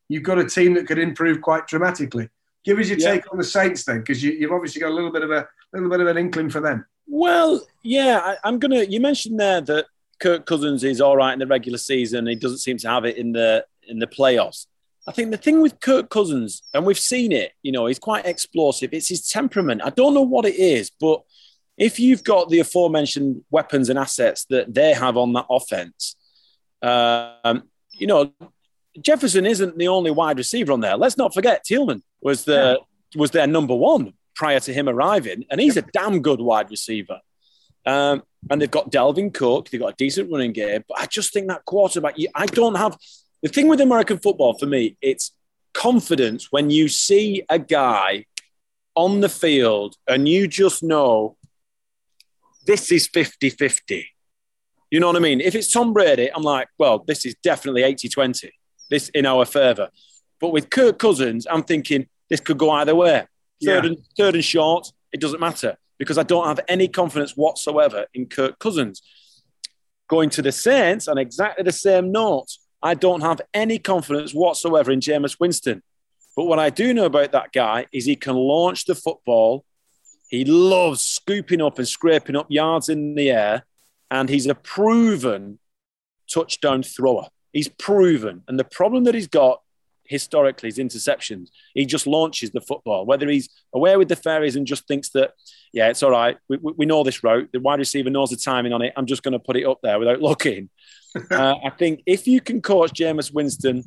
you've 0.08 0.24
got 0.24 0.40
a 0.40 0.46
team 0.46 0.74
that 0.76 0.88
could 0.88 1.00
improve 1.00 1.42
quite 1.42 1.68
dramatically. 1.68 2.30
Give 2.64 2.80
us 2.80 2.90
your 2.90 2.98
yeah. 2.98 3.12
take 3.12 3.32
on 3.32 3.38
the 3.38 3.44
Saints 3.44 3.84
then, 3.84 4.00
because 4.00 4.24
you, 4.24 4.42
have 4.42 4.52
obviously 4.52 4.82
got 4.82 4.90
a 4.90 4.94
little 4.94 5.12
bit 5.12 5.22
of 5.22 5.30
a 5.30 5.48
little 5.74 5.90
bit 5.90 6.00
of 6.00 6.08
an 6.08 6.18
inkling 6.18 6.50
for 6.50 6.62
them. 6.62 6.86
Well, 7.08 7.66
yeah, 7.84 8.20
I, 8.24 8.38
I'm 8.44 8.58
gonna. 8.58 8.84
You 8.84 9.00
mentioned 9.00 9.40
there 9.40 9.62
that 9.62 9.86
Kirk 10.20 10.46
Cousins 10.46 10.84
is 10.84 11.02
all 11.02 11.18
right 11.18 11.34
in 11.34 11.40
the 11.40 11.48
regular 11.48 11.78
season. 11.78 12.28
He 12.28 12.36
doesn't 12.36 12.60
seem 12.60 12.78
to 12.78 12.90
have 12.90 13.06
it 13.06 13.18
in 13.18 13.32
the 13.34 13.66
in 13.88 14.00
the 14.00 14.08
playoffs. 14.08 14.68
I 15.08 15.12
think 15.12 15.32
the 15.32 15.38
thing 15.38 15.62
with 15.62 15.80
Kirk 15.80 16.10
Cousins, 16.10 16.64
and 16.74 16.86
we've 16.86 16.98
seen 16.98 17.32
it, 17.32 17.52
you 17.62 17.72
know, 17.72 17.86
he's 17.86 18.00
quite 18.00 18.26
explosive. 18.26 18.90
It's 18.92 19.10
his 19.10 19.28
temperament. 19.28 19.82
I 19.84 19.92
don't 19.92 20.16
know 20.16 20.24
what 20.24 20.46
it 20.46 20.56
is, 20.56 20.90
but 21.00 21.22
if 21.78 22.00
you've 22.00 22.24
got 22.24 22.50
the 22.50 22.60
aforementioned 22.60 23.44
weapons 23.52 23.90
and 23.90 24.00
assets 24.00 24.46
that 24.46 24.74
they 24.74 24.94
have 24.94 25.18
on 25.18 25.34
that 25.34 25.46
offense, 25.50 26.16
um, 26.82 27.70
you 27.92 28.08
know, 28.08 28.32
Jefferson 29.00 29.46
isn't 29.46 29.78
the 29.78 29.90
only 29.90 30.12
wide 30.12 30.38
receiver 30.38 30.72
on 30.72 30.80
there. 30.80 30.98
Let's 30.98 31.18
not 31.18 31.34
forget 31.34 31.66
Thielen 31.66 32.02
was 32.22 32.46
the 32.46 32.80
yeah. 32.80 33.20
was 33.20 33.32
their 33.32 33.48
number 33.48 33.76
one 33.76 34.14
prior 34.36 34.60
to 34.62 34.74
him 34.74 34.90
arriving, 34.90 35.46
and 35.52 35.62
he's 35.62 35.78
a 35.78 35.82
damn 35.82 36.22
good 36.22 36.42
wide 36.42 36.72
receiver. 36.72 37.20
Um, 37.86 38.24
and 38.50 38.62
they've 38.62 38.72
got 38.72 38.92
Dalvin 38.92 39.34
Cook. 39.34 39.70
They've 39.70 39.82
got 39.82 39.94
a 39.94 39.96
decent 39.98 40.32
running 40.32 40.54
game. 40.54 40.84
But 40.88 41.00
I 41.00 41.06
just 41.06 41.34
think 41.34 41.48
that 41.48 41.66
quarterback, 41.66 42.16
I 42.36 42.46
don't 42.46 42.76
have 42.76 42.98
the 43.42 43.50
thing 43.50 43.68
with 43.68 43.82
American 43.82 44.18
football 44.18 44.58
for 44.58 44.66
me, 44.66 44.98
it's 45.02 45.32
confidence 45.74 46.52
when 46.52 46.70
you 46.70 46.88
see 46.88 47.44
a 47.50 47.60
guy 47.60 48.26
on 48.96 49.22
the 49.22 49.30
field 49.30 49.96
and 50.08 50.28
you 50.28 50.48
just 50.48 50.82
know 50.82 51.38
this 52.66 52.92
is 52.92 53.08
50 53.08 53.50
50. 53.50 54.08
You 54.90 55.00
know 55.00 55.08
what 55.08 55.16
I 55.16 55.20
mean? 55.20 55.42
If 55.42 55.56
it's 55.56 55.72
Tom 55.72 55.94
Brady, 55.94 56.32
I'm 56.34 56.44
like, 56.44 56.70
well, 56.78 57.04
this 57.06 57.26
is 57.26 57.36
definitely 57.44 57.84
80 57.84 58.10
20, 58.10 58.52
this 58.90 59.10
in 59.10 59.26
our 59.26 59.46
favor. 59.46 59.90
But 60.40 60.52
with 60.52 60.70
Kirk 60.70 60.98
Cousins, 60.98 61.46
I'm 61.50 61.64
thinking 61.64 62.08
this 62.30 62.40
could 62.40 62.58
go 62.58 62.72
either 62.72 62.96
way. 62.96 63.28
Third, 63.64 63.84
yeah. 63.84 63.90
and, 63.92 63.98
third 64.18 64.36
and 64.36 64.44
short, 64.44 64.92
it 65.12 65.20
doesn't 65.20 65.40
matter 65.40 65.78
because 65.98 66.18
I 66.18 66.24
don't 66.24 66.48
have 66.48 66.60
any 66.68 66.88
confidence 66.88 67.36
whatsoever 67.38 68.06
in 68.14 68.26
Kirk 68.28 68.60
Cousins. 68.60 69.02
Going 70.08 70.30
to 70.32 70.42
the 70.42 70.52
Saints 70.52 71.08
on 71.08 71.18
exactly 71.18 71.64
the 71.64 71.72
same 71.72 72.12
note, 72.12 72.58
I 72.82 72.94
don't 72.94 73.22
have 73.22 73.42
any 73.54 73.80
confidence 73.80 74.34
whatsoever 74.34 74.92
in 74.92 75.00
Jameis 75.00 75.40
Winston. 75.40 75.82
But 76.36 76.46
what 76.46 76.60
I 76.60 76.70
do 76.70 76.94
know 76.94 77.06
about 77.06 77.32
that 77.32 77.52
guy 77.54 77.88
is 77.92 78.06
he 78.06 78.16
can 78.16 78.36
launch 78.36 78.86
the 78.86 78.96
football. 78.96 79.66
He 80.30 80.44
loves 80.44 81.02
scooping 81.02 81.62
up 81.62 81.80
and 81.80 81.88
scraping 81.88 82.36
up 82.36 82.48
yards 82.50 82.90
in 82.90 83.16
the 83.16 83.32
air. 83.32 83.66
And 84.12 84.30
he's 84.30 84.46
a 84.46 84.56
proven 84.56 85.60
touchdown 86.32 86.84
thrower. 86.84 87.28
He's 87.54 87.70
proven. 87.70 88.44
And 88.48 88.60
the 88.60 88.66
problem 88.66 89.06
that 89.06 89.16
he's 89.16 89.28
got 89.28 89.62
historically 90.08 90.70
his 90.70 90.78
interceptions. 90.78 91.50
He 91.74 91.86
just 91.86 92.08
launches 92.08 92.52
the 92.52 92.62
football, 92.62 93.06
whether 93.06 93.28
he's 93.30 93.50
aware 93.74 93.98
with 93.98 94.10
the 94.10 94.16
fairies 94.16 94.56
and 94.56 94.66
just 94.66 94.88
thinks 94.88 95.10
that, 95.10 95.34
yeah, 95.74 95.90
it's 95.90 96.04
all 96.04 96.12
right. 96.12 96.38
We, 96.50 96.58
we 96.58 96.86
know 96.86 97.04
this 97.04 97.24
route. 97.24 97.50
The 97.52 97.60
wide 97.60 97.80
receiver 97.80 98.10
knows 98.10 98.30
the 98.30 98.38
timing 98.38 98.74
on 98.74 98.82
it. 98.82 98.94
I'm 98.96 99.06
just 99.06 99.24
going 99.24 99.34
to 99.34 99.40
put 99.40 99.58
it 99.58 99.66
up 99.66 99.80
there 99.84 100.00
without 100.00 100.22
looking. 100.22 100.70
uh, 101.32 101.56
I 101.64 101.70
think 101.70 102.02
if 102.06 102.28
you 102.28 102.42
can 102.42 102.62
coach 102.62 102.92
Jameis 102.92 103.34
Winston 103.34 103.84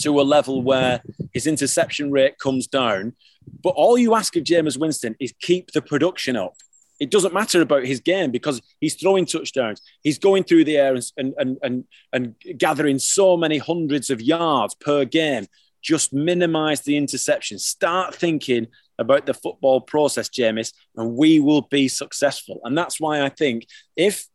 to 0.00 0.20
a 0.20 0.22
level 0.22 0.62
where 0.62 1.02
his 1.32 1.46
interception 1.46 2.10
rate 2.10 2.38
comes 2.38 2.66
down, 2.66 3.14
but 3.62 3.70
all 3.70 3.98
you 3.98 4.14
ask 4.14 4.36
of 4.36 4.44
Jameis 4.44 4.78
Winston 4.78 5.16
is 5.20 5.32
keep 5.40 5.72
the 5.72 5.82
production 5.82 6.36
up 6.36 6.54
it 7.00 7.10
doesn't 7.10 7.34
matter 7.34 7.62
about 7.62 7.84
his 7.84 8.00
game 8.00 8.30
because 8.30 8.60
he's 8.78 8.94
throwing 8.94 9.24
touchdowns. 9.24 9.80
He's 10.02 10.18
going 10.18 10.44
through 10.44 10.64
the 10.64 10.76
air 10.76 10.94
and, 11.16 11.34
and, 11.38 11.58
and, 11.62 11.84
and 12.12 12.34
gathering 12.58 12.98
so 12.98 13.38
many 13.38 13.56
hundreds 13.56 14.10
of 14.10 14.20
yards 14.20 14.74
per 14.74 15.06
game. 15.06 15.46
Just 15.82 16.12
minimize 16.12 16.82
the 16.82 17.00
interceptions. 17.00 17.60
Start 17.60 18.14
thinking 18.14 18.66
about 18.98 19.24
the 19.24 19.32
football 19.32 19.80
process, 19.80 20.28
Jameis, 20.28 20.74
and 20.94 21.16
we 21.16 21.40
will 21.40 21.62
be 21.62 21.88
successful. 21.88 22.60
And 22.64 22.76
that's 22.76 23.00
why 23.00 23.22
I 23.22 23.30
think 23.30 23.66
if 23.96 24.26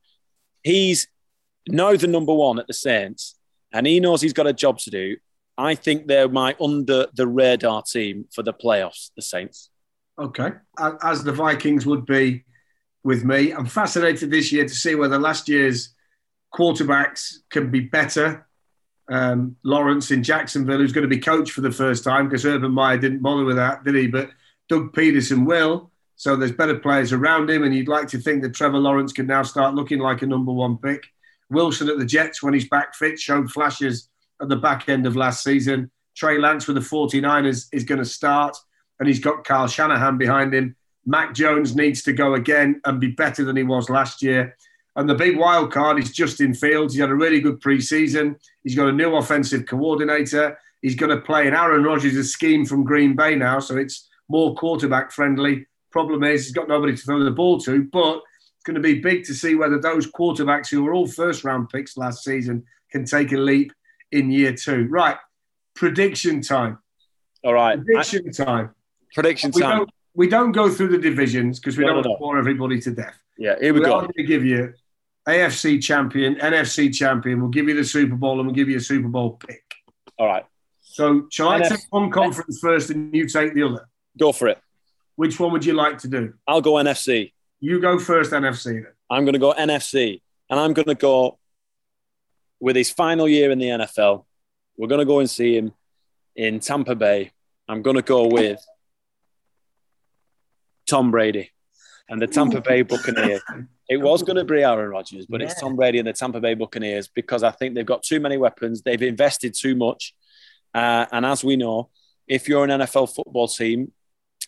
he's 0.63 1.08
now 1.67 1.95
the 1.95 2.08
number 2.08 2.34
one 2.34 2.58
at 2.58 2.65
the 2.65 2.73
Saints 2.73 3.36
and 3.71 3.86
he 3.86 3.99
knows 3.99 4.21
he's 4.21 4.34
got 4.34 4.47
a 4.47 4.54
job 4.54 4.80
to 4.80 4.89
do, 4.89 5.17
I 5.56 5.75
think 5.75 6.08
they're 6.08 6.28
my 6.28 6.56
under 6.60 7.06
the 7.13 7.28
radar 7.28 7.84
team 7.84 8.25
for 8.34 8.41
the 8.41 8.54
playoffs, 8.54 9.12
the 9.15 9.21
Saints. 9.21 9.69
Okay. 10.17 10.49
As 11.04 11.23
the 11.23 11.32
Vikings 11.32 11.86
would 11.86 12.08
be 12.08 12.43
with 13.06 13.24
me. 13.24 13.52
I'm 13.52 13.68
fascinated 13.68 14.32
this 14.32 14.52
year 14.52 14.63
to 14.63 14.74
see 14.74 14.96
whether 14.96 15.20
last 15.20 15.48
year's 15.48 15.94
quarterbacks 16.54 17.36
can 17.52 17.70
be 17.70 17.82
better. 17.82 18.48
Um, 19.08 19.56
Lawrence 19.63 20.10
in 20.10 20.24
Jacksonville, 20.24 20.80
who's 20.80 20.91
going 20.91 21.08
to 21.08 21.15
be 21.15 21.20
coach 21.20 21.52
for 21.52 21.62
the 21.62 21.72
first 21.72 22.04
time 22.04 22.28
because 22.28 22.46
Urban 22.46 22.72
Meyer 22.72 22.98
didn't 22.98 23.22
bother 23.22 23.46
with 23.46 23.58
that, 23.58 23.84
did 23.84 23.94
he? 23.94 24.08
But 24.08 24.32
Doug 24.68 24.91
Pederson 24.91 25.46
will. 25.46 25.91
So 26.15 26.36
there's 26.36 26.52
better 26.52 26.80
players 26.80 27.13
around 27.13 27.50
him, 27.50 27.63
and 27.63 27.76
you'd 27.76 27.88
like 27.88 28.08
to 28.08 28.18
think 28.18 28.41
that 28.41 28.56
Trevor 28.56 28.80
Lawrence 28.80 29.13
can 29.13 29.28
now 29.28 29.44
start 29.44 29.76
looking 29.76 30.00
like 30.00 30.24
a 30.24 30.28
number 30.28 30.52
one 30.52 30.78
pick. 30.78 31.04
Wilson 31.52 31.89
at 31.89 32.00
the 32.00 32.06
Jets, 32.06 32.41
when 32.41 32.56
he's 32.56 32.68
back 32.68 32.96
fit, 32.96 33.20
showed 33.20 33.52
flashes 33.52 34.10
at 34.41 34.50
the 34.50 34.56
back 34.56 34.89
end 34.89 35.06
of 35.06 35.15
last 35.15 35.44
season. 35.44 35.91
Trey 36.15 36.39
Lance 36.39 36.65
with 36.65 36.76
the 36.76 36.82
49ers 36.82 37.68
is 37.72 37.84
going 37.84 38.00
to 38.00 38.06
start, 38.06 38.58
and 39.00 39.08
he's 39.08 39.20
got 39.20 39.44
Kyle 39.44 39.68
Shanahan 39.68 40.18
behind 40.18 40.56
him. 40.56 40.76
Mac 41.06 41.34
Jones 41.34 41.76
needs 41.76 42.02
to 42.04 42.13
go 42.13 42.34
again 42.34 42.82
and 42.86 43.00
be 43.00 43.10
better 43.12 43.44
than 43.44 43.56
he 43.56 43.63
was 43.63 43.89
last 43.89 44.22
year. 44.22 44.56
And 44.96 45.10
the 45.10 45.15
big 45.15 45.38
wild 45.38 45.72
card 45.72 46.00
is 46.00 46.12
Justin 46.12 46.54
Fields. 46.54 46.94
He 46.94 47.02
had 47.02 47.10
a 47.10 47.15
really 47.15 47.41
good 47.41 47.62
preseason. 47.62 48.39
He's 48.63 48.76
got 48.76 48.88
a 48.88 48.94
new 48.94 49.15
offensive 49.15 49.65
coordinator. 49.65 50.58
He's 50.82 50.96
going 50.96 51.15
to 51.15 51.22
play 51.22 51.48
in 51.48 51.54
Aaron 51.54 51.84
Rodgers' 51.84 52.32
scheme 52.32 52.65
from 52.65 52.84
Green 52.84 53.15
Bay 53.15 53.36
now, 53.36 53.60
so 53.60 53.78
it's 53.78 54.08
more 54.30 54.56
quarterback 54.56 55.12
friendly. 55.12 55.65
Problem 55.91 56.24
is, 56.24 56.46
he's 56.46 56.54
got 56.54 56.68
nobody 56.68 56.96
to 56.96 57.02
throw 57.02 57.24
the 57.24 57.32
ball 57.32 57.60
to, 57.62 57.84
but 57.91 58.18
it's 58.56 58.63
going 58.63 58.76
to 58.76 58.82
be 58.82 59.00
big 59.00 59.26
to 59.26 59.34
see 59.34 59.56
whether 59.56 59.80
those 59.80 60.08
quarterbacks 60.12 60.70
who 60.70 60.84
were 60.84 60.94
all 60.94 61.08
first 61.08 61.44
round 61.44 61.70
picks 61.70 61.98
last 61.98 62.24
season 62.24 62.63
can 62.91 63.06
take 63.06 63.32
a 63.32 63.38
leap 63.38 63.72
in 64.12 64.32
year 64.32 64.54
two. 64.54 64.88
Right, 64.89 65.18
prediction 65.76 66.41
time. 66.41 66.80
All 67.44 67.54
right, 67.54 67.84
prediction 67.84 68.32
time. 68.32 68.72
Prediction 69.13 69.52
time 69.52 69.86
we 70.15 70.28
don't 70.28 70.51
go 70.51 70.69
through 70.69 70.89
the 70.89 70.97
divisions 70.97 71.60
because 71.60 71.78
we 71.78 71.86
no, 71.86 71.93
don't 71.93 72.06
no, 72.06 72.13
no. 72.13 72.17
bore 72.17 72.38
everybody 72.38 72.80
to 72.82 72.91
death. 72.91 73.17
Yeah, 73.38 73.56
here 73.60 73.73
we 73.73 73.82
We're 73.82 73.86
go. 73.86 74.01
going 74.01 74.13
to 74.13 74.23
give 74.23 74.45
you 74.45 74.73
AFC 75.28 75.84
champion, 75.84 76.36
NFC 76.36 76.93
champion. 76.93 77.41
We'll 77.41 77.49
give 77.49 77.68
you 77.68 77.76
the 77.76 77.84
Super 77.84 78.16
Bowl 78.16 78.39
and 78.39 78.47
we'll 78.47 78.55
give 78.55 78.70
you 78.70 78.78
a 78.78 78.82
Super 78.82 79.09
Bowl 79.09 79.32
pick. 79.32 79.63
All 80.18 80.28
right. 80.28 80.45
So, 80.82 81.28
shall 81.30 81.49
I 81.49 81.59
take 81.59 81.82
one 81.89 82.09
conference 82.09 82.59
first 82.61 82.89
and 82.89 83.13
you 83.13 83.28
take 83.28 83.53
the 83.53 83.63
other? 83.63 83.89
Go 84.18 84.32
for 84.32 84.47
it. 84.47 84.59
Which 85.18 85.39
one 85.39 85.51
would 85.51 85.66
you 85.66 85.74
like 85.74 85.97
to 85.99 86.07
do? 86.07 86.34
I'll 86.47 86.61
go 86.61 86.74
NFC. 86.74 87.34
You 87.59 87.82
go 87.82 87.99
first, 87.99 88.32
NFC 88.32 88.84
then. 88.84 88.88
I'm 89.09 89.26
going 89.26 89.34
to 89.34 89.39
go 89.39 89.53
NFC, 89.53 90.22
and 90.49 90.59
I'm 90.59 90.74
going 90.74 90.88
to 90.88 90.95
go 90.95 91.38
with 92.59 92.76
his 92.76 92.89
final 92.89 93.28
year 93.28 93.51
in 93.51 93.59
the 93.59 93.66
NFL. 93.66 94.26
We're 94.78 94.88
going 94.88 94.99
to 94.99 95.05
go 95.05 95.20
and 95.20 95.30
see 95.30 95.57
him 95.57 95.74
in 96.36 96.59
Tampa 96.59 96.95
Bay. 96.95 97.32
I'm 97.68 97.82
going 97.82 97.95
to 97.97 98.01
go 98.01 98.28
with 98.28 98.63
Tom 100.88 101.12
Brady 101.12 101.52
and 102.10 102.22
the 102.22 102.28
Tampa 102.28 102.62
Bay 102.62 102.82
Buccaneers. 102.84 103.42
It 103.90 103.98
was 103.98 104.24
going 104.24 104.38
to 104.38 104.44
be 104.44 104.64
Aaron 104.64 104.90
Rodgers, 104.90 105.26
but 105.28 105.42
yeah. 105.42 105.48
it's 105.48 105.60
Tom 105.60 105.76
Brady 105.76 106.00
and 106.00 106.08
the 106.08 106.14
Tampa 106.14 106.40
Bay 106.40 106.54
Buccaneers 106.54 107.08
because 107.08 107.44
I 107.44 107.52
think 107.52 107.76
they've 107.76 107.86
got 107.86 108.04
too 108.04 108.20
many 108.20 108.38
weapons. 108.38 108.82
They've 108.82 109.02
invested 109.02 109.54
too 109.54 109.76
much. 109.76 110.14
Uh, 110.74 111.06
and 111.12 111.26
as 111.26 111.44
we 111.44 111.56
know, 111.56 111.90
if 112.28 112.50
you're 112.50 112.64
an 112.64 112.72
NFL 112.72 113.14
football 113.16 113.48
team, 113.48 113.92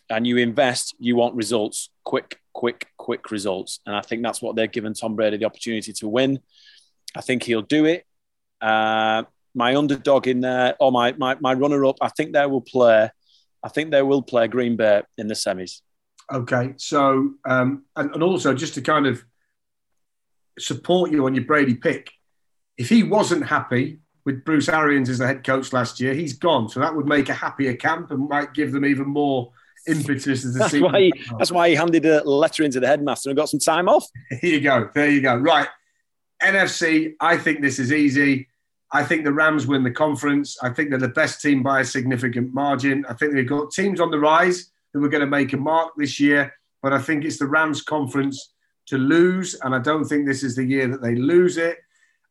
and 0.09 0.25
you 0.25 0.37
invest, 0.37 0.95
you 0.99 1.15
want 1.15 1.35
results, 1.35 1.89
quick, 2.03 2.39
quick, 2.53 2.87
quick 2.97 3.31
results. 3.31 3.79
And 3.85 3.95
I 3.95 4.01
think 4.01 4.23
that's 4.23 4.41
what 4.41 4.55
they've 4.55 4.71
given 4.71 4.93
Tom 4.93 5.15
Brady 5.15 5.37
the 5.37 5.45
opportunity 5.45 5.93
to 5.93 6.07
win. 6.07 6.39
I 7.15 7.21
think 7.21 7.43
he'll 7.43 7.61
do 7.61 7.85
it. 7.85 8.05
Uh, 8.61 9.23
my 9.53 9.75
underdog 9.75 10.27
in 10.27 10.41
there, 10.41 10.75
or 10.79 10.91
my, 10.91 11.13
my, 11.13 11.35
my 11.39 11.53
runner 11.53 11.85
up, 11.85 11.97
I 12.01 12.09
think 12.09 12.33
they 12.33 12.45
will 12.45 12.61
play. 12.61 13.09
I 13.63 13.69
think 13.69 13.91
they 13.91 14.01
will 14.01 14.21
play 14.21 14.47
Green 14.47 14.75
Bay 14.75 15.01
in 15.17 15.27
the 15.27 15.33
semis. 15.33 15.81
Okay. 16.31 16.73
So, 16.77 17.31
um, 17.45 17.85
and, 17.95 18.11
and 18.11 18.23
also 18.23 18.53
just 18.53 18.73
to 18.75 18.81
kind 18.81 19.07
of 19.07 19.23
support 20.59 21.11
you 21.11 21.25
on 21.25 21.35
your 21.35 21.45
Brady 21.45 21.75
pick, 21.75 22.11
if 22.77 22.89
he 22.89 23.03
wasn't 23.03 23.45
happy 23.45 23.99
with 24.25 24.43
Bruce 24.43 24.67
Arians 24.67 25.09
as 25.09 25.19
the 25.19 25.27
head 25.27 25.43
coach 25.43 25.71
last 25.71 25.99
year, 25.99 26.13
he's 26.13 26.33
gone. 26.33 26.69
So 26.69 26.79
that 26.81 26.95
would 26.95 27.05
make 27.05 27.29
a 27.29 27.33
happier 27.33 27.75
camp 27.75 28.11
and 28.11 28.27
might 28.27 28.53
give 28.53 28.71
them 28.71 28.85
even 28.85 29.07
more 29.07 29.51
impetus 29.87 30.43
as 30.43 30.53
the 30.53 30.59
that's 30.59 30.71
season. 30.71 30.91
Why 30.91 30.99
he, 30.99 31.13
that's 31.37 31.51
why 31.51 31.69
he 31.69 31.75
handed 31.75 32.05
a 32.05 32.23
letter 32.23 32.63
into 32.63 32.79
the 32.79 32.87
headmaster 32.87 33.29
and 33.29 33.37
got 33.37 33.49
some 33.49 33.59
time 33.59 33.87
off. 33.87 34.05
Here 34.41 34.55
you 34.55 34.61
go. 34.61 34.89
There 34.93 35.09
you 35.09 35.21
go. 35.21 35.35
Right. 35.37 35.67
NFC, 36.43 37.15
I 37.19 37.37
think 37.37 37.61
this 37.61 37.79
is 37.79 37.91
easy. 37.91 38.47
I 38.91 39.03
think 39.03 39.23
the 39.23 39.33
Rams 39.33 39.65
win 39.65 39.83
the 39.83 39.91
conference. 39.91 40.57
I 40.61 40.69
think 40.69 40.89
they're 40.89 40.99
the 40.99 41.07
best 41.07 41.41
team 41.41 41.63
by 41.63 41.81
a 41.81 41.85
significant 41.85 42.53
margin. 42.53 43.05
I 43.09 43.13
think 43.13 43.33
they've 43.33 43.47
got 43.47 43.71
teams 43.71 43.99
on 43.99 44.11
the 44.11 44.19
rise 44.19 44.71
who 44.93 45.03
are 45.03 45.09
going 45.09 45.21
to 45.21 45.27
make 45.27 45.53
a 45.53 45.57
mark 45.57 45.93
this 45.97 46.19
year, 46.19 46.53
but 46.81 46.93
I 46.93 46.99
think 46.99 47.25
it's 47.25 47.39
the 47.39 47.47
Rams 47.47 47.81
conference 47.81 48.53
to 48.87 48.97
lose. 48.97 49.55
And 49.61 49.75
I 49.75 49.79
don't 49.79 50.05
think 50.05 50.25
this 50.25 50.43
is 50.43 50.55
the 50.55 50.65
year 50.65 50.87
that 50.87 51.01
they 51.01 51.15
lose 51.15 51.57
it. 51.57 51.77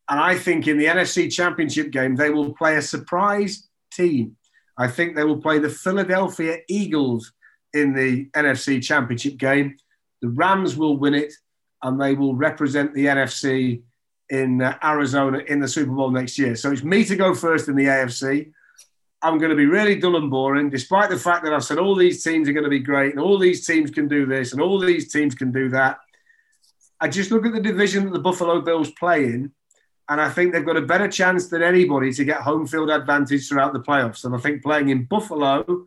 And 0.08 0.20
I 0.20 0.36
think 0.36 0.68
in 0.68 0.78
the 0.78 0.86
NFC 0.86 1.32
Championship 1.32 1.90
game, 1.90 2.14
they 2.14 2.30
will 2.30 2.54
play 2.54 2.76
a 2.76 2.82
surprise 2.82 3.68
team. 3.92 4.36
I 4.78 4.88
think 4.88 5.16
they 5.16 5.24
will 5.24 5.40
play 5.40 5.58
the 5.58 5.70
Philadelphia 5.70 6.58
Eagles 6.68 7.32
in 7.72 7.92
the 7.92 8.26
NFC 8.36 8.82
Championship 8.82 9.36
game. 9.36 9.76
The 10.22 10.28
Rams 10.28 10.76
will 10.76 10.96
win 10.96 11.14
it, 11.14 11.32
and 11.82 12.00
they 12.00 12.14
will 12.14 12.34
represent 12.34 12.94
the 12.94 13.06
NFC 13.06 13.82
in 14.30 14.62
uh, 14.62 14.76
Arizona 14.82 15.38
in 15.38 15.60
the 15.60 15.68
Super 15.68 15.92
Bowl 15.92 16.10
next 16.10 16.38
year. 16.38 16.56
So 16.56 16.72
it's 16.72 16.82
me 16.82 17.04
to 17.04 17.16
go 17.16 17.34
first 17.34 17.68
in 17.68 17.76
the 17.76 17.84
AFC. 17.84 18.52
I'm 19.22 19.38
going 19.38 19.50
to 19.50 19.56
be 19.56 19.66
really 19.66 19.96
dull 19.96 20.16
and 20.16 20.30
boring, 20.30 20.70
despite 20.70 21.10
the 21.10 21.18
fact 21.18 21.44
that 21.44 21.52
I've 21.54 21.64
said 21.64 21.78
all 21.78 21.94
these 21.94 22.22
teams 22.22 22.48
are 22.48 22.52
going 22.52 22.64
to 22.64 22.70
be 22.70 22.78
great 22.80 23.12
and 23.12 23.20
all 23.20 23.38
these 23.38 23.66
teams 23.66 23.90
can 23.90 24.08
do 24.08 24.26
this 24.26 24.52
and 24.52 24.60
all 24.60 24.78
these 24.78 25.10
teams 25.10 25.34
can 25.34 25.52
do 25.52 25.68
that. 25.70 25.98
I 27.00 27.08
just 27.08 27.30
look 27.30 27.44
at 27.46 27.52
the 27.52 27.60
division 27.60 28.04
that 28.04 28.12
the 28.12 28.18
Buffalo 28.18 28.60
Bills 28.60 28.90
play 28.92 29.24
in, 29.24 29.52
and 30.08 30.20
I 30.20 30.28
think 30.30 30.52
they've 30.52 30.64
got 30.64 30.76
a 30.76 30.82
better 30.82 31.08
chance 31.08 31.48
than 31.48 31.62
anybody 31.62 32.12
to 32.12 32.24
get 32.24 32.40
home 32.42 32.66
field 32.66 32.90
advantage 32.90 33.48
throughout 33.48 33.72
the 33.72 33.80
playoffs. 33.80 34.24
And 34.24 34.34
I 34.34 34.38
think 34.38 34.62
playing 34.62 34.90
in 34.90 35.04
Buffalo 35.04 35.86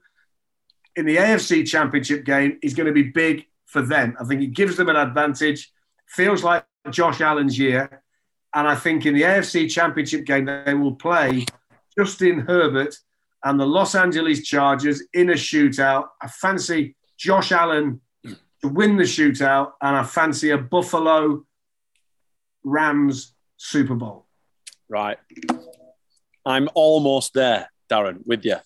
in 0.95 1.05
the 1.05 1.17
AFC 1.17 1.65
Championship 1.65 2.25
game 2.25 2.59
is 2.61 2.73
going 2.73 2.87
to 2.87 2.93
be 2.93 3.03
big 3.03 3.45
for 3.65 3.81
them. 3.81 4.17
I 4.19 4.25
think 4.25 4.41
it 4.41 4.53
gives 4.53 4.75
them 4.75 4.89
an 4.89 4.95
advantage. 4.95 5.71
Feels 6.07 6.43
like 6.43 6.65
Josh 6.89 7.21
Allen's 7.21 7.57
year. 7.57 8.03
And 8.53 8.67
I 8.67 8.75
think 8.75 9.05
in 9.05 9.13
the 9.13 9.21
AFC 9.21 9.69
Championship 9.69 10.25
game, 10.25 10.45
they 10.45 10.73
will 10.73 10.95
play 10.95 11.45
Justin 11.97 12.39
Herbert 12.39 12.97
and 13.43 13.59
the 13.59 13.65
Los 13.65 13.95
Angeles 13.95 14.43
Chargers 14.43 15.03
in 15.13 15.29
a 15.29 15.33
shootout. 15.33 16.07
I 16.21 16.27
fancy 16.27 16.95
Josh 17.17 17.51
Allen 17.51 18.01
to 18.25 18.67
win 18.67 18.97
the 18.97 19.03
shootout, 19.03 19.71
and 19.81 19.95
I 19.95 20.03
fancy 20.03 20.49
a 20.49 20.57
Buffalo 20.57 21.45
Rams 22.63 23.33
Super 23.57 23.95
Bowl. 23.95 24.25
Right. 24.89 25.17
I'm 26.45 26.69
almost 26.73 27.33
there, 27.33 27.71
Darren, 27.89 28.25
with 28.25 28.43
you. 28.43 28.57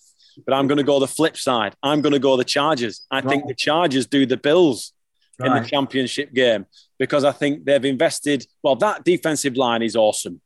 But 0.45 0.55
I'm 0.55 0.67
going 0.67 0.77
to 0.77 0.83
go 0.83 0.99
the 0.99 1.07
flip 1.07 1.37
side. 1.37 1.75
I'm 1.83 2.01
going 2.01 2.13
to 2.13 2.19
go 2.19 2.37
the 2.37 2.43
Chargers. 2.43 3.05
I 3.11 3.17
right. 3.17 3.27
think 3.27 3.47
the 3.47 3.53
Chargers 3.53 4.07
do 4.07 4.25
the 4.25 4.37
Bills 4.37 4.93
right. 5.39 5.47
in 5.47 5.61
the 5.61 5.69
championship 5.69 6.33
game 6.33 6.65
because 6.97 7.23
I 7.23 7.31
think 7.31 7.65
they've 7.65 7.85
invested. 7.85 8.45
Well, 8.63 8.75
that 8.77 9.03
defensive 9.03 9.57
line 9.57 9.83
is 9.83 9.95
awesome. 9.95 10.41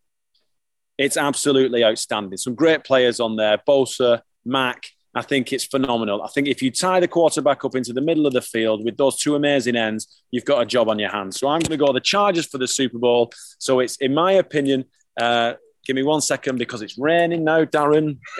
It's 0.98 1.18
absolutely 1.18 1.84
outstanding. 1.84 2.38
Some 2.38 2.56
great 2.56 2.84
players 2.84 3.20
on 3.20 3.36
there. 3.36 3.60
Bosa, 3.68 4.22
Mack. 4.46 4.88
I 5.14 5.22
think 5.22 5.52
it's 5.52 5.64
phenomenal. 5.64 6.22
I 6.22 6.28
think 6.28 6.48
if 6.48 6.62
you 6.62 6.70
tie 6.70 7.00
the 7.00 7.08
quarterback 7.08 7.66
up 7.66 7.76
into 7.76 7.92
the 7.92 8.02
middle 8.02 8.28
of 8.28 8.34
the 8.34 8.42
field 8.42 8.86
with 8.86 8.98
those 8.98 9.18
two 9.18 9.36
amazing 9.36 9.76
ends, 9.76 10.24
you've 10.30 10.46
got 10.46 10.62
a 10.62 10.66
job 10.66 10.90
on 10.90 11.00
your 11.00 11.10
hands. 11.10 11.40
So 11.40 11.48
I'm 11.48 11.60
going 11.60 11.72
to 11.72 11.86
go 11.86 11.92
the 11.92 12.00
Chargers 12.00 12.46
for 12.46 12.60
the 12.60 12.68
Super 12.68 13.00
Bowl. 13.00 13.32
So 13.58 13.80
it's, 13.80 13.98
in 13.98 14.14
my 14.14 14.34
opinion, 14.34 14.86
uh, 15.20 15.54
give 15.86 15.96
me 15.96 16.04
one 16.04 16.22
second 16.22 16.60
because 16.60 16.84
it's 16.84 17.00
raining 17.00 17.44
now, 17.44 17.66
Darren. 17.66 18.20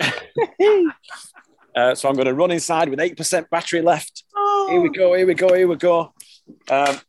uh, 1.74 1.94
so 1.96 2.08
I'm 2.08 2.14
going 2.14 2.26
to 2.26 2.34
run 2.34 2.52
inside 2.52 2.88
with 2.88 3.00
8% 3.00 3.50
battery 3.50 3.82
left. 3.82 4.22
Oh. 4.36 4.68
Here 4.70 4.80
we 4.80 4.90
go, 4.90 5.14
here 5.14 5.26
we 5.26 5.34
go, 5.34 5.54
here 5.54 5.66
we 5.66 5.76
go. 5.76 6.12
Um, 6.70 7.00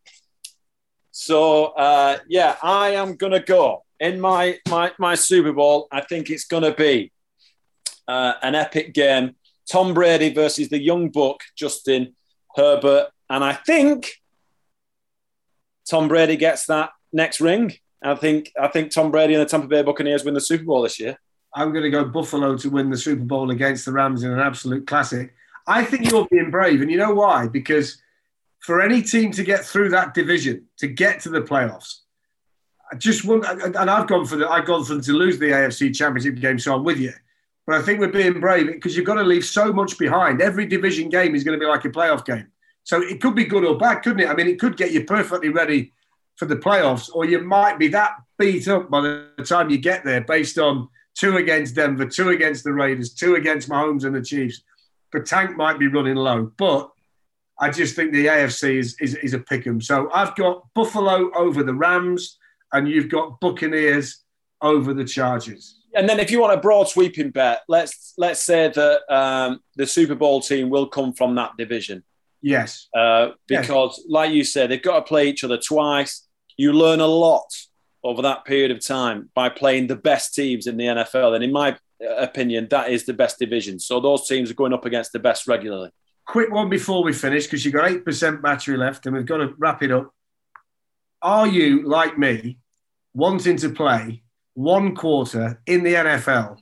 so, 1.12 1.66
uh, 1.66 2.18
yeah, 2.28 2.56
I 2.64 2.92
am 2.92 3.18
going 3.18 3.34
to 3.34 3.40
go 3.40 3.84
in 4.00 4.20
my, 4.20 4.60
my, 4.70 4.92
my 4.98 5.16
Super 5.16 5.54
Bowl. 5.54 5.88
I 5.92 6.02
think 6.02 6.30
it's 6.30 6.46
going 6.46 6.64
to 6.64 6.74
be 6.74 7.12
uh, 8.08 8.34
an 8.42 8.56
epic 8.56 8.94
game 8.94 9.36
Tom 9.70 9.94
Brady 9.94 10.34
versus 10.34 10.70
the 10.70 10.82
young 10.82 11.10
buck, 11.10 11.42
Justin 11.56 12.16
Herbert. 12.56 13.10
And 13.30 13.44
I 13.44 13.54
think 13.54 14.14
Tom 15.88 16.08
Brady 16.08 16.36
gets 16.36 16.66
that 16.66 16.92
next 17.14 17.40
ring. 17.40 17.74
I 18.02 18.16
think 18.16 18.52
I 18.60 18.68
think 18.68 18.92
Tom 18.92 19.12
Brady 19.12 19.36
and 19.36 19.42
the 19.42 19.46
Tampa 19.46 19.68
Bay 19.68 19.84
Buccaneers 19.84 20.24
win 20.24 20.34
the 20.34 20.42
Super 20.42 20.64
Bowl 20.64 20.82
this 20.82 21.00
year. 21.00 21.20
I'm 21.54 21.72
going 21.72 21.84
to 21.84 21.90
go 21.90 22.06
Buffalo 22.06 22.56
to 22.58 22.70
win 22.70 22.90
the 22.90 22.98
Super 22.98 23.24
Bowl 23.24 23.52
against 23.52 23.86
the 23.86 23.92
Rams 23.92 24.24
in 24.24 24.32
an 24.32 24.40
absolute 24.40 24.88
classic. 24.88 25.34
I 25.68 25.84
think 25.84 26.10
you're 26.10 26.28
being 26.32 26.52
brave, 26.52 26.82
and 26.82 26.90
you 26.90 26.98
know 26.98 27.14
why? 27.14 27.48
Because 27.48 28.02
for 28.60 28.82
any 28.82 29.02
team 29.02 29.32
to 29.32 29.44
get 29.44 29.66
through 29.66 29.90
that 29.90 30.14
division, 30.14 30.66
to 30.78 30.88
get 30.88 31.20
to 31.22 31.30
the 31.30 31.42
playoffs, 31.42 32.00
I 32.92 32.96
just 32.96 33.26
want, 33.26 33.46
and 33.46 33.90
I've 33.90 34.08
gone 34.08 34.26
for 34.26 34.36
the, 34.36 34.50
I've 34.50 34.66
gone 34.66 34.84
for 34.84 34.94
them 34.94 35.04
to 35.04 35.14
lose 35.14 35.38
the 35.38 35.48
AFC 35.48 35.96
Championship 35.96 36.42
game, 36.42 36.58
so 36.58 36.76
I'm 36.76 36.84
with 36.84 37.00
you. 37.00 37.14
But 37.68 37.76
I 37.76 37.82
think 37.84 38.00
we're 38.00 38.08
being 38.08 38.40
brave 38.40 38.66
because 38.68 38.98
you've 38.98 39.06
got 39.06 39.16
to 39.16 39.24
leave 39.24 39.46
so 39.46 39.72
much 39.72 39.98
behind. 40.00 40.42
Every 40.42 40.66
division 40.66 41.10
game 41.10 41.36
is 41.36 41.44
going 41.44 41.60
to 41.60 41.64
be 41.64 41.70
like 41.70 41.86
a 41.86 41.90
playoff 41.90 42.26
game. 42.26 42.48
So 42.84 43.02
it 43.02 43.22
could 43.22 43.36
be 43.36 43.46
good 43.46 43.64
or 43.64 43.78
bad, 43.78 44.02
couldn't 44.02 44.22
it? 44.22 44.30
I 44.30 44.34
mean, 44.34 44.48
it 44.48 44.60
could 44.60 44.76
get 44.76 44.92
you 44.92 45.04
perfectly 45.04 45.50
ready 45.50 45.94
for 46.36 46.46
the 46.46 46.56
playoffs, 46.56 47.12
or 47.14 47.26
you 47.26 47.42
might 47.42 47.78
be 47.78 47.90
that 47.90 48.14
beat 48.40 48.68
up 48.68 48.90
by 48.90 49.02
the 49.02 49.46
time 49.46 49.70
you 49.70 49.78
get 49.78 50.04
there 50.04 50.22
based 50.22 50.58
on 50.58 50.88
two 51.14 51.38
against 51.38 51.76
Denver, 51.76 52.06
two 52.06 52.30
against 52.30 52.64
the 52.64 52.74
Raiders, 52.74 53.14
two 53.14 53.36
against 53.36 53.70
Mahomes 53.70 54.06
and 54.06 54.16
the 54.16 54.22
Chiefs. 54.22 54.64
The 55.12 55.20
tank 55.20 55.56
might 55.56 55.78
be 55.78 55.88
running 55.88 56.16
low, 56.16 56.52
but 56.58 56.90
I 57.60 57.70
just 57.70 57.96
think 57.96 58.14
the 58.14 58.26
AFC 58.26 58.78
is, 58.78 58.96
is, 59.00 59.16
is 59.16 59.34
a 59.34 59.40
pick 59.40 59.68
'em. 59.68 59.82
So 59.82 60.10
I've 60.12 60.36
got 60.36 60.66
Buffalo 60.74 61.30
over 61.36 61.62
the 61.62 61.74
Rams, 61.76 62.39
and 62.74 62.88
you've 62.88 63.10
got 63.10 63.40
Buccaneers 63.40 64.24
over 64.62 64.94
the 64.94 65.06
Chargers 65.06 65.80
and 65.94 66.08
then 66.08 66.20
if 66.20 66.30
you 66.32 66.40
want 66.40 66.54
a 66.54 66.62
broad 66.62 66.88
sweeping 66.88 67.32
bet, 67.32 67.62
let's 67.68 68.14
let's 68.18 68.42
say 68.42 68.70
that 68.70 69.14
um, 69.14 69.60
the 69.76 69.88
Super 69.88 70.16
Bowl 70.16 70.42
team 70.42 70.70
will 70.70 70.88
come 70.88 71.14
from 71.14 71.36
that 71.36 71.58
division. 71.58 72.04
Yes. 72.42 72.88
Uh, 72.96 73.30
because, 73.48 73.98
yes. 73.98 74.08
like 74.08 74.32
you 74.32 74.44
said, 74.44 74.72
they've 74.72 74.82
got 74.82 75.00
to 75.00 75.02
play 75.02 75.28
each 75.28 75.44
other 75.44 75.58
twice. 75.58 76.28
You 76.58 76.74
learn 76.74 77.00
a 77.00 77.08
lot 77.08 77.48
over 78.04 78.22
that 78.22 78.46
period 78.46 78.72
of 78.72 78.86
time 78.86 79.30
by 79.34 79.50
playing 79.50 79.88
the 79.88 79.96
best 79.96 80.34
teams 80.34 80.68
in 80.68 80.78
the 80.78 80.86
NFL, 80.86 81.36
and 81.36 81.44
in 81.44 81.52
my 81.52 81.76
opinion, 82.18 82.68
that 82.70 82.90
is 82.90 83.06
the 83.06 83.14
best 83.14 83.40
division. 83.40 83.80
So 83.80 84.00
those 84.00 84.28
teams 84.28 84.52
are 84.52 84.56
going 84.56 84.74
up 84.74 84.86
against 84.86 85.12
the 85.12 85.20
best 85.20 85.48
regularly. 85.48 85.92
Quick 86.26 86.52
one 86.52 86.70
before 86.70 87.04
we 87.04 87.14
finish, 87.14 87.46
because 87.46 87.66
you've 87.66 87.74
got 87.74 87.90
eight 87.90 88.06
percent 88.06 88.42
battery 88.42 88.78
left, 88.78 89.06
and 89.06 89.16
we've 89.16 89.26
got 89.26 89.38
to 89.38 89.54
wrap 89.58 89.82
it 89.82 89.92
up. 89.92 90.14
Are 91.22 91.48
you 91.48 91.84
like 91.84 92.18
me, 92.18 92.59
wanting 93.14 93.58
to 93.58 93.70
play 93.70 94.24
one 94.54 94.96
quarter 94.96 95.62
in 95.66 95.84
the 95.84 95.94
NFL 95.94 96.58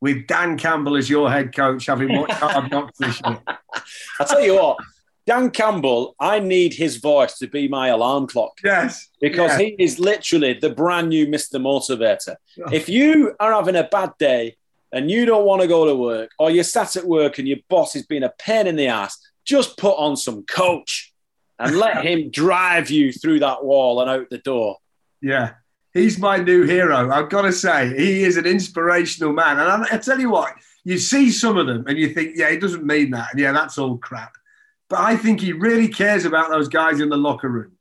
with 0.00 0.26
Dan 0.26 0.56
Campbell 0.58 0.96
as 0.96 1.10
your 1.10 1.30
head 1.30 1.54
coach, 1.54 1.86
having 1.86 2.16
watched 2.16 2.32
Hard 2.34 2.70
Knocks 2.70 2.98
this 2.98 3.20
year? 3.24 3.40
I'll 4.20 4.26
tell 4.26 4.42
you 4.42 4.54
what, 4.54 4.76
Dan 5.26 5.50
Campbell, 5.50 6.14
I 6.20 6.38
need 6.40 6.74
his 6.74 6.96
voice 6.96 7.38
to 7.38 7.48
be 7.48 7.68
my 7.68 7.88
alarm 7.88 8.26
clock. 8.26 8.58
Yes. 8.64 9.08
Because 9.20 9.50
yes. 9.52 9.60
he 9.60 9.66
is 9.78 9.98
literally 9.98 10.54
the 10.54 10.70
brand 10.70 11.08
new 11.08 11.26
Mr. 11.26 11.60
Motivator. 11.60 12.36
Oh. 12.62 12.72
If 12.72 12.88
you 12.88 13.34
are 13.40 13.52
having 13.52 13.76
a 13.76 13.84
bad 13.84 14.12
day 14.18 14.56
and 14.92 15.10
you 15.10 15.26
don't 15.26 15.44
want 15.44 15.60
to 15.62 15.68
go 15.68 15.84
to 15.84 15.94
work, 15.94 16.30
or 16.38 16.50
you're 16.50 16.64
sat 16.64 16.96
at 16.96 17.04
work 17.04 17.38
and 17.38 17.48
your 17.48 17.58
boss 17.68 17.94
is 17.96 18.06
being 18.06 18.22
a 18.22 18.32
pain 18.38 18.66
in 18.66 18.76
the 18.76 18.86
ass, 18.86 19.18
just 19.44 19.76
put 19.76 19.96
on 19.98 20.16
some 20.16 20.44
coach 20.44 21.12
and 21.58 21.76
let 21.76 22.04
him 22.04 22.30
drive 22.30 22.90
you 22.90 23.12
through 23.12 23.40
that 23.40 23.64
wall 23.64 24.00
and 24.00 24.08
out 24.08 24.30
the 24.30 24.38
door. 24.38 24.76
Yeah 25.20 25.54
he's 25.98 26.18
my 26.18 26.38
new 26.38 26.64
hero. 26.64 27.10
I've 27.10 27.28
got 27.28 27.42
to 27.42 27.52
say, 27.52 27.94
he 27.96 28.24
is 28.24 28.36
an 28.36 28.46
inspirational 28.46 29.32
man. 29.32 29.58
And 29.58 29.68
I, 29.68 29.86
I, 29.92 29.98
tell 29.98 30.20
you 30.20 30.30
what, 30.30 30.54
you 30.84 30.98
see 30.98 31.30
some 31.30 31.56
of 31.56 31.66
them 31.66 31.84
and 31.86 31.98
you 31.98 32.14
think, 32.14 32.32
yeah, 32.36 32.50
he 32.50 32.58
doesn't 32.58 32.84
mean 32.84 33.10
that. 33.10 33.28
And 33.32 33.40
yeah, 33.40 33.52
that's 33.52 33.78
all 33.78 33.98
crap. 33.98 34.32
But 34.88 35.00
I 35.00 35.16
think 35.16 35.40
he 35.40 35.52
really 35.52 35.88
cares 35.88 36.24
about 36.24 36.50
those 36.50 36.68
guys 36.68 37.00
in 37.00 37.08
the 37.08 37.16
locker 37.16 37.48
room. 37.48 37.72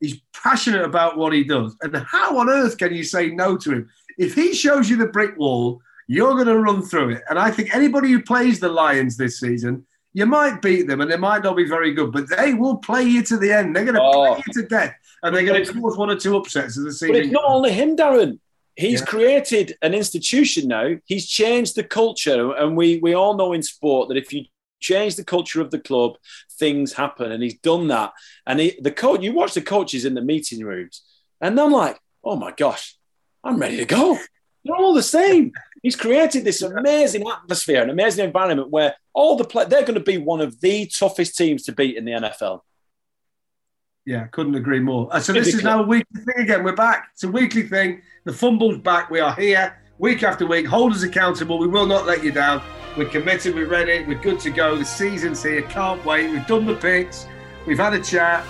He's 0.00 0.20
passionate 0.32 0.84
about 0.84 1.16
what 1.16 1.32
he 1.32 1.44
does. 1.44 1.76
And 1.80 1.96
how 1.96 2.38
on 2.38 2.50
earth 2.50 2.76
can 2.76 2.92
you 2.92 3.04
say 3.04 3.30
no 3.30 3.56
to 3.58 3.72
him? 3.72 3.90
If 4.18 4.34
he 4.34 4.54
shows 4.54 4.90
you 4.90 4.96
the 4.96 5.06
brick 5.06 5.36
wall, 5.38 5.80
you're 6.08 6.34
going 6.34 6.46
to 6.46 6.58
run 6.58 6.82
through 6.82 7.10
it. 7.10 7.22
And 7.28 7.38
I 7.38 7.50
think 7.50 7.74
anybody 7.74 8.10
who 8.10 8.22
plays 8.22 8.60
the 8.60 8.68
Lions 8.68 9.16
this 9.16 9.40
season, 9.40 9.86
You 10.16 10.24
might 10.24 10.62
beat 10.62 10.86
them, 10.88 11.02
and 11.02 11.10
they 11.12 11.18
might 11.18 11.44
not 11.44 11.58
be 11.58 11.68
very 11.68 11.92
good, 11.92 12.10
but 12.10 12.26
they 12.34 12.54
will 12.54 12.78
play 12.78 13.02
you 13.02 13.22
to 13.24 13.36
the 13.36 13.52
end. 13.52 13.76
They're 13.76 13.84
going 13.84 13.96
to 13.96 14.02
Oh. 14.02 14.32
play 14.36 14.42
you 14.46 14.62
to 14.62 14.66
death, 14.66 14.94
and 15.22 15.36
they're 15.36 15.44
going 15.44 15.62
to 15.62 15.72
cause 15.74 15.98
one 15.98 16.08
or 16.08 16.16
two 16.16 16.34
upsets 16.38 16.78
as 16.78 16.84
the 16.84 16.90
season. 16.92 17.08
But 17.12 17.16
it's 17.22 17.30
not 17.32 17.44
only 17.44 17.70
him, 17.70 17.98
Darren. 17.98 18.38
He's 18.76 19.00
Yeah. 19.00 19.06
created 19.06 19.76
an 19.82 19.92
institution 19.92 20.68
now. 20.68 20.94
He's 21.04 21.28
changed 21.28 21.76
the 21.76 21.84
culture, 21.84 22.52
and 22.54 22.78
we 22.78 22.98
we 23.02 23.12
all 23.12 23.36
know 23.36 23.52
in 23.52 23.62
sport 23.62 24.08
that 24.08 24.16
if 24.16 24.32
you 24.32 24.46
change 24.80 25.16
the 25.16 25.24
culture 25.24 25.60
of 25.60 25.70
the 25.70 25.78
club, 25.78 26.16
things 26.58 26.94
happen, 26.94 27.30
and 27.30 27.42
he's 27.42 27.58
done 27.58 27.88
that. 27.88 28.12
And 28.46 28.60
he, 28.60 28.78
the 28.80 28.92
coach, 28.92 29.20
you 29.22 29.34
watch 29.34 29.52
the 29.52 29.60
coaches 29.60 30.06
in 30.06 30.14
the 30.14 30.22
meeting 30.22 30.64
rooms, 30.64 31.02
and 31.42 31.60
I'm 31.60 31.72
like, 31.72 32.00
oh 32.24 32.36
my 32.36 32.52
gosh, 32.52 32.96
I'm 33.44 33.58
ready 33.58 33.76
to 33.76 33.84
go. 33.84 34.18
They're 34.64 34.76
all 34.76 34.94
the 34.94 35.02
same. 35.02 35.52
He's 35.82 35.96
created 35.96 36.44
this 36.44 36.62
amazing 36.62 37.28
atmosphere, 37.28 37.82
an 37.82 37.90
amazing 37.90 38.24
environment 38.24 38.70
where 38.70 38.94
all 39.12 39.36
the 39.36 39.44
play 39.44 39.64
they're 39.66 39.82
going 39.82 39.94
to 39.94 40.00
be 40.00 40.18
one 40.18 40.40
of 40.40 40.60
the 40.60 40.86
toughest 40.86 41.36
teams 41.36 41.64
to 41.64 41.72
beat 41.72 41.96
in 41.96 42.04
the 42.04 42.12
NFL. 42.12 42.60
Yeah, 44.04 44.26
couldn't 44.28 44.54
agree 44.54 44.78
more. 44.78 45.08
Uh, 45.10 45.18
so 45.18 45.32
this 45.32 45.52
is 45.52 45.64
now 45.64 45.82
a 45.82 45.86
weekly 45.86 46.22
thing 46.22 46.44
again. 46.44 46.62
We're 46.62 46.76
back. 46.76 47.08
It's 47.12 47.24
a 47.24 47.28
weekly 47.28 47.62
thing. 47.62 48.02
The 48.24 48.32
fumble's 48.32 48.78
back. 48.78 49.10
We 49.10 49.18
are 49.18 49.34
here 49.34 49.76
week 49.98 50.22
after 50.22 50.46
week. 50.46 50.66
Hold 50.66 50.92
us 50.92 51.02
accountable. 51.02 51.58
We 51.58 51.66
will 51.66 51.86
not 51.86 52.06
let 52.06 52.22
you 52.22 52.30
down. 52.30 52.62
We're 52.96 53.08
committed. 53.08 53.54
We're 53.54 53.68
ready. 53.68 54.04
We're 54.04 54.20
good 54.20 54.38
to 54.40 54.50
go. 54.50 54.76
The 54.76 54.84
season's 54.84 55.42
here. 55.42 55.62
Can't 55.62 56.04
wait. 56.04 56.30
We've 56.30 56.46
done 56.46 56.66
the 56.66 56.76
picks. 56.76 57.26
We've 57.66 57.78
had 57.78 57.94
a 57.94 58.00
chat. 58.00 58.44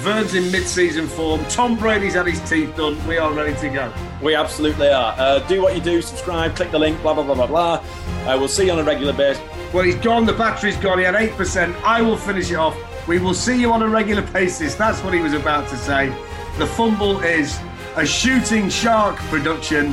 Vern's 0.00 0.34
in 0.34 0.50
mid-season 0.50 1.06
form. 1.06 1.44
Tom 1.44 1.76
Brady's 1.76 2.14
had 2.14 2.26
his 2.26 2.40
teeth 2.48 2.74
done. 2.74 2.96
We 3.06 3.18
are 3.18 3.30
ready 3.34 3.54
to 3.60 3.68
go. 3.68 3.92
We 4.22 4.34
absolutely 4.34 4.88
are. 4.88 5.14
Uh, 5.18 5.40
do 5.46 5.60
what 5.60 5.74
you 5.74 5.82
do, 5.82 6.00
subscribe, 6.00 6.56
click 6.56 6.70
the 6.70 6.78
link, 6.78 7.00
blah, 7.02 7.12
blah, 7.12 7.22
blah, 7.22 7.34
blah, 7.34 7.46
blah. 7.46 7.84
Uh, 8.24 8.38
we'll 8.38 8.48
see 8.48 8.64
you 8.64 8.72
on 8.72 8.78
a 8.78 8.82
regular 8.82 9.12
basis. 9.12 9.42
Well, 9.74 9.84
he's 9.84 9.96
gone. 9.96 10.24
The 10.24 10.32
battery's 10.32 10.78
gone. 10.78 10.98
He 10.98 11.04
had 11.04 11.14
8%. 11.14 11.74
I 11.82 12.00
will 12.00 12.16
finish 12.16 12.50
it 12.50 12.54
off. 12.54 12.78
We 13.06 13.18
will 13.18 13.34
see 13.34 13.60
you 13.60 13.72
on 13.72 13.82
a 13.82 13.88
regular 13.88 14.22
basis. 14.22 14.74
That's 14.74 15.02
what 15.04 15.12
he 15.12 15.20
was 15.20 15.34
about 15.34 15.68
to 15.68 15.76
say. 15.76 16.08
The 16.56 16.66
fumble 16.66 17.20
is 17.20 17.60
a 17.96 18.06
shooting 18.06 18.70
shark 18.70 19.16
production. 19.28 19.88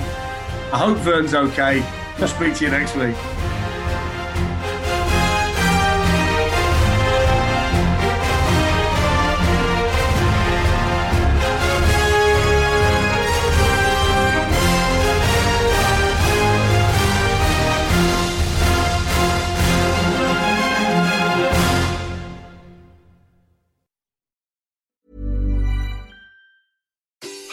I 0.72 0.78
hope 0.78 1.00
Vern's 1.00 1.34
okay. 1.34 1.86
We'll 2.18 2.30
speak 2.30 2.56
to 2.56 2.66
you 2.66 2.72
next 2.72 2.96
week. 2.96 3.16